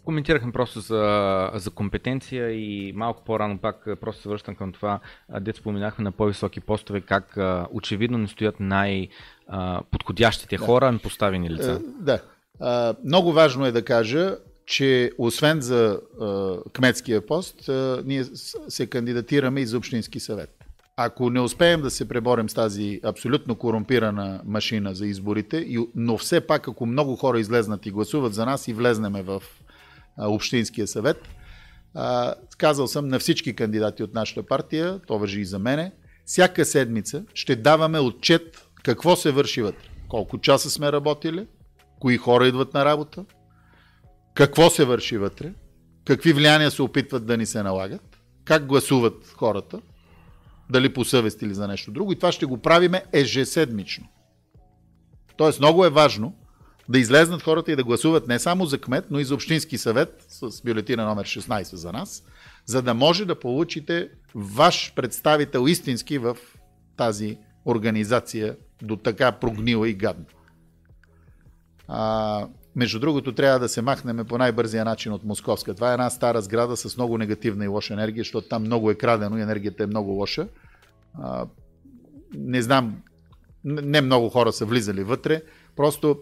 [0.06, 5.00] Коментирахме просто за, за компетенция и малко по-рано пак просто се връщам към това,
[5.42, 7.38] дет споменахме на по-високи постове, как
[7.72, 10.66] очевидно не стоят най-подходящите да.
[10.66, 11.72] хора, поставени лица.
[11.72, 12.22] Е, да.
[13.06, 18.26] Много важно е да кажа, че освен за а, кметския пост, а, ние
[18.68, 20.50] се кандидатираме и за Общински съвет.
[20.98, 26.42] Ако не успеем да се преборим с тази абсолютно корумпирана машина за изборите, но все
[26.42, 29.44] пак ако много хора излезнат и гласуват за нас и влезнеме в
[30.18, 31.18] а, Общинския съвет,
[31.94, 35.92] а, казал съм на всички кандидати от нашата партия, то въжи и за мене,
[36.26, 39.90] всяка седмица ще даваме отчет какво се върши вътре.
[40.10, 41.48] Колко часа сме работили,
[42.00, 43.26] кои хора идват на работа,
[44.34, 45.54] какво се върши вътре,
[46.06, 49.82] какви влияния се опитват да ни се налагат, как гласуват хората,
[50.70, 52.12] дали по съвест или за нещо друго.
[52.12, 54.08] И това ще го правиме ежеседмично.
[55.38, 56.36] Тоест много е важно
[56.90, 60.26] да излезнат хората и да гласуват не само за кмет, но и за общински съвет
[60.30, 62.24] с бюлетина номер 16 за нас,
[62.66, 66.38] за да може да получите ваш представител истински в
[66.98, 70.26] тази организация до така прогнила и гадна.
[71.88, 75.74] А, между другото, трябва да се махнем по най-бързия начин от Московска.
[75.74, 78.96] Това е една стара сграда с много негативна и лоша енергия, защото там много е
[78.96, 80.48] крадено и енергията е много лоша.
[81.22, 81.46] А,
[82.34, 83.02] не знам,
[83.66, 85.42] не много хора са влизали вътре.
[85.76, 86.20] Просто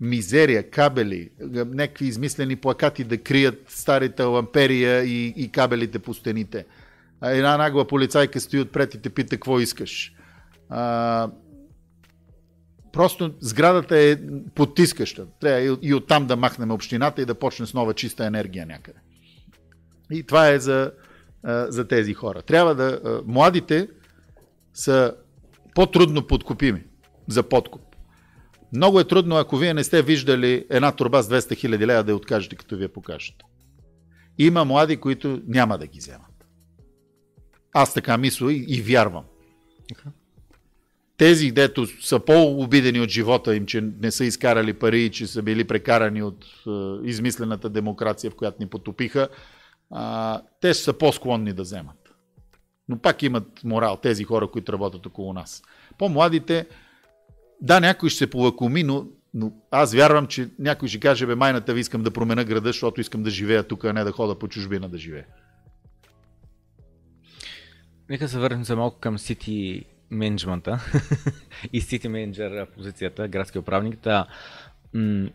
[0.00, 6.66] мизерия, кабели, някакви измислени плакати да крият старите ламперия и, и кабелите по стените.
[7.24, 10.14] Една нагла полицайка стои отпред и те пита какво искаш.
[10.68, 11.30] А,
[12.94, 14.16] Просто сградата е
[14.54, 15.26] потискаща.
[15.40, 18.98] Трябва и оттам да махнем общината и да почне с нова чиста енергия някъде.
[20.10, 20.92] И това е за,
[21.68, 22.42] за тези хора.
[22.42, 23.22] Трябва да.
[23.26, 23.88] Младите
[24.74, 25.14] са
[25.74, 26.82] по-трудно подкупими
[27.28, 27.82] за подкуп.
[28.72, 32.12] Много е трудно, ако вие не сте виждали една турба с 200 хиляди лева да
[32.12, 33.44] я откажете, като вие покажете.
[34.38, 36.46] Има млади, които няма да ги вземат.
[37.72, 39.24] Аз така мисля и, и вярвам.
[39.92, 40.08] Okay.
[41.16, 45.42] Тези, дето са по-обидени от живота им, че не са изкарали пари и че са
[45.42, 46.70] били прекарани от е,
[47.08, 49.28] измислената демокрация, в която ни потопиха,
[49.90, 51.96] а, те са по-склонни да вземат.
[52.88, 55.62] Но пак имат морал тези хора, които работят около нас.
[55.98, 56.66] По-младите,
[57.60, 61.74] да, някой ще се повакуми, но, но аз вярвам, че някой ще каже, бе, майната
[61.74, 64.48] ви искам да променя града, защото искам да живея тук, а не да хода по
[64.48, 65.26] чужбина да живея.
[68.08, 70.80] Нека се върнем за малко към City менеджмента
[71.72, 74.00] и City менеджер позицията, градски управник.
[74.00, 74.26] Да,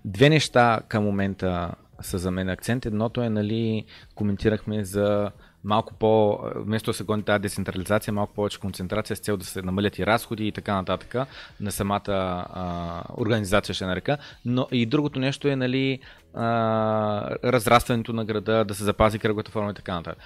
[0.05, 2.85] две неща към момента са за мен акцент.
[2.85, 3.85] Едното е, нали,
[4.15, 5.31] коментирахме за
[5.69, 9.61] малко по, вместо да се гони тази децентрализация, малко повече концентрация с цел да се
[9.61, 11.15] намалят и разходи и така нататък
[11.59, 14.17] на самата а, организация, ще нарека.
[14.45, 15.99] Но и другото нещо е, нали,
[16.33, 20.23] а, разрастването на града, да се запази кръговата форма и така нататък.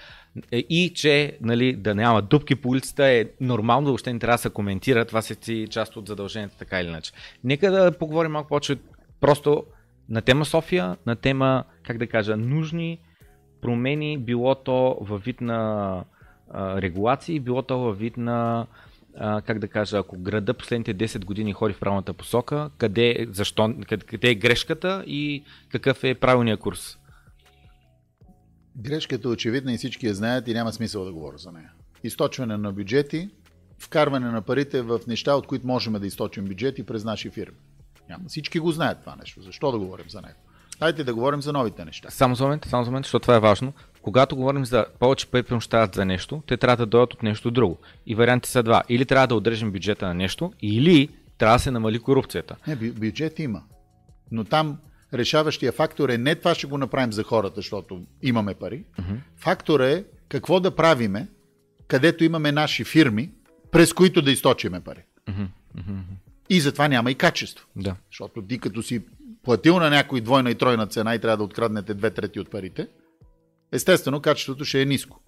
[0.51, 4.41] Е, и че нали, да няма дупки по улицата е нормално, въобще не трябва да
[4.41, 7.11] се коментира, това си част от задълженията така или иначе.
[7.43, 8.77] Нека да поговорим малко повече
[9.21, 9.63] просто
[10.09, 12.99] на тема София, на тема, как да кажа, нужни
[13.63, 16.03] промени, било то във вид на
[16.49, 18.67] а, регулации, било то във вид на
[19.15, 23.75] а, как да кажа, ако града последните 10 години ходи в правилната посока, къде, защо,
[23.87, 26.97] къде, къде е грешката и какъв е правилният курс?
[28.77, 31.71] Грешката е очевидна и всички я знаят и няма смисъл да говоря за нея.
[32.03, 33.29] Източване на бюджети,
[33.79, 37.57] вкарване на парите в неща, от които можем да източим бюджети през наши фирми.
[38.09, 38.23] Няма.
[38.27, 39.41] Всички го знаят това нещо.
[39.41, 40.39] Защо да говорим за него?
[40.79, 42.09] Дайте да говорим за новите неща.
[42.09, 43.73] Само за момент, само за момент, защото това е важно.
[44.01, 47.77] Когато говорим за повече пари приобщават за нещо, те трябва да дойдат от нещо друго.
[48.05, 48.83] И варианти са два.
[48.89, 52.55] Или трябва да отрежем бюджета на нещо, или трябва да се намали корупцията.
[52.67, 53.61] Не, бюджет има.
[54.31, 54.77] Но там
[55.13, 58.83] решаващия фактор е не това ще го направим за хората, защото имаме пари.
[58.99, 59.17] Uh-huh.
[59.37, 61.27] Фактор е какво да правиме,
[61.87, 63.31] където имаме наши фирми,
[63.71, 65.03] през които да източиме пари.
[65.29, 65.47] Uh-huh.
[65.77, 66.01] Uh-huh.
[66.49, 67.67] И затова няма и качество.
[67.75, 67.95] Да.
[68.11, 69.01] Защото ти като си
[69.43, 72.87] платил на някой двойна и тройна цена и трябва да откраднете две трети от парите,
[73.71, 75.19] естествено качеството ще е ниско.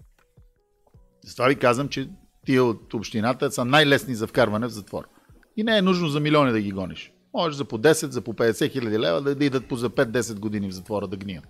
[1.24, 2.08] Затова ви казвам, че
[2.46, 5.08] тия от общината са най-лесни за вкарване в затвор.
[5.56, 7.12] И не е нужно за милиони да ги гониш.
[7.34, 10.38] Може за по 10, за по 50 хиляди лева да, да идат по за 5-10
[10.38, 11.44] години в затвора да гният.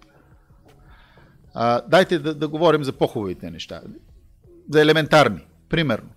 [1.55, 3.81] А, дайте да, да говорим за по-хубавите неща.
[4.71, 5.47] За елементарни.
[5.69, 6.09] Примерно.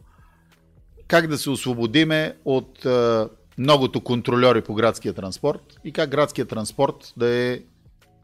[1.08, 3.30] Как да се освободиме от а,
[3.60, 7.60] многото контролери по градския транспорт и как градският транспорт да е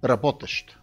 [0.04, 0.80] работещ.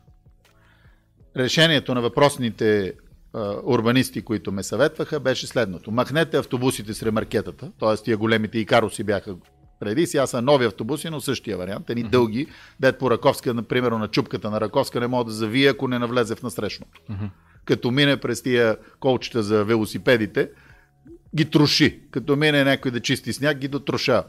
[1.37, 2.93] Решението на въпросните
[3.35, 5.91] а, урбанисти, които ме съветваха, беше следното.
[5.91, 7.97] Махнете автобусите с ремаркетата, т.е.
[7.97, 9.37] тия големите и каруси бяха
[9.81, 12.11] преди, сега са нови автобуси, но същия вариант, едни uh-huh.
[12.11, 12.47] дълги,
[12.81, 16.35] дед по Раковска, например, на чупката на Раковска не мога да завие, ако не навлезе
[16.35, 17.01] в насрещното.
[17.11, 17.31] Uh-huh.
[17.65, 20.51] Като мине през тия колчета за велосипедите,
[21.37, 22.01] ги троши.
[22.11, 24.25] Като мине някой да чисти сняг, ги дотрошава.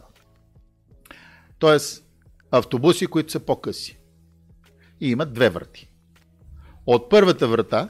[1.60, 2.06] Тоест,
[2.52, 4.00] автобуси, които са по-къси.
[5.02, 5.90] И имат две врати.
[6.86, 7.90] От първата врата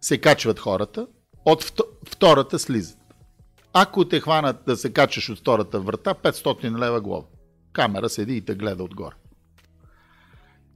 [0.00, 1.06] се качват хората,
[1.44, 1.72] от
[2.08, 2.98] втората слизат.
[3.72, 7.24] Ако те хванат да се качаш от втората врата, 500 лева глава.
[7.72, 9.14] Камера седи и те гледа отгоре.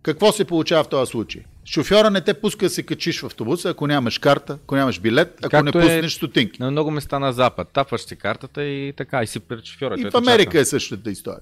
[0.02, 1.43] Какво се получава в този случай?
[1.64, 5.38] Шофьора не те пуска да се качиш в автобуса, ако нямаш карта, ако нямаш билет,
[5.38, 6.62] ако Както не е пуснеш стотинки.
[6.62, 7.68] На много места на запад.
[7.72, 9.94] Тапваш си картата и така, и си пред шофьора.
[9.98, 10.60] И в Америка чака.
[10.60, 11.40] е същата история.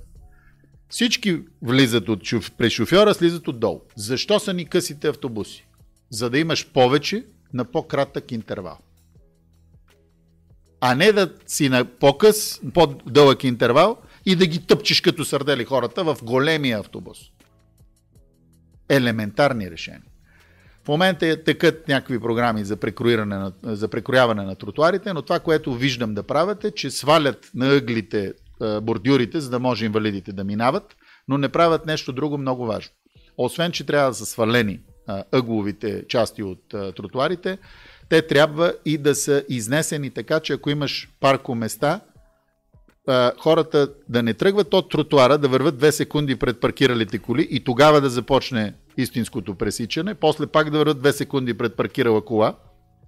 [0.94, 2.52] Всички влизат от шоф...
[2.52, 3.80] през шофьора, слизат отдолу.
[3.96, 5.66] Защо са ни късите автобуси?
[6.10, 8.78] За да имаш повече на по-кратък интервал.
[10.80, 16.04] А не да си на по-къс, по-дълъг интервал и да ги тъпчеш като сърдели хората
[16.04, 17.18] в големия автобус.
[18.88, 20.02] Елементарни решения.
[20.84, 26.14] В момента текат някакви програми за, на, за прекрояване на тротуарите, но това, което виждам
[26.14, 28.32] да правят е, че свалят на ъглите
[28.82, 30.96] бордюрите, за да може инвалидите да минават,
[31.28, 32.92] но не правят нещо друго много важно.
[33.38, 34.80] Освен, че трябва да са свалени
[35.32, 37.58] ъгловите части от тротуарите,
[38.08, 42.00] те трябва и да са изнесени така, че ако имаш паркоместа,
[43.38, 48.00] хората да не тръгват от тротуара, да върват две секунди пред паркиралите коли и тогава
[48.00, 52.56] да започне истинското пресичане, после пак да върват две секунди пред паркирала кола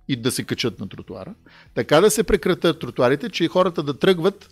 [0.08, 1.34] и да се качат на тротуара.
[1.74, 4.50] Така да се прекратят тротуарите, че хората да тръгват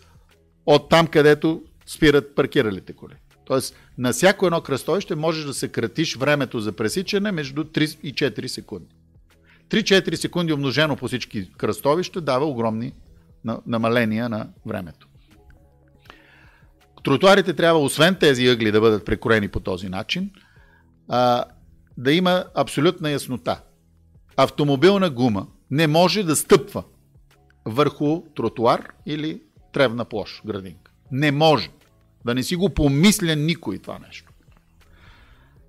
[0.65, 3.13] от там, където спират паркиралите коли.
[3.45, 8.47] Тоест, на всяко едно кръстовище можеш да съкратиш времето за пресичане между 3 и 4
[8.47, 8.95] секунди.
[9.69, 12.93] 3-4 секунди умножено по всички кръстовища дава огромни
[13.67, 15.07] намаления на времето.
[17.03, 20.31] Тротуарите трябва, освен тези ъгли да бъдат прекорени по този начин,
[21.97, 23.61] да има абсолютна яснота.
[24.37, 26.83] Автомобилна гума не може да стъпва
[27.65, 29.41] върху тротуар или
[29.75, 30.91] тревна площ, градинка.
[31.11, 31.69] Не може.
[32.25, 34.31] Да не си го помисля никой това нещо.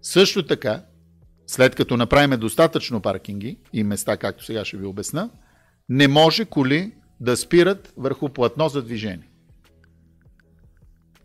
[0.02, 0.82] Също така,
[1.46, 5.30] след като направим достатъчно паркинги и места, както сега ще ви обясна,
[5.88, 9.28] не може коли да спират върху платно за движение.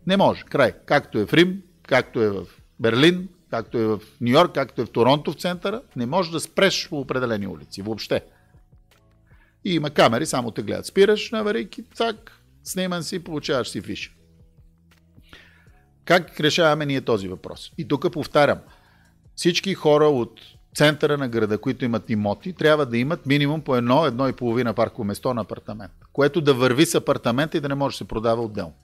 [0.06, 0.42] Не може.
[0.42, 0.74] Край.
[0.86, 2.46] Както е в Рим, както е в
[2.80, 6.40] Берлин, както е в Нью Йорк, както е в Торонто в центъра, не може да
[6.40, 7.82] спреш по определени улици.
[7.82, 8.24] Въобще.
[9.64, 10.86] И има камери, само те гледат.
[10.86, 14.16] Спираш на аварийки, цак, сниман си, получаваш си фиш.
[16.04, 17.72] Как решаваме ние този въпрос?
[17.78, 18.58] И тук повтарям.
[19.36, 20.40] Всички хора от
[20.74, 24.74] центъра на града, които имат имоти, трябва да имат минимум по едно, едно и половина
[24.74, 28.04] парково место на апартамент, което да върви с апартамента и да не може да се
[28.04, 28.74] продава отделно.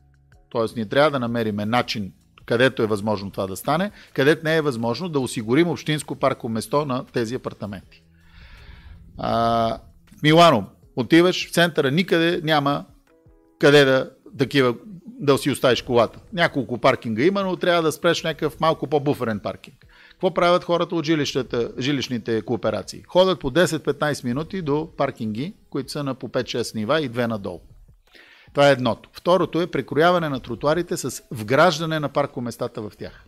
[0.48, 2.12] Тоест, ние трябва да намерим начин,
[2.44, 6.84] където е възможно това да стане, където не е възможно да осигурим общинско парково место
[6.84, 8.02] на тези апартаменти.
[9.18, 9.78] А,
[10.22, 12.84] Милано отиваш в центъра, никъде няма
[13.58, 14.74] къде да, такива,
[15.06, 16.18] да си оставиш колата.
[16.32, 19.86] Няколко паркинга има, но трябва да спреш някакъв малко по-буферен паркинг.
[20.10, 21.04] Какво правят хората от
[21.80, 23.02] жилищните кооперации?
[23.08, 27.60] Ходят по 10-15 минути до паркинги, които са на по 5-6 нива и две надолу.
[28.52, 29.08] Това е едното.
[29.12, 33.24] Второто е прекрояване на тротуарите с вграждане на паркоместата в тях.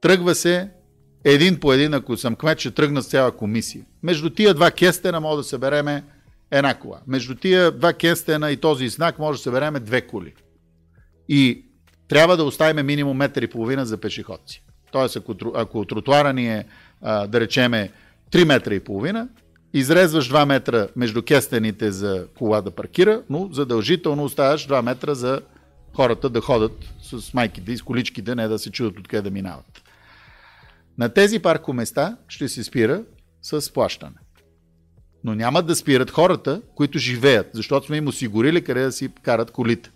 [0.00, 0.70] Тръгва се
[1.24, 3.84] един по един, ако съм кмет, ще тръгна с цяла комисия.
[4.02, 6.04] Между тия два кестена може да събереме
[6.50, 7.00] една кола.
[7.06, 10.34] Между тия два кестена и този знак може да събереме две коли.
[11.28, 11.64] И
[12.08, 14.62] трябва да оставим минимум метър и половина за пешеходци.
[14.92, 16.64] Тоест, ако, ако тротуара ни е,
[17.02, 17.92] да речеме,
[18.32, 19.28] 3 метра и половина,
[19.74, 25.40] изрезваш 2 метра между кестените за кола да паркира, но задължително оставаш 2 метра за
[25.96, 26.72] хората да ходят
[27.02, 29.82] с майките и с количките, не да се чудат откъде да минават.
[30.98, 33.02] На тези паркоместа ще се спира
[33.42, 34.16] с плащане.
[35.24, 39.50] Но няма да спират хората, които живеят, защото сме им осигурили къде да си карат
[39.50, 39.90] колите.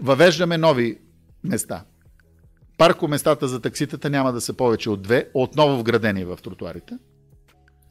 [0.00, 0.98] Въвеждаме нови
[1.44, 1.84] места.
[2.78, 6.98] Паркоместата за такситата няма да са повече от две, отново вградени в тротуарите.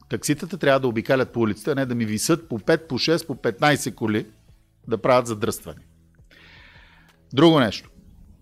[0.08, 3.34] Такситата трябва да обикалят по улицата, не да ми висат по 5, по 6, по
[3.34, 4.26] 15 коли
[4.88, 5.80] да правят задръстване.
[7.32, 7.90] Друго нещо.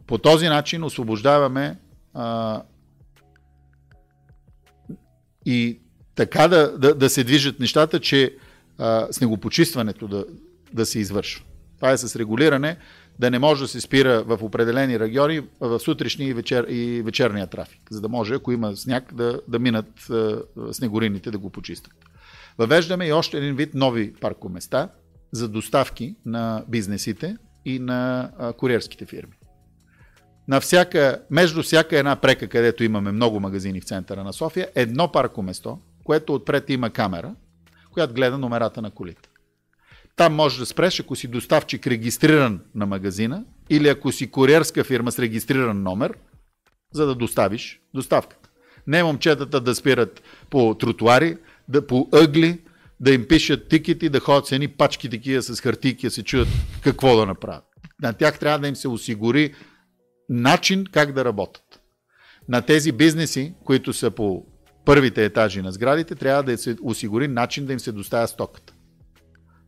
[0.07, 1.79] По този начин освобождаваме
[2.15, 2.63] а,
[5.47, 5.81] и
[6.15, 8.37] така да, да, да се движат нещата, че
[8.79, 10.25] а, снегопочистването да,
[10.73, 11.45] да се извършва.
[11.77, 12.77] Това е с регулиране
[13.19, 17.47] да не може да се спира в определени региони в сутрешния и, вечер, и вечерния
[17.47, 20.43] трафик, за да може, ако има сняг, да, да минат а,
[20.73, 21.95] снегорините да го почистят.
[22.59, 24.89] Въвеждаме и още един вид нови паркоместа
[25.33, 29.33] за доставки на бизнесите и на а, куриерските фирми.
[30.49, 35.13] На всяка, между всяка една прека, където имаме много магазини в центъра на София, едно
[35.13, 37.35] паркоместо, което отпред има камера,
[37.93, 39.29] която гледа номерата на колите.
[40.17, 45.13] Там може да спреш, ако си доставчик регистриран на магазина или ако си куриерска фирма
[45.13, 46.15] с регистриран номер,
[46.93, 48.49] за да доставиш доставката.
[48.87, 51.37] Не момчетата да спират по тротуари,
[51.69, 52.61] да по ъгли,
[53.01, 56.49] да им пишат тикети, да ходят с едни пачки такива с хартийки, да се чуят
[56.81, 57.65] какво да направят.
[58.03, 59.55] На тях трябва да им се осигури
[60.29, 61.81] начин как да работят.
[62.49, 64.47] На тези бизнеси, които са по
[64.85, 68.75] първите етажи на сградите, трябва да се осигури начин да им се доставя стоката.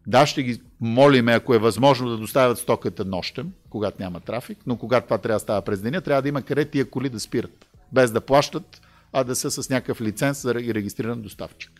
[0.06, 4.76] Да, ще ги молиме, ако е възможно да доставят стоката нощем, когато няма трафик, но
[4.76, 7.66] когато това трябва да става през деня, трябва да има къде тия коли да спират,
[7.92, 8.80] без да плащат,
[9.12, 11.70] а да са с някакъв лиценз за регистриран доставчик.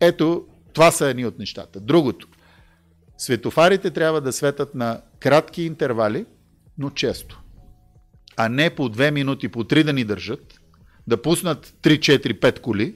[0.00, 1.80] Ето, това са едни от нещата.
[1.80, 2.28] Другото.
[3.18, 6.26] Светофарите трябва да светат на кратки интервали,
[6.78, 7.42] но често.
[8.36, 10.59] А не по 2 минути, по 3 да ни държат,
[11.10, 12.94] да пуснат 3, 4, 5 коли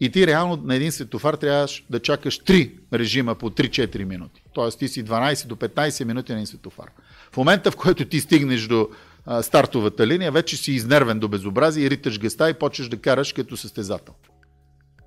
[0.00, 4.42] и ти реално на един светофар трябваш да чакаш 3 режима по 3-4 минути.
[4.54, 6.90] Тоест ти си 12 до 15 минути на един светофар.
[7.32, 8.88] В момента, в който ти стигнеш до
[9.26, 13.32] а, стартовата линия, вече си изнервен до безобразие и риташ гъста и почваш да караш
[13.32, 14.14] като състезател.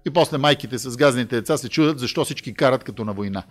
[0.07, 3.43] И после майките с газните деца се чудят защо всички карат като на война.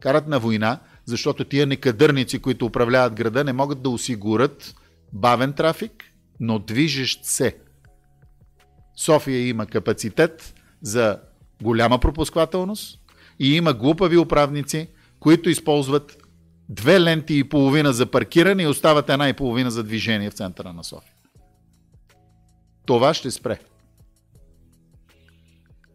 [0.00, 4.74] Карат на война, защото тия некадърници, които управляват града, не могат да осигурят
[5.12, 6.04] бавен трафик,
[6.40, 7.56] но движещ се.
[8.96, 11.20] София има капацитет за
[11.62, 13.00] голяма пропусквателност
[13.38, 14.88] и има глупави управници,
[15.20, 16.22] които използват
[16.68, 20.72] две ленти и половина за паркиране и остават една и половина за движение в центъра
[20.72, 21.12] на София.
[22.86, 23.58] Това ще спре.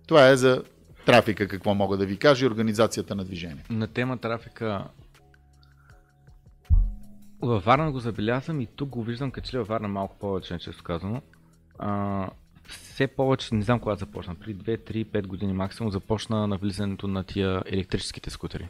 [0.07, 0.63] Това е за
[1.05, 3.63] трафика, какво мога да ви кажа, и организацията на движение.
[3.69, 4.83] На тема трафика
[7.41, 10.83] във Варна го забелязвам и тук го виждам, като че във Варна малко повече, често
[10.83, 11.21] казано.
[11.79, 12.29] А,
[12.69, 17.23] все повече, не знам кога започна, при 2, 3, 5 години максимум започна навлизането на
[17.23, 18.67] тия електрическите скутери.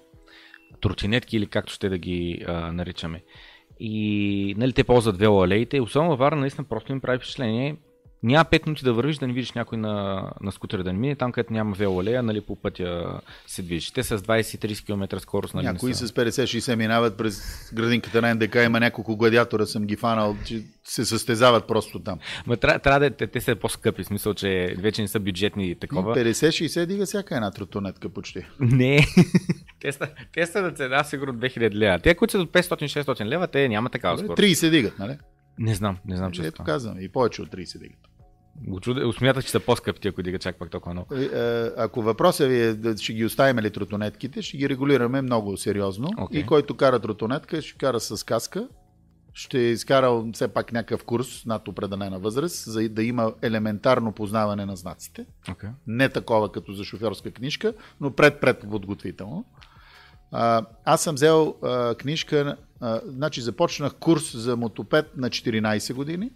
[0.82, 3.24] Тротинетки или както ще да ги а, наричаме.
[3.80, 7.78] И нали, те ползват велоалеите особено във Варна наистина просто им прави впечатление
[8.24, 11.16] няма 5 минути да вървиш да не видиш някой на, на скутера да не мине,
[11.16, 13.92] там където няма велолея, нали, по пътя се движиш.
[13.92, 15.54] Те с 20-30 км скорост.
[15.54, 16.08] Нали, Някои са...
[16.08, 17.42] с 50-60 минават през
[17.74, 22.20] градинката на НДК, има няколко гладиатора, съм ги фанал, че се състезават просто там.
[22.48, 26.16] Ма трябва, трябва да те, те са по-скъпи, смисъл, че вече не са бюджетни такова.
[26.16, 28.46] 50-60 дига всяка една тротонетка почти.
[28.60, 29.06] Не,
[29.82, 32.00] те, са, те са на цена сигурно 2000 лева.
[32.00, 34.42] Те, които са до 500-600 лева, те няма такава скорост.
[34.42, 35.18] 30 дигат, нали?
[35.60, 38.00] Не знам, не знам, че Ето казвам, и повече от 30 дигат.
[39.06, 41.16] Го смятах, че са по-скъпти, ако дига чак пак толкова много.
[41.16, 46.08] Е, ако въпросът ви е ще ги оставим ли тротонетките, ще ги регулираме много сериозно.
[46.08, 46.32] Okay.
[46.32, 48.68] И който кара тротонетка, ще кара с каска.
[49.34, 54.66] Ще е изкара все пак някакъв курс над определена възраст, за да има елементарно познаване
[54.66, 55.26] на знаците.
[55.48, 55.70] Okay.
[55.88, 59.46] Не такова като за шофьорска книжка, но пред-пред подготвително.
[60.86, 62.58] Аз съм взел а, книжка,
[63.06, 66.32] значи започнах курс за мотопед на 14 години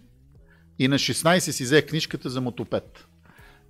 [0.78, 3.06] и на 16 си взех книжката за мотопед.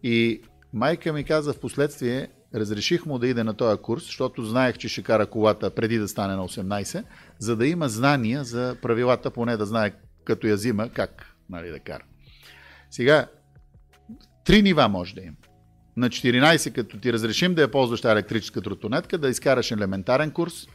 [0.02, 0.42] И
[0.72, 4.88] майка ми каза в последствие, разреших му да иде на този курс, защото знаех, че
[4.88, 7.04] ще кара колата преди да стане на 18,
[7.38, 9.92] за да има знания за правилата, поне да знае
[10.24, 12.04] като я взима как нали, да кара.
[12.90, 13.26] Сега,
[14.44, 15.36] три нива може да има.
[15.96, 20.66] На 14, като ти разрешим да я ползваш електрическа тротонетка, да изкараш елементарен курс.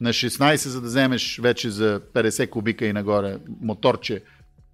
[0.00, 4.22] На 16, за да вземеш вече за 50 кубика и нагоре моторче,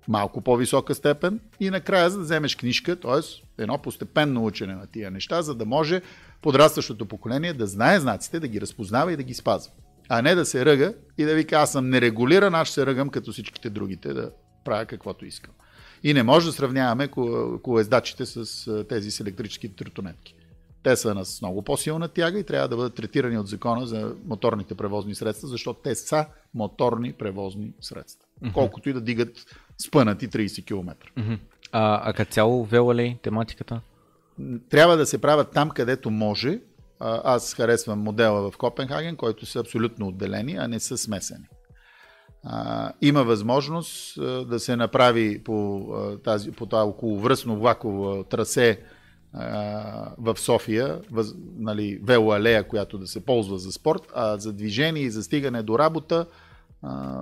[0.08, 3.42] малко по-висока степен и накрая за да вземеш книжка, т.е.
[3.62, 6.02] едно постепенно учене на тия неща, за да може
[6.42, 9.72] подрастващото поколение да знае знаците, да ги разпознава и да ги спазва.
[10.08, 13.08] А не да се ръга и да вика аз съм нерегулиран, аз ще се ръгам
[13.08, 14.30] като всичките другите да
[14.64, 15.54] правя каквото искам.
[16.02, 17.08] И не може да сравняваме
[17.62, 20.34] колездачите с тези с електрически тротонетки.
[20.84, 24.74] Те са с много по-силна тяга и трябва да бъдат третирани от закона за моторните
[24.74, 28.28] превозни средства, защото те са моторни превозни средства.
[28.42, 28.52] Mm-hmm.
[28.52, 29.46] Колкото и да дигат
[29.86, 30.94] спънати 30 км.
[31.18, 31.38] Mm-hmm.
[31.72, 33.80] А, а като цяло велалей тематиката?
[34.70, 36.60] Трябва да се правят там, където може.
[37.00, 41.44] Аз харесвам модела в Копенхаген, който са абсолютно отделени, а не са смесени.
[42.42, 48.80] А, има възможност а, да се направи по, а, тази, по това околовръстно влаково трасе
[50.18, 55.10] в София, въз, нали, велоалея, която да се ползва за спорт, а за движение и
[55.10, 56.26] за стигане до работа
[56.82, 57.20] а,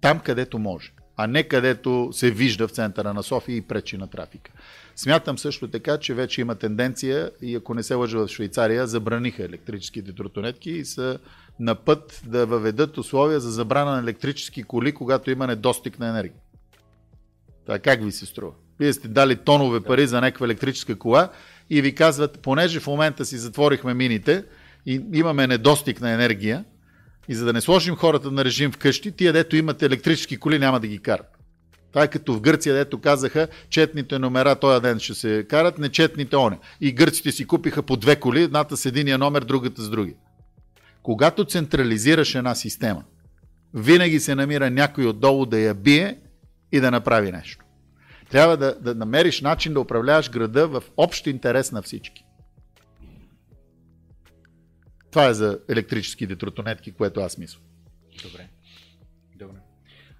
[0.00, 4.06] там, където може а не където се вижда в центъра на София и пречи на
[4.06, 4.52] трафика.
[4.96, 9.44] Смятам също така, че вече има тенденция и ако не се лъжа в Швейцария, забраниха
[9.44, 11.18] електрическите тротонетки и са
[11.60, 16.40] на път да въведат условия за забрана на електрически коли, когато има недостиг на енергия.
[17.66, 18.52] Това как ви се струва?
[18.80, 21.28] Вие сте дали тонове пари за някаква електрическа кола
[21.70, 24.44] и ви казват, понеже в момента си затворихме мините
[24.86, 26.64] и имаме недостиг на енергия,
[27.28, 30.80] и за да не сложим хората на режим вкъщи, тия дето имат електрически коли няма
[30.80, 31.26] да ги карат.
[31.92, 36.36] Това е като в Гърция, дето казаха, четните номера този ден ще се карат, нечетните
[36.36, 36.58] оне.
[36.80, 40.14] И гърците си купиха по две коли, едната с единия номер, другата с други.
[41.02, 43.04] Когато централизираш една система,
[43.74, 46.18] винаги се намира някой отдолу да я бие
[46.72, 47.63] и да направи нещо.
[48.30, 52.24] Трябва да, да намериш начин да управляваш града в общ интерес на всички.
[55.10, 57.60] Това е за електрическите тротонетки, което аз мисля.
[58.22, 58.48] Добре.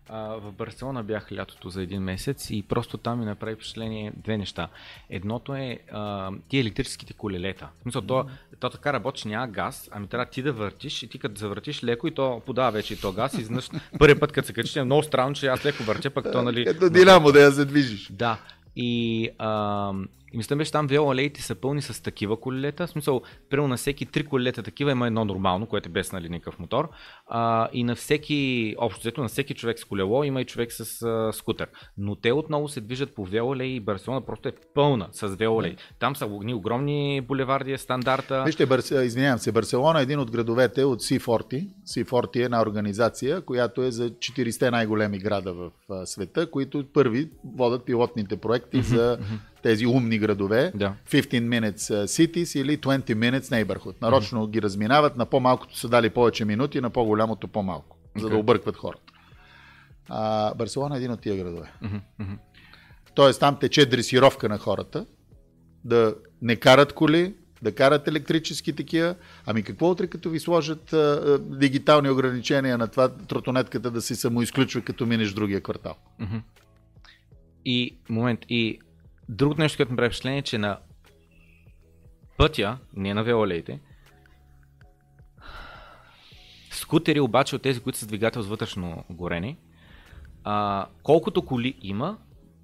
[0.09, 4.39] А, в Барселона бях лятото за един месец и просто там ми направи впечатление две
[4.39, 4.69] неща.
[5.11, 7.69] Едното е а, ти електрическите колелета.
[7.79, 8.27] В смисъл, то,
[8.61, 12.07] то така работи, няма газ, ами трябва ти да въртиш и ти като завъртиш леко
[12.07, 14.85] и то подава вече и то газ и изведнъж първи път като се качиш е
[14.85, 16.65] много странно, че аз леко въртя, пък то нали...
[16.69, 18.09] Ето динамо да я се движиш.
[18.13, 18.39] Да.
[18.77, 19.93] И а,
[20.35, 22.87] и мисля, беше там велоалеите са пълни с такива колелета.
[22.87, 26.29] В смисъл, примерно на всеки три колелета такива има едно нормално, което е без нали,
[26.29, 26.89] никакъв мотор.
[27.27, 31.03] А, и на всеки, общо взето, на всеки човек с колело има и човек с
[31.03, 31.69] а, скутер.
[31.99, 35.77] Но те отново се движат по велоалеи и Барселона просто е пълна с велоалеи.
[35.99, 38.43] Там са огромни булеварди, е стандарта.
[38.47, 38.91] Вижте, Барс...
[38.91, 41.69] извинявам се, Барселона е един от градовете от C40.
[41.87, 45.71] C40 е една организация, която е за 40 най-големи града в
[46.07, 49.19] света, които първи водят пилотните проекти за
[49.65, 50.95] тези умни градове, да.
[51.11, 53.95] 15 minutes cities или 20 minutes neighborhood.
[54.03, 54.51] Нарочно mm-hmm.
[54.51, 58.21] ги разминават, на по-малкото са дали повече минути, на по-голямото по-малко, okay.
[58.21, 59.13] за да объркват хората.
[60.09, 61.73] А, Барселона е един от тия градове.
[61.83, 62.39] Mm-hmm.
[63.15, 65.07] Тоест там тече дресировка на хората,
[65.85, 69.15] да не карат коли, да карат електрически такива.
[69.47, 74.15] Ами какво утре, като ви сложат а, а, дигитални ограничения на това тротонетката да се
[74.15, 75.95] самоизключва, като минеш другия квартал?
[76.21, 76.41] Mm-hmm.
[77.65, 78.79] И момент, и
[79.29, 80.79] другото нещо, което ми прави впечатление е, че на
[82.37, 83.81] пътя, не на велолеите,
[86.71, 89.57] скутери обаче от тези, които са двигател с вътрешно горене,
[90.45, 92.19] а, колкото коли има,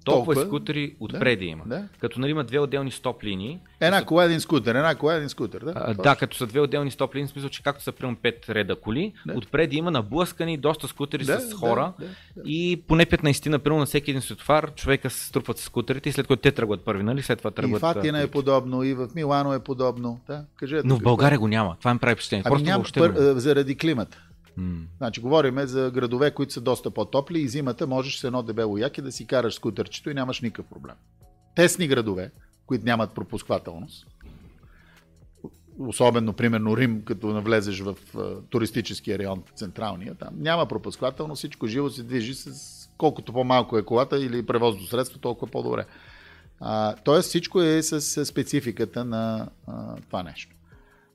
[0.05, 1.63] толкова, толкова скутери отпреди да, има.
[1.65, 1.87] Да.
[1.99, 3.59] Като нали има две отделни стоп линии.
[3.79, 4.05] Една са...
[4.05, 5.61] кола, един скутер, една кола, един скутер.
[5.61, 8.17] Да, а, да като са две отделни стоп линии, в смисъл, че както са примерно
[8.21, 9.33] пет реда коли, да.
[9.33, 12.49] отпреди има наблъскани доста скутери да, с хора да, да, да.
[12.49, 16.27] и поне 15 например на всеки един светофар човека се струпват с скутерите и след
[16.27, 17.21] което те тръгват първи, нали?
[17.21, 17.79] След това тръгват.
[17.79, 20.19] И в Атина е подобно, и в Милано е подобно.
[20.27, 21.75] Да, кажете, Но в България го няма.
[21.79, 22.43] Това ми прави впечатление.
[22.45, 24.17] Ами няма, пър, заради климата.
[24.59, 24.83] Mm.
[24.97, 29.01] Значи, говорим за градове, които са доста по-топли и зимата можеш с едно дебело яки
[29.01, 30.95] да си караш скутърчето и нямаш никакъв проблем.
[31.55, 32.31] Тесни градове,
[32.65, 34.07] които нямат пропусквателност,
[35.79, 41.89] особено, примерно, Рим, като навлезеш в uh, туристическия район, централния, там няма пропусквателност, всичко живо
[41.89, 42.51] се движи с
[42.97, 45.85] колкото по-малко е колата или превозно средство, толкова по-добре.
[46.59, 50.55] А, тоест всичко е с спецификата на а, това нещо.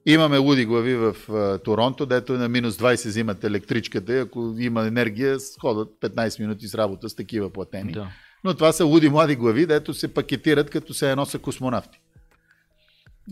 [0.08, 4.86] Имаме луди глави в а, Торонто, дето на минус 20 взимат електричката и ако има
[4.86, 7.92] енергия, ходят 15 минути с работа с такива платени.
[7.92, 8.08] Да.
[8.44, 12.00] Но това са луди млади глави, дето се пакетират като се едно са космонавти.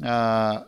[0.02, 0.64] А,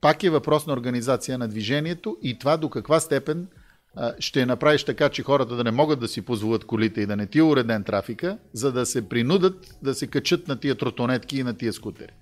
[0.00, 3.48] пак е въпрос на организация на движението и това до каква степен
[3.96, 7.16] а, ще направиш така, че хората да не могат да си позволят колите и да
[7.16, 11.38] не ти е уреден трафика, за да се принудат да се качат на тия тротонетки
[11.38, 12.12] и на тия скутери.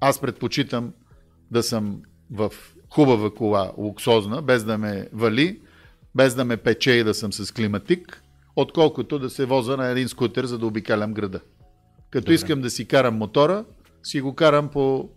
[0.00, 0.92] Аз предпочитам
[1.50, 2.52] да съм в
[2.90, 5.60] хубава кола, луксозна, без да ме вали,
[6.14, 8.22] без да ме пече и да съм с климатик,
[8.56, 11.40] отколкото да се воза на един скутер, за да обикалям града.
[12.10, 12.34] Като Добре.
[12.34, 13.64] искам да си карам мотора,
[14.02, 15.08] си го карам по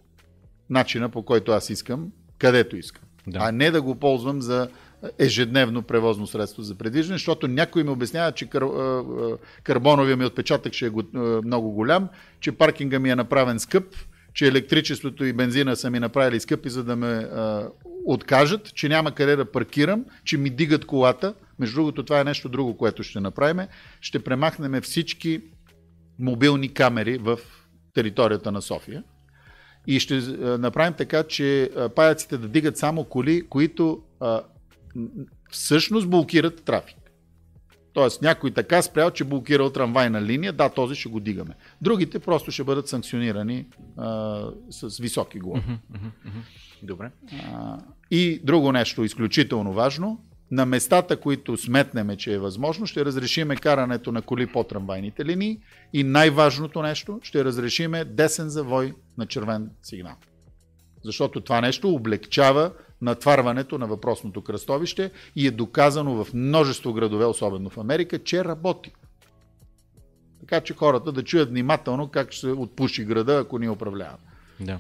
[0.70, 3.04] начина, по който аз искам, където искам.
[3.28, 3.40] Да.
[3.42, 4.70] А не да го ползвам за
[5.20, 8.64] ежедневно превозно средство за предвиждане, защото някой ми обяснява, че кар,
[9.64, 10.92] карбоновия ми отпечатък ще е
[11.46, 13.86] много голям, че паркинга ми е направен скъп,
[14.34, 17.70] че електричеството и бензина са ми направили скъпи, за да ме а,
[18.06, 21.34] откажат, че няма къде да паркирам, че ми дигат колата.
[21.60, 23.68] Между другото, това е нещо друго, което ще направим.
[24.02, 25.42] Ще премахнем всички
[26.20, 27.40] мобилни камери в
[27.94, 29.04] територията на София
[29.88, 30.16] и ще
[30.58, 34.42] направим така, че паяците да дигат само коли, които а,
[35.52, 36.98] всъщност блокират трафик.
[37.94, 41.54] Тоест някой така спрял, че блокирал трамвайна линия, да, този ще го дигаме.
[41.82, 43.66] Другите просто ще бъдат санкционирани
[43.98, 45.62] а, с високи глави.
[45.62, 46.84] Mm-hmm, mm-hmm.
[46.84, 47.12] Добре.
[47.54, 47.78] А,
[48.12, 50.22] и друго нещо изключително важно,
[50.52, 55.60] на местата, които сметнеме, че е възможно, ще разрешиме карането на коли по трамвайните линии
[55.94, 60.16] и най-важното нещо, ще разрешиме десен завой на червен сигнал.
[61.04, 62.72] Защото това нещо облегчава
[63.04, 68.92] натварването на въпросното кръстовище и е доказано в множество градове, особено в Америка, че работи.
[70.40, 74.18] Така че хората да чуят внимателно как ще се отпуши града, ако ни управлява.
[74.60, 74.80] Да.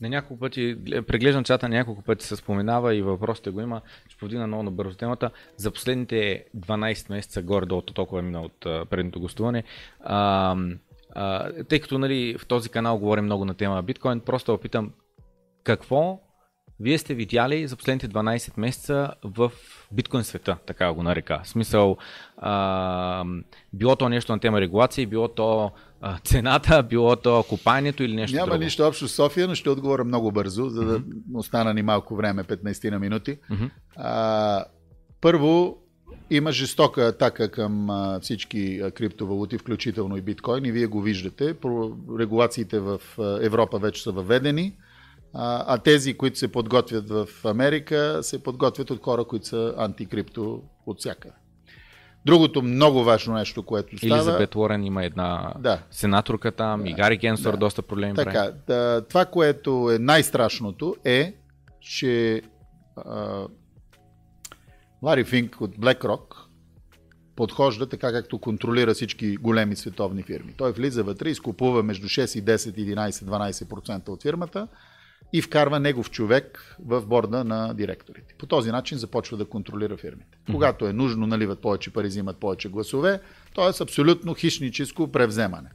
[0.00, 0.76] На няколко пъти,
[1.06, 5.30] преглеждам чата, няколко пъти се споменава и въпросите го има, ще повдина много набързо темата.
[5.56, 9.64] За последните 12 месеца, горе-долу толкова е мина от предното гостуване,
[10.00, 10.56] а,
[11.14, 14.92] а, тъй като нали, в този канал говорим много на тема биткоин, просто опитам
[15.64, 16.20] какво
[16.80, 19.52] вие сте видяли за последните 12 месеца в
[19.92, 21.40] биткоин света, така го нарека.
[21.44, 21.96] В смисъл,
[22.36, 23.24] а,
[23.72, 25.70] било то нещо на тема регулации, било то
[26.00, 28.64] а, цената, било то купанието или нещо Няма друго.
[28.64, 31.38] нищо общо с София, но ще отговоря много бързо, за да mm-hmm.
[31.38, 33.38] остана ни малко време, 15 на минути.
[33.50, 33.70] Mm-hmm.
[33.96, 34.64] А,
[35.20, 35.78] първо,
[36.30, 37.88] има жестока атака към
[38.22, 41.54] всички криптовалути, включително и биткоин, и вие го виждате.
[42.18, 43.00] Регулациите в
[43.40, 44.72] Европа вече са въведени
[45.34, 50.62] а, а тези, които се подготвят в Америка, се подготвят от хора, които са антикрипто
[50.86, 51.28] от всяка.
[52.26, 54.16] Другото много важно нещо, което става...
[54.16, 55.82] Елизабет Уорен има една да.
[55.90, 56.90] сенаторка там, да.
[56.90, 57.56] и Гари Кенсор да.
[57.56, 61.34] доста проблеми Така, да, това, което е най-страшното е,
[61.80, 62.42] че
[62.96, 63.46] а,
[65.02, 66.44] Лари Финк от BlackRock
[67.36, 70.54] подхожда така, както контролира всички големи световни фирми.
[70.56, 74.68] Той влиза вътре, изкупува между 6 и 10, 11, 12% от фирмата,
[75.34, 78.34] и вкарва негов човек в борда на директорите.
[78.38, 80.38] По този начин започва да контролира фирмите.
[80.50, 83.20] Когато е нужно, наливат повече пари, взимат повече гласове,
[83.54, 83.82] т.е.
[83.82, 85.70] абсолютно хищническо превземане.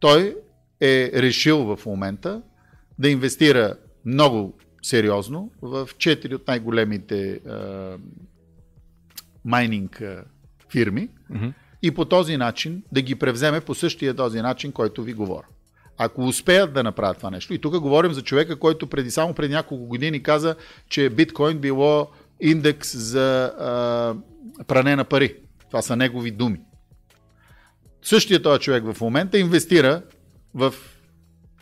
[0.00, 0.36] Той
[0.80, 2.42] е решил в момента
[2.98, 7.40] да инвестира много сериозно в четири от най-големите
[9.44, 10.02] майнинг
[10.72, 11.52] фирми mm-hmm.
[11.82, 15.46] и по този начин да ги превземе по същия този начин, който ви говоря.
[15.98, 19.54] Ако успеят да направят това нещо, и тук говорим за човека, който преди само преди
[19.54, 20.56] няколко години каза,
[20.88, 22.08] че биткоин било
[22.40, 25.36] индекс за а, пране на пари.
[25.70, 26.60] Това са негови думи.
[28.02, 30.02] Същия този човек в момента инвестира
[30.54, 30.74] в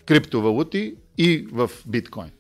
[0.07, 2.31] криптовалути и в биткоин.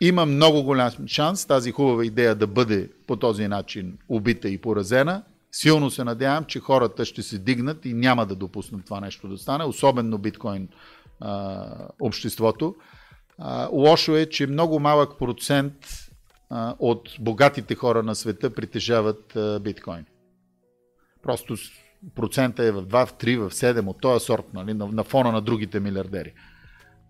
[0.00, 5.22] Има много голям шанс тази хубава идея да бъде по този начин убита и поразена.
[5.52, 9.38] Силно се надявам, че хората ще се дигнат и няма да допуснат това нещо да
[9.38, 10.68] стане, особено биткоин
[11.20, 12.74] а, обществото.
[13.38, 15.74] А, лошо е, че много малък процент
[16.50, 20.04] а, от богатите хора на света притежават а, биткоин.
[21.22, 21.56] Просто
[22.14, 25.32] процента е в 2, в 3, в 7 от този сорт, нали, на, на фона
[25.32, 26.32] на другите милиардери.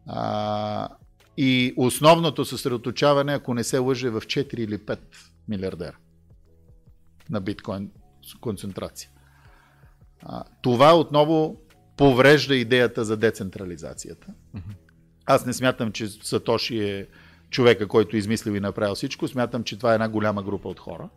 [0.07, 0.89] А,
[1.37, 4.99] и основното съсредоточаване, ако не се лъже, в 4 или 5
[5.49, 5.97] милиардера
[7.31, 7.91] на биткоин
[8.41, 9.11] концентрация.
[10.23, 11.57] А, това отново
[11.99, 14.27] поврежда идеята за децентрализацията.
[15.27, 17.07] Аз не смятам, че Сатоши е
[17.51, 19.29] човека, който измислил и направил всичко.
[19.29, 21.09] Смятам, че това е една голяма група от хора,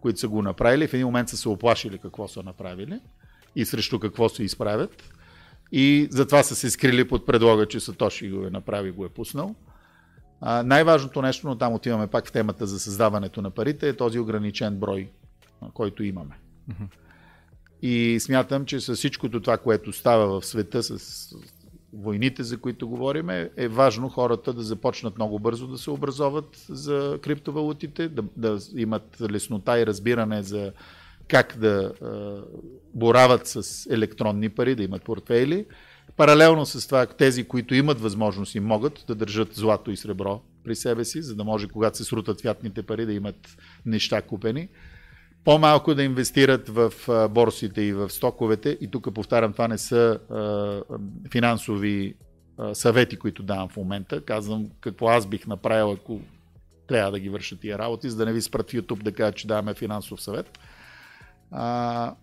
[0.00, 0.86] които са го направили.
[0.86, 3.00] В един момент са се оплашили какво са направили
[3.56, 5.10] и срещу какво се изправят.
[5.72, 9.54] И затова са се скрили под предлога, че Сатоши го е направи, го е пуснал.
[10.40, 14.18] А, най-важното нещо, но там отиваме пак в темата за създаването на парите, е този
[14.18, 15.10] ограничен брой,
[15.74, 16.34] който имаме.
[17.82, 21.34] И смятам, че с всичкото това, което става в света, с
[21.92, 26.64] войните, за които говорим, е, е важно хората да започнат много бързо да се образоват
[26.68, 30.72] за криптовалутите, да, да имат леснота и разбиране за
[31.28, 32.42] как да а,
[32.94, 35.66] борават с електронни пари, да имат портфейли.
[36.16, 40.76] Паралелно с това, тези, които имат възможност и могат да държат злато и сребро при
[40.76, 44.68] себе си, за да може, когато се срутат фятните пари, да имат неща купени.
[45.44, 46.92] По-малко да инвестират в
[47.30, 48.78] борсите и в стоковете.
[48.80, 50.20] И тук повтарям, това не са
[51.32, 52.14] финансови
[52.72, 54.24] съвети, които давам в момента.
[54.24, 56.20] Казвам какво аз бих направил, ако
[56.88, 59.32] трябва да ги върша тия работи, за да не ви спрат в YouTube да кажа,
[59.32, 60.58] че даваме финансов съвет.
[61.50, 62.14] А,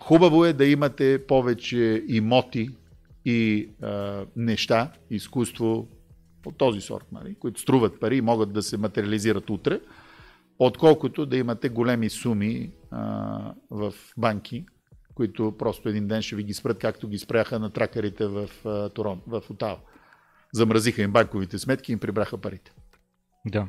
[0.00, 2.70] хубаво е да имате повече имоти
[3.24, 5.88] и а, неща, изкуство
[6.46, 9.80] от този сорт, нали, които струват пари и могат да се материализират утре,
[10.58, 14.66] отколкото да имате големи суми а, в банки,
[15.14, 18.88] които просто един ден ще ви ги спрат, както ги спряха на тракарите в а,
[18.88, 19.78] Торон, в Отава.
[20.52, 22.72] Замразиха им банковите сметки и им прибраха парите.
[23.46, 23.66] Да.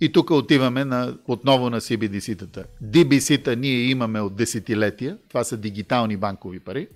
[0.00, 2.64] И тук отиваме на, отново на CBDC-тата.
[2.82, 5.18] DBC-та ние имаме от десетилетия.
[5.28, 6.88] Това са дигитални банкови пари.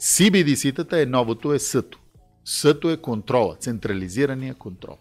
[0.00, 2.00] CBDC-тата е новото, е съто.
[2.44, 4.98] Съто е контрола, централизирания контрол.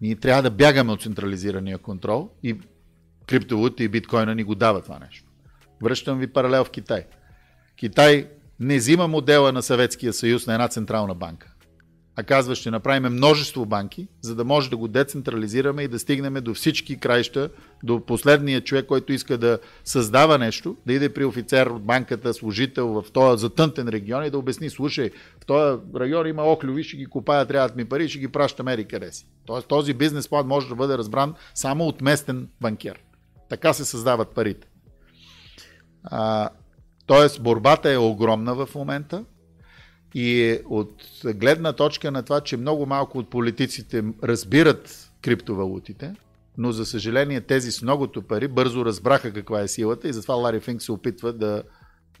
[0.00, 2.56] Ние трябва да бягаме от централизирания контрол и
[3.26, 5.30] криптовалута и биткоина ни го дава това нещо.
[5.82, 7.06] Връщам ви паралел в Китай.
[7.76, 8.28] Китай
[8.60, 11.55] не взима модела на Съветския съюз на една централна банка
[12.18, 16.34] а казва, ще направим множество банки, за да може да го децентрализираме и да стигнем
[16.34, 17.50] до всички краища,
[17.82, 22.88] до последния човек, който иска да създава нещо, да иде при офицер от банката, служител
[22.88, 25.10] в този затънтен регион и да обясни, слушай,
[25.42, 28.84] в този район има охлюви, ще ги купая, трябват ми пари, ще ги пращаме ери
[28.84, 29.26] къде си.
[29.46, 33.00] Тоест този бизнес план може да бъде разбран само от местен банкер.
[33.48, 34.68] Така се създават парите.
[36.04, 36.48] А,
[37.06, 39.24] тоест борбата е огромна в момента
[40.14, 46.14] и от гледна точка на това, че много малко от политиците разбират криптовалутите,
[46.58, 50.60] но за съжаление тези с многото пари бързо разбраха каква е силата и затова Лари
[50.60, 51.62] Финк се опитва да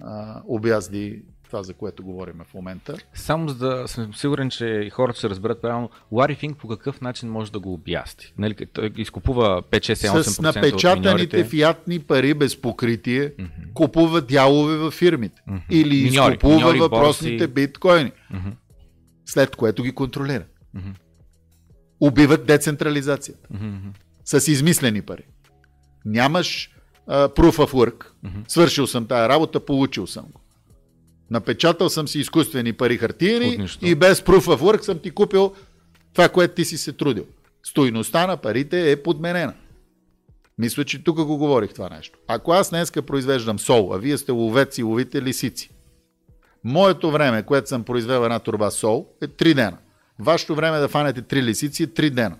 [0.00, 2.94] а, обязди това, за което говорим в момента.
[3.14, 7.28] Само за да съм сигурен, че хората ще разберат правилно, Лари Финк по какъв начин
[7.28, 8.34] може да го обясти?
[8.38, 13.72] Нали, той изкупува 5-6-8% С напечатаните фиатни пари без покритие mm-hmm.
[13.74, 15.42] купува дялове във фирмите.
[15.48, 15.62] Mm-hmm.
[15.70, 17.54] Или миньори, изкупува миньори, въпросните борси.
[17.54, 18.12] биткоини.
[18.32, 18.52] Mm-hmm.
[19.26, 20.44] След което ги контролира.
[20.76, 20.94] Mm-hmm.
[22.00, 23.48] Убиват децентрализацията.
[23.48, 23.92] Mm-hmm.
[24.24, 25.22] С измислени пари.
[26.04, 26.70] Нямаш
[27.08, 28.04] uh, proof of work.
[28.24, 28.48] Mm-hmm.
[28.48, 30.40] Свършил съм тая работа, получил съм го.
[31.30, 35.54] Напечатал съм си изкуствени пари хартиени и без proof of work съм ти купил
[36.12, 37.24] това, което ти си се трудил.
[37.62, 39.54] Стойността на парите е подменена.
[40.58, 42.18] Мисля, че тук го говорих това нещо.
[42.28, 45.70] Ако аз днеска произвеждам сол, а вие сте ловец и ловите лисици,
[46.64, 49.78] моето време, което съм произвел една турба сол, е 3 дена.
[50.18, 52.36] Вашето време да фанете 3 лисици е 3 дена.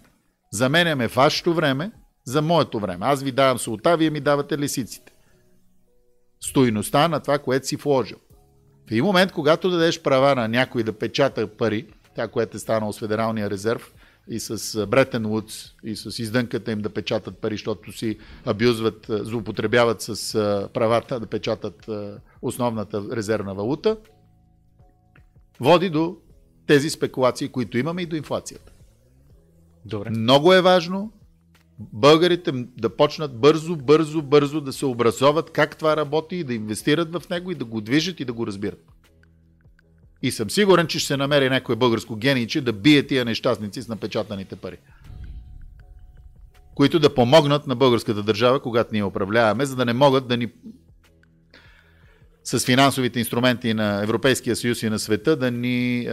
[0.53, 1.91] Заменяме вашето време
[2.25, 3.07] за моето време.
[3.07, 5.13] Аз ви давам солта, вие ми давате лисиците.
[6.41, 8.19] Стойността на това, което си вложил.
[8.87, 12.93] В един момент, когато дадеш права на някой да печата пари, тя, което е станало
[12.93, 13.95] с Федералния резерв
[14.29, 20.03] и с Бретен Вудс и с издънката им да печатат пари, защото си абюзват, злоупотребяват
[20.03, 20.33] с
[20.75, 21.89] правата да печатат
[22.43, 23.97] основната резервна валута,
[25.61, 26.17] води до
[26.67, 28.73] тези спекулации, които имаме и до инфлацията.
[29.85, 30.11] Добре.
[30.11, 31.13] Много е важно
[31.79, 37.13] българите да почнат бързо, бързо, бързо да се образоват как това работи и да инвестират
[37.13, 38.85] в него и да го движат и да го разбират.
[40.23, 43.89] И съм сигурен, че ще се намери някой българско гениче да бие тия нещастници с
[43.89, 44.77] напечатаните пари.
[46.75, 50.49] Които да помогнат на българската държава, когато ние управляваме, за да не могат да ни
[52.45, 56.11] с финансовите инструменти на Европейския съюз и на света да ни е,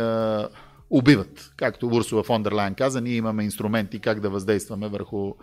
[0.89, 1.53] убиват.
[1.57, 5.33] Както Урсула фон дер Лайн каза, ние имаме инструменти как да въздействаме върху е,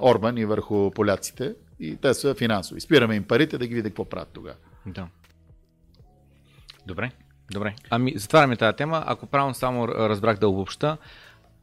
[0.00, 1.54] Орбан и върху поляците.
[1.80, 2.80] И те са финансови.
[2.80, 4.56] Спираме им парите да ги видят какво правят тогава.
[4.86, 5.06] Да.
[6.86, 7.10] Добре.
[7.52, 7.74] Добре.
[7.90, 9.04] Ами, затваряме тази тема.
[9.06, 10.96] Ако правилно само разбрах да обобща,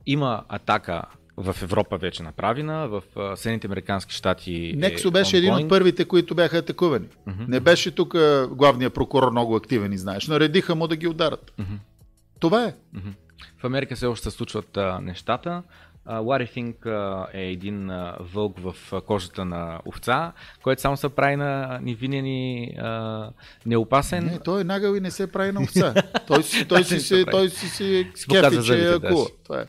[0.05, 1.03] има атака
[1.37, 3.03] в Европа вече направена, в
[3.35, 4.73] Съединените Американски щати.
[4.77, 7.05] Нексо е беше един от първите, които бяха атакувани.
[7.05, 7.47] Uh-huh.
[7.47, 8.13] Не беше тук
[8.55, 10.27] главният прокурор много активен и знаеш.
[10.27, 11.51] Наредиха му да ги ударат.
[11.59, 11.77] Uh-huh.
[12.39, 12.75] Това е.
[13.57, 15.63] В Америка все още се случват а, нещата.
[16.09, 16.85] Лари Финк
[17.33, 20.33] е един вълк в кожата на овца,
[20.63, 22.75] който само се прави на невинен и
[23.65, 24.25] неопасен.
[24.25, 25.93] Не, той е нагъл и не се прави на овца.
[26.27, 29.27] той си, той си, си, той си, си скефи, че е акула.
[29.43, 29.65] Това е.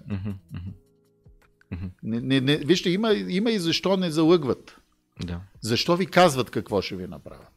[2.03, 4.77] Не, не, не, вижте, има, има и защо не залъгват.
[5.25, 5.41] Да.
[5.61, 7.53] Защо ви казват какво ще ви направят?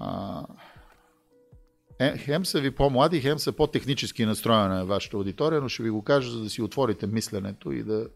[0.00, 0.42] А,
[2.00, 5.90] е, хем са ви по-млади, хем са по-технически настроени на вашата аудитория, но ще ви
[5.90, 8.08] го кажа, за да си отворите мисленето и да...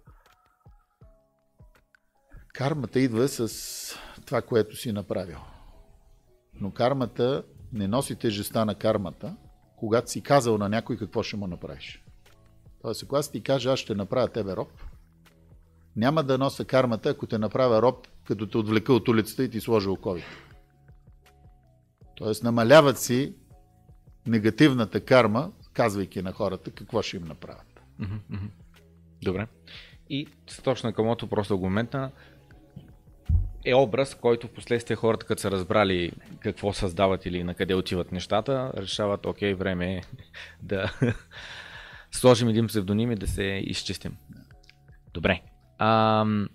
[2.55, 5.39] Кармата идва с това, което си направил.
[6.61, 7.43] Но кармата
[7.73, 9.37] не носи тежеста на кармата,
[9.77, 12.05] когато си казал на някой какво ще му направиш.
[12.83, 14.69] Тоест, ако аз ти кажа, аз ще направя тебе роб,
[15.97, 19.61] няма да нося кармата, ако те направя роб, като те отвлека от улицата и ти
[19.61, 20.29] сложа оковите.
[22.17, 23.35] Тоест, намаляват си
[24.27, 27.81] негативната карма, казвайки на хората какво ще им направят.
[29.23, 29.47] Добре.
[30.11, 30.27] И
[30.65, 32.11] точно към мото просто аргумента
[33.65, 38.13] е образ, който в последствие хората, като са разбрали какво създават или на къде отиват
[38.13, 40.03] нещата, решават, окей, време е
[40.63, 40.93] да
[42.13, 44.17] сложим един псевдоним и да се изчистим.
[45.15, 45.41] Добре.
[45.79, 46.49] Ам,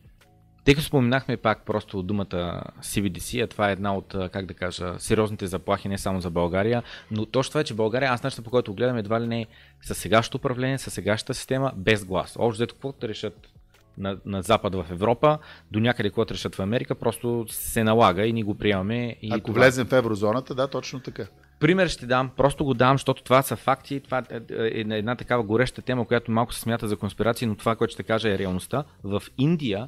[0.70, 4.94] тъй като споменахме пак просто думата CBDC, а това е една от, как да кажа,
[4.98, 8.52] сериозните заплахи не само за България, но точно това е, че България, аз начинът по
[8.52, 9.46] който гледам едва ли не
[9.82, 12.36] със сегашното управление, със сегашната система, без глас.
[12.40, 13.50] Общо дето каквото решат
[13.98, 15.38] на, на Запад в Европа,
[15.72, 19.16] до някъде каквото решат в Америка, просто се налага и ни го приемаме.
[19.22, 19.60] И Ако това...
[19.60, 21.26] влезем в еврозоната, да, точно така.
[21.60, 25.44] Пример ще дам, просто го дам, защото това са факти, това е, е една такава
[25.44, 28.84] гореща тема, която малко се смята за конспирация, но това, което ще кажа е реалността.
[29.04, 29.88] В Индия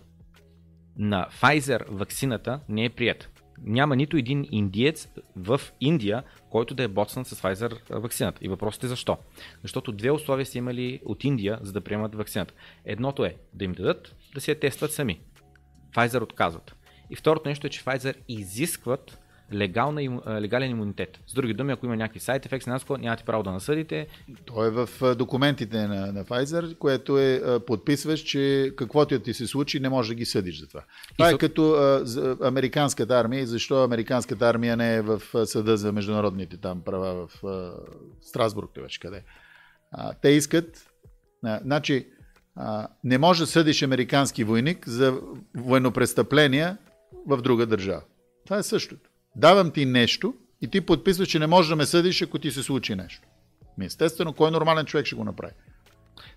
[0.97, 3.29] на Pfizer вакцината не е прият.
[3.63, 8.39] Няма нито един индиец в Индия, който да е боцнат с Pfizer вакцината.
[8.41, 9.17] И въпросът е защо?
[9.61, 12.53] Защото две условия са имали от Индия, за да приемат вакцината.
[12.85, 15.21] Едното е да им дадат да се я тестват сами.
[15.95, 16.75] Pfizer отказват.
[17.09, 19.20] И второто нещо е, че Pfizer изискват
[19.53, 21.19] легална, легален имунитет.
[21.27, 22.69] С други думи, ако има някакви сайт ефекти,
[22.99, 24.07] нямате право да насъдите.
[24.45, 29.79] То е в документите на, на Pfizer, което е подписваш, че каквото ти се случи,
[29.79, 30.83] не можеш да ги съдиш за това.
[31.17, 32.05] Това и е като а,
[32.41, 37.45] американската армия и защо американската армия не е в съда за международните там права в
[37.45, 37.73] а,
[38.21, 39.23] Страсбург, това къде.
[39.91, 40.91] А, те искат,
[41.45, 42.07] а, значи,
[42.55, 45.19] а, не може да съдиш американски войник за
[45.57, 46.77] военнопрестъпления
[47.27, 48.01] в друга държава.
[48.45, 49.10] Това е същото.
[49.35, 52.63] Давам ти нещо и ти подписваш, че не можеш да ме съдиш, ако ти се
[52.63, 53.27] случи нещо.
[53.77, 55.53] Ми естествено, кой нормален човек ще го направи?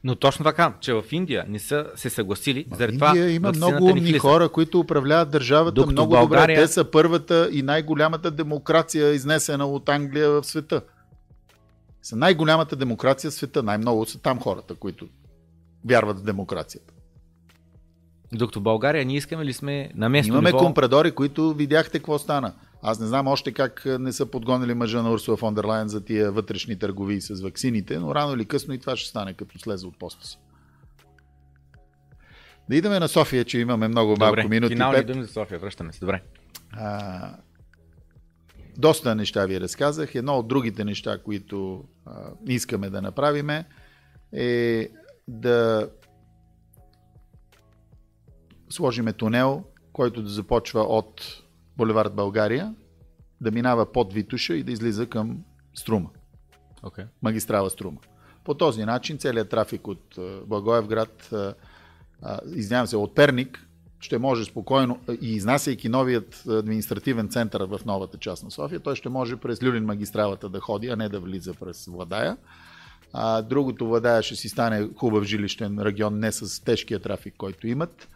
[0.05, 2.67] Но точно така, че в Индия не са се съгласили.
[2.71, 6.57] В заради Индия това има много умни хора, които управляват държавата Докато много България...
[6.57, 6.67] добре.
[6.67, 10.83] Те са първата и най-голямата демокрация, изнесена от Англия в света.
[12.03, 13.63] Са най-голямата демокрация в света.
[13.63, 15.09] Най-много са там хората, които
[15.85, 16.93] вярват в демокрацията.
[18.33, 20.59] Докато България ние искаме ли сме на место Имаме ниво...
[20.59, 22.55] компрадори, които видяхте какво стана.
[22.87, 26.05] Аз не знам още как не са подгонили мъжа на Урсула фон дер Лайен за
[26.05, 29.87] тия вътрешни търговии с ваксините, но рано или късно и това ще стане, като слезе
[29.87, 30.39] от поста си.
[32.69, 34.75] Да идаме на София, че имаме много малко Добре, минути.
[34.75, 36.01] Финални думи за София, връщаме се.
[36.01, 36.23] Добре.
[36.73, 37.37] А,
[38.77, 40.15] доста неща ви разказах.
[40.15, 43.51] Едно от другите неща, които а, искаме да направим
[44.33, 44.91] е
[45.29, 45.89] да
[48.71, 51.44] сложиме тунел, който да започва от
[51.77, 52.75] Боливард България,
[53.41, 55.39] да минава под Витуша и да излиза към
[55.75, 56.11] Струма.
[56.83, 57.07] Okay.
[57.23, 57.99] Магистрала Струма.
[58.45, 61.35] По този начин целият трафик от Благоевград,
[62.55, 63.67] извинявам се, от Перник,
[64.01, 69.09] ще може спокойно и изнасяйки новият административен център в новата част на София, той ще
[69.09, 72.37] може през Люлин магистралата да ходи, а не да влиза през Владая.
[73.17, 78.09] а другото Владая ще си стане хубав жилищен регион, не с тежкия трафик, който имат.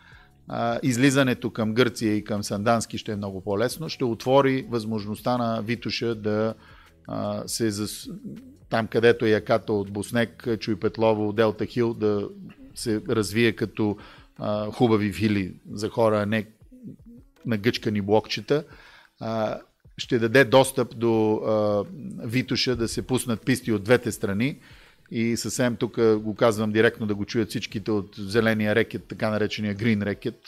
[0.83, 3.89] Излизането към Гърция и към Сандански ще е много по-лесно.
[3.89, 6.55] Ще отвори възможността на Витуша да
[7.07, 8.09] а, се зас...
[8.69, 12.29] там където е яката от Боснек, Чуй Петлово, Делта Хил, да
[12.75, 13.97] се развие като
[14.39, 16.47] а, хубави вили за хора, а не
[17.47, 18.65] нагъчкани блокчета.
[19.20, 19.59] А,
[19.97, 21.85] ще даде достъп до а,
[22.27, 24.59] Витуша да се пуснат писти от двете страни
[25.11, 29.77] и съвсем тук го казвам директно да го чуят всичките от зеления рекет, така наречения
[29.77, 30.41] green рекет,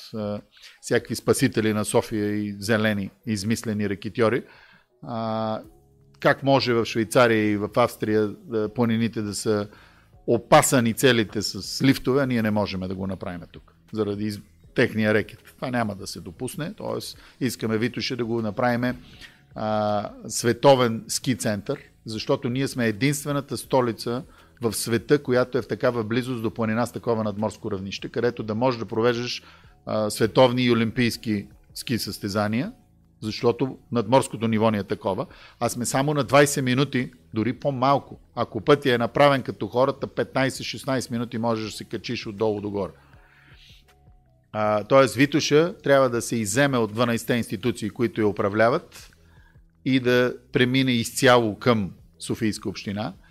[0.81, 4.43] всякакви спасители на София и зелени измислени рекетьори.
[6.21, 8.31] Как може в Швейцария и в Австрия
[8.75, 9.69] планините да са
[10.27, 14.43] опасани целите с лифтове, ние не можем да го направим тук, заради
[14.75, 15.39] техния рекет.
[15.57, 17.17] Това няма да се допусне, т.е.
[17.45, 18.97] искаме Витоше да го направим
[20.29, 24.23] световен ски център, защото ние сме единствената столица
[24.61, 28.55] в света, която е в такава близост до планина с такова надморско равнище, където да
[28.55, 29.43] можеш да провеждаш
[29.87, 32.73] а, световни и олимпийски ски състезания,
[33.21, 35.27] защото надморското ниво ни е такова,
[35.61, 38.21] а сме само на 20 минути, дори по-малко.
[38.35, 42.93] Ако пътя е направен като хората, 15-16 минути можеш да се качиш отдолу догоре.
[44.89, 49.11] тоест Витуша трябва да се иземе от 12-те институции, които я управляват
[49.85, 53.13] и да премине изцяло към Софийска община–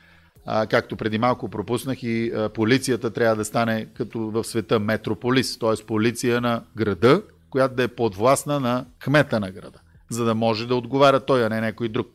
[0.52, 5.60] а, както преди малко пропуснах и а, полицията трябва да стане като в света метрополис,
[5.60, 5.86] т.е.
[5.86, 10.76] полиция на града, която да е подвластна на кмета на града, за да може да
[10.76, 12.08] отговаря той, а не някой друг.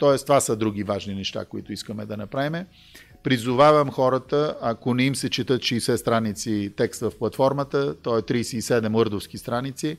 [0.00, 0.16] т.е.
[0.16, 2.64] това са други важни неща, които искаме да направим.
[3.22, 9.00] Призовавам хората, ако не им се четат 60 страници текст в платформата, то е 37
[9.00, 9.98] урдовски страници,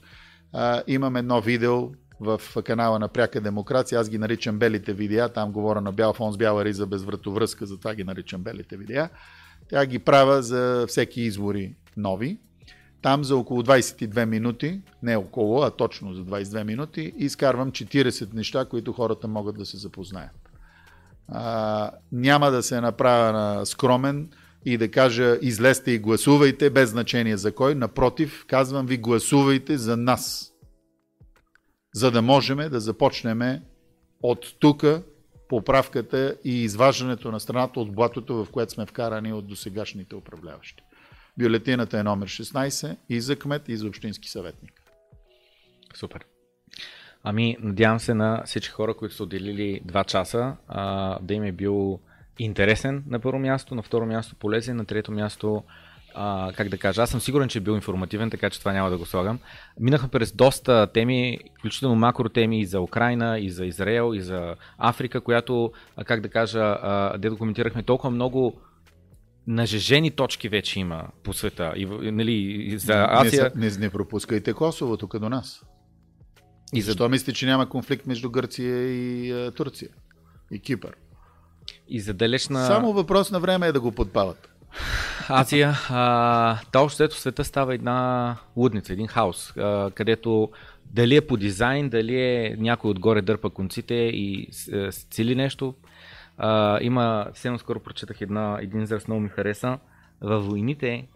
[0.53, 1.89] а, имам едно видео,
[2.19, 3.99] в канала на Пряка демокрация.
[3.99, 5.29] Аз ги наричам белите видеа.
[5.29, 9.09] Там говоря на бял фон с бяла риза без вратовръзка, затова ги наричам белите видеа.
[9.69, 12.37] Тя ги правя за всеки избори нови.
[13.01, 18.65] Там за около 22 минути, не около, а точно за 22 минути, изкарвам 40 неща,
[18.65, 20.49] които хората могат да се запознаят.
[21.27, 24.29] А, няма да се направя на скромен
[24.65, 27.75] и да кажа излезте и гласувайте, без значение за кой.
[27.75, 30.55] Напротив, казвам ви гласувайте за нас
[31.95, 33.61] за да можем да започнем
[34.23, 34.84] от тук
[35.49, 40.84] поправката и изваждането на страната от блатото, в което сме вкарани от досегашните управляващи.
[41.38, 44.81] Бюлетината е номер 16 и за кмет, и за общински съветник.
[45.95, 46.26] Супер.
[47.23, 51.51] Ами, надявам се на всички хора, които са отделили 2 часа, а, да им е
[51.51, 51.99] бил
[52.39, 55.63] интересен на първо място, на второ място полезен, на трето място
[56.15, 58.89] а, как да кажа, аз съм сигурен, че е бил информативен, така че това няма
[58.89, 59.39] да го слагам.
[59.79, 64.55] Минахме през доста теми, включително макро теми и за Украина, и за Израел, и за
[64.77, 65.71] Африка, която,
[66.05, 66.77] как да кажа,
[67.17, 68.61] де документирахме толкова много
[69.47, 71.73] нажежени точки вече има по света.
[71.75, 73.51] И, нали, и за Азия...
[73.55, 75.63] Не, не, не пропускайте Косово тук до нас.
[76.73, 77.09] И Защо за...
[77.09, 79.89] мислите, че няма конфликт между Гърция и а, Турция?
[80.51, 80.95] И Кипър?
[81.87, 82.65] И за далечна...
[82.65, 84.49] Само въпрос на време е да го подпават.
[85.30, 90.49] Азия, а, да, света става една лудница, един хаос, а, където
[90.85, 95.73] дали е по дизайн, дали е някой отгоре дърпа конците и е, цели нещо.
[96.38, 99.80] А, има, съвсем скоро прочетах една, един израз, много ми хареса.
[100.22, 101.07] Във войните,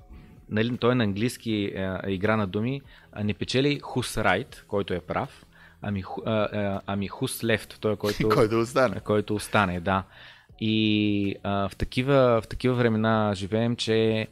[0.50, 2.82] нали, той е на английски е, е игра на думи,
[3.14, 5.46] а не печели right, който е прав,
[5.82, 9.00] ами, а, ами who's left, той е който, който остане.
[9.00, 10.04] Който остане, да.
[10.62, 14.28] И а, в, такива, в такива времена живеем, че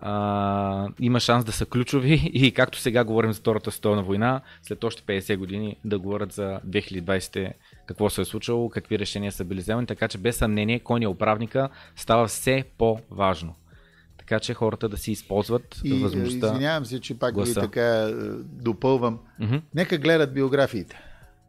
[0.00, 4.84] а, има шанс да са ключови и както сега говорим за Втората световна война, след
[4.84, 7.52] още 50 години да говорят за 2020
[7.86, 11.04] какво се е случило, какви решения са били вземани, така че без съмнение кой ни
[11.04, 13.54] е управника става все по-важно.
[14.18, 16.46] Така че хората да си използват и, възможността.
[16.46, 17.60] Извинявам се, че пак гласа.
[17.60, 19.18] ви така е, допълвам.
[19.40, 19.62] Mm-hmm.
[19.74, 21.00] Нека гледат биографиите.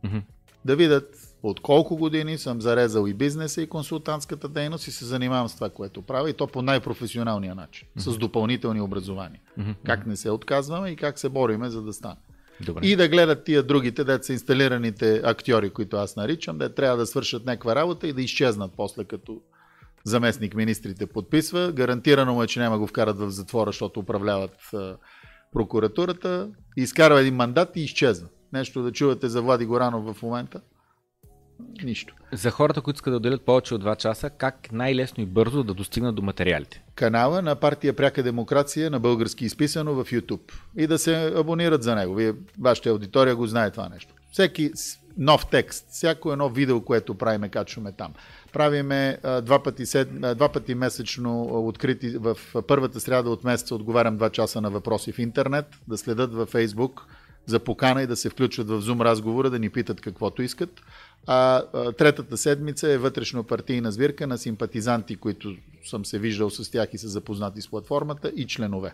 [0.05, 0.21] Mm-hmm.
[0.65, 5.49] Да видят от колко години съм зарезал и бизнеса, и консултантската дейност и се занимавам
[5.49, 8.11] с това, което правя и то по най-професионалния начин, mm-hmm.
[8.11, 9.39] с допълнителни образования.
[9.59, 9.75] Mm-hmm.
[9.85, 12.15] Как не се отказваме и как се бориме, за да стане.
[12.61, 12.85] Добре.
[12.85, 17.05] И да гледат тия другите, де са инсталираните актьори, които аз наричам, де трябва да
[17.05, 19.41] свършат някаква работа и да изчезнат после като
[20.03, 21.71] заместник министрите подписва.
[21.71, 24.57] Гарантирано му е, че няма го вкарат в затвора, защото управляват
[25.53, 26.49] прокуратурата.
[26.77, 28.27] Изкарва един мандат и изчезва.
[28.53, 30.61] Нещо да чувате за Влади Горанов в момента?
[31.83, 32.15] Нищо.
[32.33, 35.73] За хората, които искат да отделят повече от 2 часа, как най-лесно и бързо да
[35.73, 36.83] достигнат до материалите?
[36.95, 40.53] Канала на партия Пряка демокрация на български изписано в YouTube.
[40.77, 42.15] И да се абонират за него.
[42.15, 44.13] Вие, вашата аудитория го знае това нещо.
[44.31, 44.71] Всеки,
[45.17, 45.85] нов текст.
[45.89, 48.13] Всяко едно видео, което правиме, качваме там.
[48.53, 52.37] Правиме а, два, пъти сед, а, два пъти месечно открити в
[52.67, 57.07] първата сряда от месеца отговарям два часа на въпроси в интернет, да следят във Фейсбук
[57.45, 60.81] за покана и да се включват в Zoom разговора, да ни питат каквото искат.
[61.27, 65.55] А, а третата седмица е вътрешно партийна сбирка на симпатизанти, които
[65.85, 68.93] съм се виждал с тях и са запознати с платформата и членове.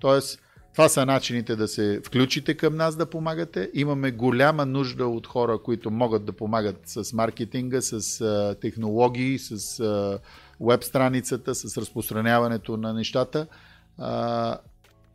[0.00, 0.40] Тоест,
[0.72, 3.70] това са начините да се включите към нас да помагате.
[3.74, 10.20] Имаме голяма нужда от хора, които могат да помагат с маркетинга, с технологии, с
[10.60, 13.46] веб страницата, с разпространяването на нещата.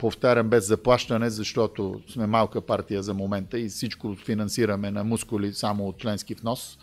[0.02, 5.88] Повтарям без заплащане, защото сме малка партия за момента и всичко финансираме на мускули само
[5.88, 6.78] от членски внос.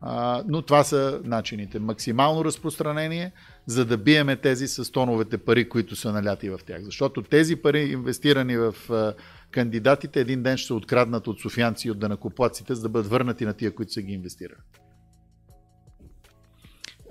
[0.00, 1.78] А, но това са начините.
[1.78, 3.32] Максимално разпространение,
[3.66, 6.82] за да биеме тези с тоновете пари, които са наляти в тях.
[6.82, 9.14] Защото тези пари, инвестирани в а,
[9.50, 13.44] кандидатите, един ден ще се откраднат от софианци и от данакоплаците, за да бъдат върнати
[13.44, 14.60] на тия, които са ги инвестирали.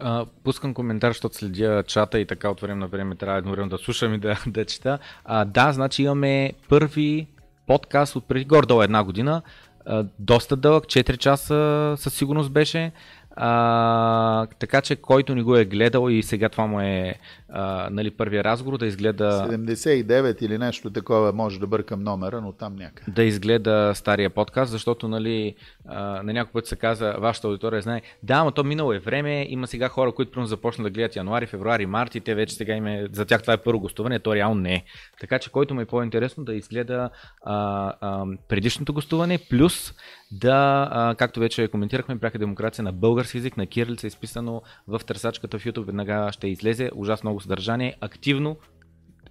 [0.02, 3.78] Uh, пускам коментар, защото следя чата и така от време на време трябва едновременно да
[3.78, 5.00] слушам и да, да чета.
[5.30, 7.28] Uh, да, значи имаме първи
[7.68, 9.42] подкаст от преди горе една година.
[9.88, 12.92] Uh, доста дълъг, 4 часа със сигурност беше.
[13.38, 17.16] А, така че който ни го е гледал и сега това му е
[17.58, 19.48] а, нали, първия разговор, да изгледа...
[19.50, 23.12] 79 или нещо такова, може да бъркам номера, но там някъде.
[23.12, 25.56] Да изгледа стария подкаст, защото нали,
[25.88, 29.46] а, на някой път се каза, вашата аудитория знае, да, но то минало е време,
[29.50, 32.76] има сега хора, които примерно започнат да гледат януари, февруари, март и те вече сега
[32.76, 34.84] им е, за тях това е първо гостуване, то реално не е.
[35.20, 37.10] Така че който му е по-интересно да изгледа
[37.46, 39.94] а, а, предишното гостуване, плюс
[40.32, 45.60] да, а, както вече коментирахме, пряка демокрация на български язик, на кирилица, изписано в търсачката
[45.60, 48.58] в YouTube, веднага ще излезе ужасно много съдържание, активно,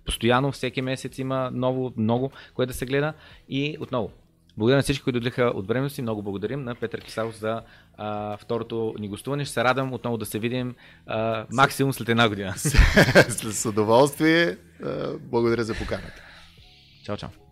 [0.05, 3.12] постоянно, всеки месец има ново, много, което да се гледа
[3.49, 4.11] и отново.
[4.57, 6.03] Благодаря на всички, които дойдоха от времето си.
[6.03, 7.62] Много благодарим на Петър Кисаров за
[7.97, 9.45] а, второто ни гостуване.
[9.45, 10.74] Ще се радвам отново да се видим
[11.07, 12.55] а, максимум след една година.
[12.57, 14.57] С удоволствие.
[15.20, 16.23] Благодаря за поканата.
[17.05, 17.44] Чао, чао.